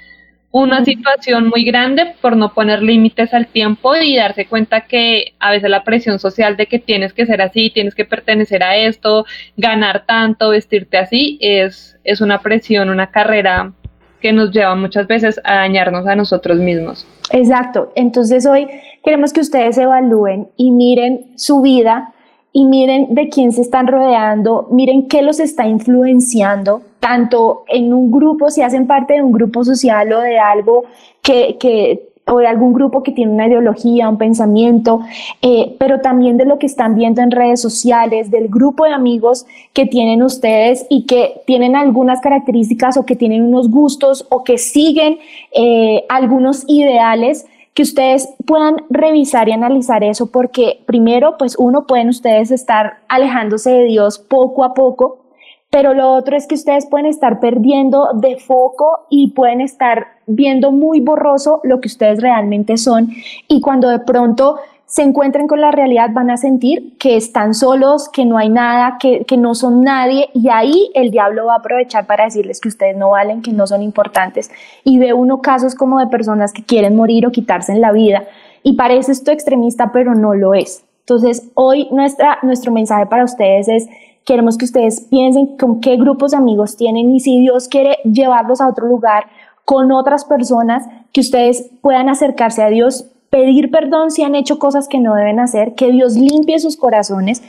una 0.53 0.85
situación 0.85 1.49
muy 1.49 1.65
grande 1.65 2.15
por 2.21 2.37
no 2.37 2.53
poner 2.53 2.83
límites 2.83 3.33
al 3.33 3.47
tiempo 3.47 3.95
y 3.95 4.17
darse 4.17 4.47
cuenta 4.47 4.83
que 4.83 5.35
a 5.39 5.53
veces 5.53 5.71
la 5.71 5.85
presión 5.85 6.19
social 6.19 6.57
de 6.57 6.67
que 6.67 6.81
tienes 6.81 7.13
que 7.13 7.27
ser 7.27 7.41
así, 7.41 7.71
tienes 7.71 7.95
que 7.95 8.05
pertenecer 8.05 8.63
a 8.65 8.77
esto, 8.77 9.25
ganar 9.57 10.07
tanto, 10.07 10.51
vestirte 10.51 10.99
así, 10.99 11.39
es, 11.41 11.99
es 12.03 12.21
una 12.21 12.41
presión, 12.41 12.91
una 12.91 13.11
carrera 13.11 13.73
que 14.21 14.33
nos 14.33 14.51
lleva 14.51 14.75
muchas 14.75 15.07
veces 15.07 15.41
a 15.45 15.57
dañarnos 15.57 16.07
a 16.07 16.17
nosotros 16.17 16.59
mismos. 16.59 17.07
Exacto, 17.31 17.93
entonces 17.95 18.45
hoy 18.45 18.67
queremos 19.05 19.33
que 19.33 19.41
ustedes 19.41 19.79
evalúen 19.79 20.49
y 20.57 20.73
miren 20.73 21.33
su 21.37 21.63
vida 21.63 22.13
y 22.53 22.65
miren 22.65 23.15
de 23.15 23.29
quién 23.29 23.53
se 23.53 23.63
están 23.63 23.87
rodeando, 23.87 24.67
miren 24.73 25.07
qué 25.07 25.23
los 25.23 25.39
está 25.39 25.67
influenciando, 25.67 26.83
tanto 27.01 27.65
en 27.69 27.93
un 27.93 28.11
grupo, 28.11 28.51
si 28.51 28.63
hacen 28.63 28.87
parte 28.87 29.15
de 29.15 29.23
un 29.23 29.33
grupo 29.33 29.65
social 29.65 30.13
o 30.13 30.21
de 30.21 30.39
algo 30.39 30.85
que, 31.23 31.57
que 31.59 32.11
o 32.27 32.39
de 32.39 32.47
algún 32.47 32.73
grupo 32.73 33.03
que 33.03 33.13
tiene 33.13 33.33
una 33.33 33.49
ideología, 33.49 34.09
un 34.09 34.19
pensamiento, 34.19 35.01
eh, 35.43 35.75
pero 35.79 36.01
también 36.01 36.37
de 36.37 36.45
lo 36.45 36.59
que 36.59 36.67
están 36.67 36.95
viendo 36.95 37.23
en 37.23 37.31
redes 37.31 37.61
sociales, 37.61 38.31
del 38.31 38.49
grupo 38.49 38.85
de 38.85 38.93
amigos 38.93 39.47
que 39.73 39.87
tienen 39.87 40.23
ustedes 40.23 40.87
y 40.89 41.07
que 41.07 41.43
tienen 41.47 41.75
algunas 41.75 42.21
características 42.21 42.97
o 42.97 43.05
que 43.05 43.17
tienen 43.17 43.43
unos 43.43 43.71
gustos 43.71 44.27
o 44.31 44.45
que 44.45 44.59
siguen 44.59 45.19
eh, 45.53 46.05
algunos 46.09 46.65
ideales 46.69 47.47
que 47.75 47.83
ustedes 47.83 48.29
puedan 48.47 48.77
revisar 48.91 49.49
y 49.49 49.53
analizar 49.53 50.05
eso 50.05 50.31
porque 50.31 50.81
primero, 50.87 51.37
pues 51.39 51.57
uno, 51.59 51.87
pueden 51.87 52.09
ustedes 52.09 52.51
estar 52.51 52.99
alejándose 53.09 53.71
de 53.71 53.85
Dios 53.85 54.19
poco 54.19 54.65
a 54.65 54.75
poco 54.75 55.20
pero 55.71 55.95
lo 55.95 56.13
otro 56.13 56.37
es 56.37 56.49
que 56.49 56.57
ustedes 56.57 56.87
pueden 56.87 57.07
estar 57.07 57.39
perdiendo 57.39 58.09
de 58.15 58.37
foco 58.37 59.07
y 59.09 59.31
pueden 59.31 59.61
estar 59.61 60.09
viendo 60.27 60.73
muy 60.73 61.01
borroso 61.01 61.61
lo 61.63 61.81
que 61.81 61.87
ustedes 61.87 62.21
realmente 62.21 62.77
son. 62.77 63.11
Y 63.47 63.61
cuando 63.61 63.89
de 63.89 64.01
pronto 64.01 64.57
se 64.87 65.03
encuentren 65.03 65.47
con 65.47 65.61
la 65.61 65.71
realidad 65.71 66.11
van 66.13 66.31
a 66.31 66.37
sentir 66.37 66.99
que 66.99 67.17
están 67.17 67.55
solos, 67.55 68.09
que 68.09 68.25
no 68.25 68.37
hay 68.37 68.49
nada, 68.49 68.97
que, 68.99 69.25
que, 69.25 69.37
no 69.37 69.55
son 69.55 69.83
nadie. 69.83 70.31
Y 70.35 70.49
ahí 70.49 70.91
el 70.95 71.13
diablo 71.13 71.47
va 71.47 71.55
a 71.55 71.59
aprovechar 71.59 72.07
para 72.07 72.25
decirles 72.25 72.61
que 72.61 72.69
ustedes 72.69 72.97
no 72.97 73.11
valen, 73.11 73.41
que 73.41 73.53
no 73.53 73.69
son 73.69 73.83
importantes. 73.83 74.51
Y 74.83 74.99
ve 74.99 75.15
uno 75.15 75.41
casos 75.41 75.77
como 75.77 76.01
de 76.01 76.09
personas 76.09 76.53
que 76.53 76.65
quieren 76.65 76.97
morir 76.97 77.25
o 77.25 77.31
quitarse 77.31 77.71
en 77.71 77.81
la 77.81 77.93
vida. 77.93 78.25
Y 78.65 78.75
parece 78.75 79.13
esto 79.13 79.31
extremista 79.31 79.93
pero 79.93 80.17
no 80.17 80.35
lo 80.35 80.55
es. 80.55 80.85
Entonces 81.03 81.49
hoy 81.55 81.89
nuestra, 81.93 82.39
nuestro 82.43 82.73
mensaje 82.73 83.07
para 83.07 83.23
ustedes 83.23 83.69
es 83.69 83.89
Queremos 84.25 84.59
que 84.59 84.65
ustedes 84.65 85.01
piensen 85.03 85.57
con 85.57 85.81
qué 85.81 85.97
grupos 85.97 86.33
de 86.33 86.37
amigos 86.37 86.77
tienen 86.77 87.11
y 87.11 87.21
si 87.21 87.41
Dios 87.41 87.69
quiere 87.69 87.99
llevarlos 88.05 88.61
a 88.61 88.69
otro 88.69 88.87
lugar 88.87 89.25
con 89.65 89.93
otras 89.93 90.25
personas, 90.25 90.85
que 91.13 91.21
ustedes 91.21 91.71
puedan 91.81 92.09
acercarse 92.09 92.63
a 92.63 92.71
Dios, 92.71 93.07
pedir 93.31 93.71
perdón 93.71 94.11
si 94.11 94.25
han 94.25 94.35
hecho 94.35 94.59
cosas 94.59 94.89
que 94.89 94.99
no 94.99 95.15
deben 95.15 95.39
hacer, 95.39 95.75
que 95.75 95.93
Dios 95.93 96.17
limpie 96.17 96.59
sus 96.59 96.77
corazones, 96.77 97.43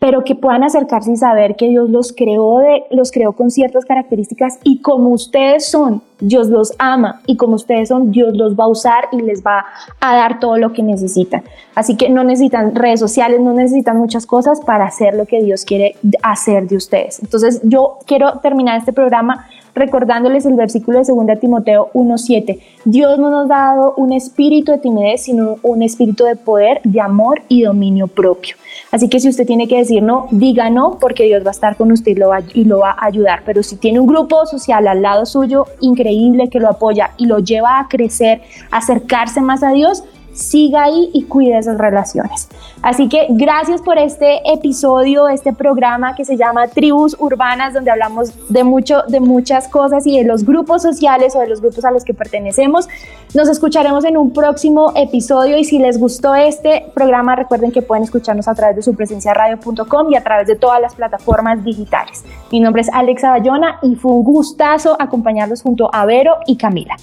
pero 0.00 0.24
que 0.24 0.34
puedan 0.34 0.64
acercarse 0.64 1.12
y 1.12 1.16
saber 1.16 1.54
que 1.54 1.68
Dios 1.68 1.90
los 1.90 2.12
creó, 2.12 2.58
de, 2.58 2.84
los 2.90 3.12
creó 3.12 3.32
con 3.32 3.50
ciertas 3.50 3.84
características 3.84 4.58
y 4.64 4.80
como 4.80 5.10
ustedes 5.10 5.66
son, 5.66 6.02
Dios 6.20 6.48
los 6.48 6.72
ama 6.78 7.20
y 7.26 7.36
como 7.36 7.54
ustedes 7.54 7.88
son, 7.88 8.10
Dios 8.10 8.36
los 8.36 8.56
va 8.56 8.64
a 8.64 8.68
usar 8.68 9.08
y 9.12 9.22
les 9.22 9.44
va 9.44 9.64
a 10.00 10.16
dar 10.16 10.40
todo 10.40 10.58
lo 10.58 10.72
que 10.72 10.82
necesitan. 10.82 11.44
Así 11.76 11.96
que 11.96 12.10
no 12.10 12.24
necesitan 12.24 12.74
redes 12.74 12.98
sociales, 12.98 13.40
no 13.40 13.52
necesitan 13.52 13.96
muchas 13.96 14.26
cosas 14.26 14.60
para 14.60 14.86
hacer 14.86 15.14
lo 15.14 15.26
que 15.26 15.40
Dios 15.42 15.64
quiere 15.64 15.96
hacer 16.22 16.66
de 16.66 16.76
ustedes. 16.76 17.20
Entonces 17.20 17.60
yo 17.62 17.98
quiero 18.06 18.40
terminar 18.40 18.78
este 18.78 18.92
programa 18.92 19.46
recordándoles 19.78 20.44
el 20.46 20.54
versículo 20.54 20.98
de 20.98 21.12
2 21.12 21.40
Timoteo 21.40 21.90
1.7. 21.94 22.58
Dios 22.84 23.18
no 23.18 23.30
nos 23.30 23.50
ha 23.50 23.74
dado 23.74 23.94
un 23.96 24.12
espíritu 24.12 24.72
de 24.72 24.78
timidez, 24.78 25.22
sino 25.22 25.56
un 25.62 25.82
espíritu 25.82 26.24
de 26.24 26.36
poder, 26.36 26.80
de 26.84 27.00
amor 27.00 27.42
y 27.48 27.62
dominio 27.62 28.06
propio. 28.06 28.56
Así 28.90 29.08
que 29.08 29.20
si 29.20 29.28
usted 29.28 29.46
tiene 29.46 29.68
que 29.68 29.76
decir 29.76 30.02
no, 30.02 30.26
diga 30.30 30.70
no, 30.70 30.98
porque 31.00 31.24
Dios 31.24 31.44
va 31.44 31.48
a 31.48 31.52
estar 31.52 31.76
con 31.76 31.92
usted 31.92 32.12
y 32.12 32.14
lo 32.14 32.28
va, 32.28 32.40
y 32.54 32.64
lo 32.64 32.80
va 32.80 32.90
a 32.92 33.06
ayudar. 33.06 33.42
Pero 33.44 33.62
si 33.62 33.76
tiene 33.76 34.00
un 34.00 34.06
grupo 34.06 34.46
social 34.46 34.86
al 34.86 35.02
lado 35.02 35.26
suyo 35.26 35.66
increíble 35.80 36.48
que 36.48 36.60
lo 36.60 36.68
apoya 36.68 37.10
y 37.16 37.26
lo 37.26 37.38
lleva 37.38 37.78
a 37.80 37.88
crecer, 37.88 38.42
acercarse 38.70 39.40
más 39.40 39.62
a 39.62 39.70
Dios, 39.70 40.04
siga 40.38 40.84
ahí 40.84 41.10
y 41.12 41.24
cuide 41.24 41.58
esas 41.58 41.78
relaciones. 41.78 42.48
Así 42.80 43.08
que 43.08 43.26
gracias 43.30 43.82
por 43.82 43.98
este 43.98 44.40
episodio, 44.52 45.28
este 45.28 45.52
programa 45.52 46.14
que 46.14 46.24
se 46.24 46.36
llama 46.36 46.68
Tribus 46.68 47.16
Urbanas, 47.18 47.74
donde 47.74 47.90
hablamos 47.90 48.32
de, 48.48 48.62
mucho, 48.62 49.02
de 49.08 49.18
muchas 49.20 49.66
cosas 49.68 50.06
y 50.06 50.16
de 50.16 50.24
los 50.24 50.44
grupos 50.44 50.82
sociales 50.82 51.34
o 51.34 51.40
de 51.40 51.48
los 51.48 51.60
grupos 51.60 51.84
a 51.84 51.90
los 51.90 52.04
que 52.04 52.14
pertenecemos. 52.14 52.88
Nos 53.34 53.48
escucharemos 53.48 54.04
en 54.04 54.16
un 54.16 54.32
próximo 54.32 54.92
episodio 54.94 55.58
y 55.58 55.64
si 55.64 55.78
les 55.78 55.98
gustó 55.98 56.34
este 56.36 56.86
programa, 56.94 57.34
recuerden 57.34 57.72
que 57.72 57.82
pueden 57.82 58.04
escucharnos 58.04 58.46
a 58.46 58.54
través 58.54 58.76
de 58.76 58.82
su 58.82 58.94
presencia 58.94 59.34
radio.com 59.34 60.12
y 60.12 60.16
a 60.16 60.22
través 60.22 60.46
de 60.46 60.54
todas 60.54 60.80
las 60.80 60.94
plataformas 60.94 61.64
digitales. 61.64 62.24
Mi 62.52 62.60
nombre 62.60 62.82
es 62.82 62.88
Alexa 62.92 63.30
Bayona 63.30 63.80
y 63.82 63.96
fue 63.96 64.12
un 64.12 64.22
gustazo 64.22 64.96
acompañarlos 65.00 65.62
junto 65.62 65.90
a 65.92 66.06
Vero 66.06 66.36
y 66.46 66.56
Camila. 66.56 66.96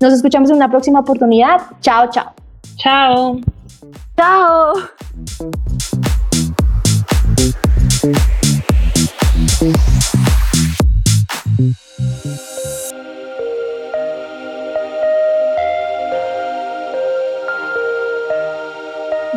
Nos 0.00 0.14
escuchamos 0.14 0.48
en 0.50 0.56
una 0.56 0.70
próxima 0.70 1.00
oportunidad. 1.00 1.60
Chao, 1.80 2.08
chao. 2.10 2.47
Chao. 2.76 3.40
Chao. 4.16 4.72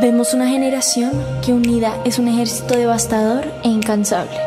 Vemos 0.01 0.33
una 0.33 0.47
generación 0.47 1.11
que 1.45 1.53
unida 1.53 1.95
es 2.05 2.17
un 2.17 2.27
ejército 2.27 2.75
devastador 2.75 3.45
e 3.63 3.67
incansable. 3.67 4.37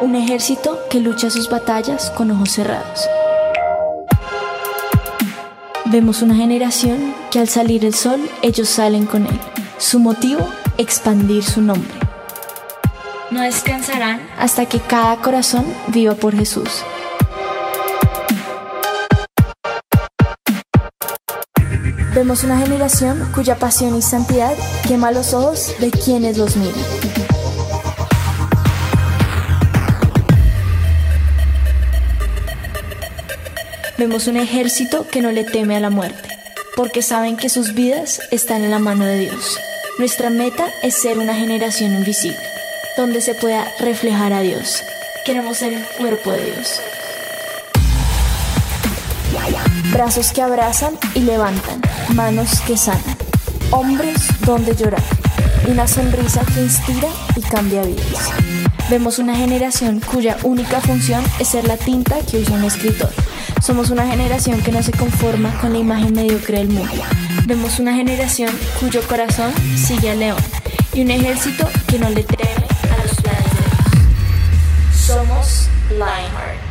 Un 0.00 0.14
ejército 0.14 0.78
que 0.90 1.00
lucha 1.00 1.30
sus 1.30 1.48
batallas 1.48 2.10
con 2.10 2.30
ojos 2.30 2.50
cerrados. 2.52 3.08
Vemos 5.90 6.20
una 6.20 6.34
generación 6.34 7.14
que 7.30 7.38
al 7.38 7.48
salir 7.48 7.82
el 7.82 7.94
sol 7.94 8.20
ellos 8.42 8.68
salen 8.68 9.06
con 9.06 9.24
él. 9.24 9.40
Su 9.78 9.98
motivo, 9.98 10.46
expandir 10.76 11.42
su 11.42 11.62
nombre. 11.62 11.88
No 13.30 13.40
descansarán 13.40 14.20
hasta 14.38 14.66
que 14.66 14.80
cada 14.80 15.16
corazón 15.16 15.64
viva 15.86 16.14
por 16.14 16.36
Jesús. 16.36 16.84
Vemos 22.14 22.44
una 22.44 22.58
generación 22.58 23.26
cuya 23.34 23.56
pasión 23.56 23.96
y 23.96 24.02
santidad 24.02 24.52
quema 24.86 25.10
los 25.10 25.32
ojos 25.32 25.74
de 25.80 25.90
quienes 25.90 26.36
los 26.36 26.56
miran. 26.56 27.07
Vemos 33.98 34.28
un 34.28 34.36
ejército 34.36 35.08
que 35.08 35.20
no 35.20 35.32
le 35.32 35.42
teme 35.42 35.74
a 35.76 35.80
la 35.80 35.90
muerte, 35.90 36.28
porque 36.76 37.02
saben 37.02 37.36
que 37.36 37.48
sus 37.48 37.74
vidas 37.74 38.20
están 38.30 38.62
en 38.62 38.70
la 38.70 38.78
mano 38.78 39.04
de 39.04 39.18
Dios. 39.18 39.58
Nuestra 39.98 40.30
meta 40.30 40.68
es 40.84 40.94
ser 40.94 41.18
una 41.18 41.34
generación 41.34 41.92
invisible, 41.92 42.38
donde 42.96 43.20
se 43.20 43.34
pueda 43.34 43.66
reflejar 43.80 44.32
a 44.32 44.40
Dios. 44.40 44.84
Queremos 45.26 45.56
ser 45.56 45.72
el 45.72 45.84
cuerpo 45.98 46.30
de 46.30 46.44
Dios. 46.44 46.80
Brazos 49.92 50.30
que 50.30 50.42
abrazan 50.42 50.96
y 51.16 51.20
levantan, 51.22 51.80
manos 52.14 52.60
que 52.60 52.76
sanan, 52.76 53.16
hombres 53.72 54.28
donde 54.46 54.76
llorar, 54.76 55.02
una 55.66 55.88
sonrisa 55.88 56.42
que 56.54 56.60
inspira 56.60 57.08
y 57.34 57.40
cambia 57.40 57.82
vidas. 57.82 58.30
Vemos 58.90 59.18
una 59.18 59.36
generación 59.36 60.00
cuya 60.00 60.36
única 60.42 60.80
función 60.80 61.22
es 61.38 61.48
ser 61.48 61.66
la 61.66 61.76
tinta 61.76 62.18
que 62.20 62.38
usa 62.38 62.56
un 62.56 62.64
escritor 62.64 63.12
somos 63.62 63.90
una 63.90 64.06
generación 64.06 64.62
que 64.62 64.70
no 64.72 64.82
se 64.82 64.92
conforma 64.92 65.52
con 65.60 65.72
la 65.72 65.78
imagen 65.78 66.14
mediocre 66.14 66.58
del 66.58 66.68
mundo. 66.68 67.02
Vemos 67.46 67.78
una 67.78 67.94
generación 67.94 68.50
cuyo 68.78 69.02
corazón 69.02 69.52
sigue 69.76 70.10
al 70.10 70.20
león 70.20 70.38
y 70.94 71.02
un 71.02 71.10
ejército 71.10 71.68
que 71.86 71.98
no 71.98 72.08
le 72.10 72.22
teme 72.22 72.66
a 72.90 73.04
los 73.04 73.16
Dios. 73.16 73.34
Somos 74.94 75.68
Lionheart. 75.90 76.67